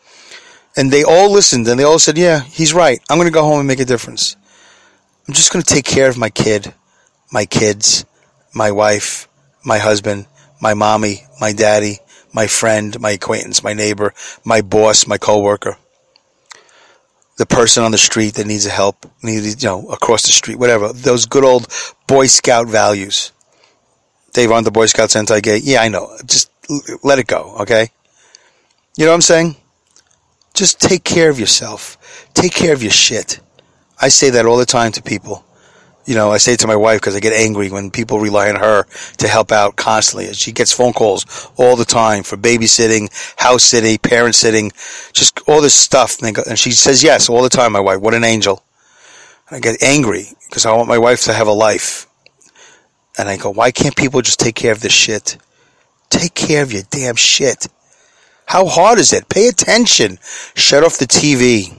and 0.77 0.93
they 0.93 1.03
all 1.03 1.33
listened 1.33 1.67
and 1.67 1.77
they 1.77 1.83
all 1.83 1.99
said, 1.99 2.17
yeah, 2.17 2.39
he's 2.39 2.73
right. 2.73 3.01
I'm 3.11 3.19
going 3.19 3.27
to 3.27 3.33
go 3.33 3.43
home 3.43 3.59
and 3.59 3.67
make 3.67 3.81
a 3.81 3.85
difference. 3.85 4.37
I'm 5.27 5.35
just 5.35 5.53
going 5.53 5.61
to 5.61 5.75
take 5.75 5.85
care 5.85 6.09
of 6.09 6.17
my 6.17 6.31
kid, 6.31 6.73
my 7.33 7.47
kids, 7.47 8.05
my 8.55 8.71
wife, 8.71 9.27
my 9.65 9.79
husband, 9.79 10.27
my 10.63 10.75
mommy, 10.75 11.25
my 11.41 11.53
daddy, 11.53 11.99
my 12.33 12.47
friend, 12.47 13.01
my 13.01 13.11
acquaintance, 13.11 13.65
my 13.65 13.73
neighbor, 13.73 14.15
my 14.45 14.61
boss, 14.61 15.09
my 15.09 15.19
coworker, 15.19 15.79
the 17.39 17.47
person 17.47 17.83
on 17.83 17.91
the 17.91 17.99
street 17.99 18.35
that 18.35 18.47
needs 18.47 18.67
help, 18.67 19.05
needs, 19.21 19.61
you 19.61 19.69
know, 19.69 19.89
across 19.89 20.23
the 20.23 20.33
street, 20.33 20.61
whatever. 20.61 20.93
Those 20.93 21.27
good 21.27 21.43
old 21.43 21.67
Boy 22.07 22.29
Scout 22.29 22.69
values. 22.69 23.33
Dave, 24.33 24.51
aren't 24.51 24.65
the 24.65 24.71
Boy 24.71 24.87
Scouts 24.87 25.17
anti-gay? 25.17 25.59
Yeah, 25.59 25.83
I 25.83 25.89
know. 25.89 26.17
Just 26.25 26.51
let 27.03 27.19
it 27.19 27.27
go, 27.27 27.57
okay? 27.61 27.91
You 28.97 29.05
know 29.05 29.13
what 29.13 29.17
I'm 29.17 29.21
saying? 29.23 29.57
Just 30.55 30.81
take 30.81 31.05
care 31.05 31.31
of 31.31 31.39
yourself. 31.39 31.97
Take 32.35 32.53
care 32.53 32.73
of 32.73 32.83
your 32.83 32.91
shit. 32.91 33.41
I 34.01 34.09
say 34.09 34.31
that 34.31 34.45
all 34.45 34.57
the 34.57 34.67
time 34.67 34.93
to 34.93 35.03
people. 35.03 35.45
You 36.05 36.15
know, 36.15 36.31
I 36.31 36.39
say 36.39 36.55
it 36.55 36.61
to 36.61 36.67
my 36.67 36.75
wife 36.75 37.01
because 37.01 37.15
I 37.15 37.21
get 37.21 37.35
angry 37.35 37.71
when 37.71 37.91
people 37.91 38.19
rely 38.19 38.49
on 38.49 38.57
her 38.57 38.85
to 39.19 39.29
help 39.29 39.53
out 39.53 39.77
constantly. 39.77 40.33
She 40.33 40.53
gets 40.53 40.73
phone 40.73 40.95
calls 40.95 41.51
all 41.57 41.77
the 41.77 41.85
time 41.85 42.23
for 42.23 42.37
babysitting, 42.37 43.11
house 43.37 43.63
sitting, 43.63 43.99
parent 43.99 44.35
sitting, 44.35 44.73
just 45.13 45.41
all 45.47 45.61
this 45.61 45.75
stuff. 45.75 46.23
And 46.23 46.59
she 46.59 46.71
says 46.71 47.03
yes 47.03 47.29
all 47.29 47.43
the 47.43 47.51
time, 47.51 47.73
my 47.73 47.81
wife. 47.81 48.01
What 48.01 48.15
an 48.15 48.25
angel. 48.25 48.65
I 49.51 49.61
get 49.61 49.83
angry 49.83 50.29
because 50.49 50.65
I 50.65 50.73
want 50.73 50.89
my 50.89 50.99
wife 50.99 51.25
to 51.25 51.35
have 51.35 51.47
a 51.47 51.53
life. 51.53 52.08
And 53.19 53.29
I 53.29 53.37
go, 53.37 53.51
why 53.51 53.73
can't 53.73 53.97
people 53.97 54.23
just 54.23 54.39
take 54.39 54.55
care 54.55 54.73
of 54.73 54.81
this 54.81 54.93
shit? 54.93 55.37
Take 56.09 56.35
care 56.35 56.63
of 56.63 56.73
your 56.73 56.85
damn 56.89 57.17
shit. 57.17 57.67
How 58.47 58.67
hard 58.67 58.99
is 58.99 59.13
it? 59.13 59.29
Pay 59.29 59.49
attention. 59.49 60.19
Shut 60.55 60.85
off 60.85 60.99
the 60.99 61.07
TV. 61.07 61.77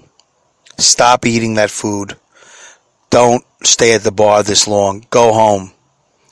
Stop 0.77 1.25
eating 1.25 1.55
that 1.55 1.71
food. 1.71 2.17
Don't 3.09 3.43
stay 3.63 3.93
at 3.93 4.03
the 4.03 4.11
bar 4.11 4.43
this 4.43 4.67
long. 4.67 5.05
Go 5.09 5.33
home. 5.33 5.71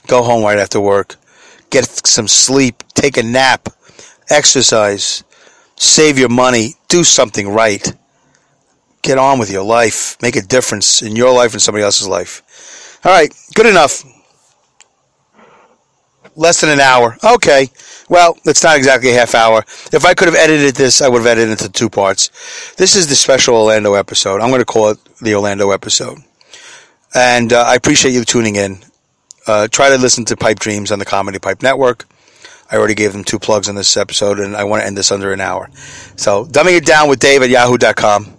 Go 0.06 0.22
home 0.24 0.44
right 0.44 0.60
after 0.60 0.80
work. 0.80 1.16
Get 1.70 1.86
some 2.06 2.28
sleep. 2.28 2.84
Take 2.94 3.18
a 3.18 3.24
nap. 3.24 3.70
Exercise. 4.30 5.24
Save 5.76 6.20
your 6.20 6.30
money. 6.30 6.76
Do 6.88 7.04
something 7.04 7.50
right. 7.50 7.94
Get 9.02 9.18
on 9.18 9.40
with 9.40 9.50
your 9.50 9.64
life. 9.64 10.18
Make 10.22 10.36
a 10.36 10.42
difference 10.42 11.02
in 11.02 11.16
your 11.16 11.34
life 11.34 11.54
and 11.54 11.62
somebody 11.62 11.84
else's 11.84 12.08
life. 12.08 13.00
All 13.04 13.12
right. 13.12 13.34
Good 13.56 13.66
enough. 13.66 14.04
Less 16.38 16.62
than 16.62 16.70
an 16.70 16.80
hour. 16.80 17.18
Okay. 17.24 17.70
Well, 18.10 18.38
it's 18.46 18.64
not 18.64 18.78
exactly 18.78 19.10
a 19.10 19.16
half 19.16 19.34
hour. 19.34 19.66
If 19.92 20.06
I 20.06 20.14
could 20.14 20.28
have 20.28 20.38
edited 20.38 20.76
this, 20.76 21.02
I 21.02 21.10
would 21.10 21.18
have 21.18 21.26
edited 21.26 21.50
it 21.50 21.62
into 21.64 21.70
two 21.70 21.90
parts. 21.90 22.30
This 22.78 22.96
is 22.96 23.08
the 23.08 23.16
special 23.16 23.56
Orlando 23.56 23.96
episode. 23.96 24.40
I'm 24.40 24.50
going 24.50 24.62
to 24.62 24.66
call 24.66 24.90
it 24.92 25.00
the 25.20 25.34
Orlando 25.34 25.72
episode. 25.72 26.20
And 27.16 27.52
uh, 27.52 27.64
I 27.68 27.74
appreciate 27.74 28.12
you 28.12 28.24
tuning 28.24 28.56
in. 28.56 28.78
Uh, 29.48 29.68
try 29.68 29.90
to 29.90 29.98
listen 29.98 30.26
to 30.26 30.38
Pipe 30.38 30.60
Dreams 30.60 30.92
on 30.92 31.00
the 31.00 31.06
Comedy 31.06 31.40
Pipe 31.40 31.64
Network. 31.64 32.06
I 32.70 32.76
already 32.76 32.96
gave 32.96 33.14
them 33.14 33.24
two 33.24 33.40
plugs 33.40 33.68
in 33.68 33.76
this 33.76 33.98
episode, 33.98 34.40
and 34.40 34.56
I 34.56 34.66
want 34.66 34.82
to 34.82 34.88
end 34.88 34.96
this 34.96 35.12
under 35.12 35.34
an 35.34 35.42
hour. 35.42 35.70
So, 36.18 36.46
dumbing 36.46 36.78
it 36.78 36.86
down 36.86 37.10
with 37.10 37.20
Dave 37.20 37.42
at 37.42 37.50
yahoo.com. 37.50 38.38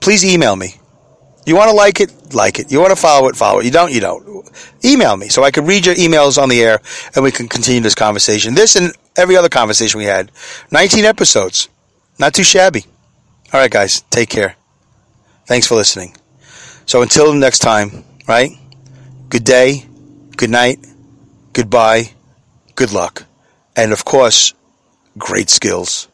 Please 0.00 0.24
email 0.24 0.54
me. 0.54 0.76
You 1.46 1.56
want 1.56 1.70
to 1.70 1.76
like 1.76 2.00
it? 2.00 2.12
Like 2.34 2.58
it. 2.58 2.70
You 2.72 2.80
want 2.80 2.90
to 2.90 2.96
follow 3.00 3.28
it? 3.28 3.36
Follow 3.36 3.60
it. 3.60 3.64
You 3.64 3.70
don't? 3.70 3.92
You 3.92 4.00
don't. 4.00 4.50
Email 4.84 5.16
me 5.16 5.28
so 5.28 5.44
I 5.44 5.50
can 5.50 5.66
read 5.66 5.86
your 5.86 5.94
emails 5.94 6.40
on 6.40 6.48
the 6.48 6.62
air 6.62 6.80
and 7.14 7.24
we 7.24 7.30
can 7.30 7.48
continue 7.48 7.80
this 7.80 7.94
conversation. 7.94 8.54
This 8.54 8.76
and 8.76 8.92
every 9.16 9.36
other 9.36 9.48
conversation 9.48 9.98
we 9.98 10.04
had. 10.04 10.30
19 10.70 11.04
episodes. 11.04 11.68
Not 12.18 12.34
too 12.34 12.44
shabby. 12.44 12.84
All 13.52 13.60
right, 13.60 13.70
guys. 13.70 14.02
Take 14.10 14.30
care. 14.30 14.56
Thanks 15.46 15.66
for 15.66 15.74
listening. 15.74 16.16
So 16.86 17.02
until 17.02 17.32
next 17.32 17.60
time, 17.60 18.04
right? 18.26 18.50
Good 19.28 19.44
day, 19.44 19.86
good 20.36 20.50
night, 20.50 20.86
goodbye, 21.52 22.10
good 22.74 22.92
luck, 22.92 23.24
and 23.74 23.92
of 23.92 24.04
course, 24.04 24.54
great 25.18 25.50
skills. 25.50 26.08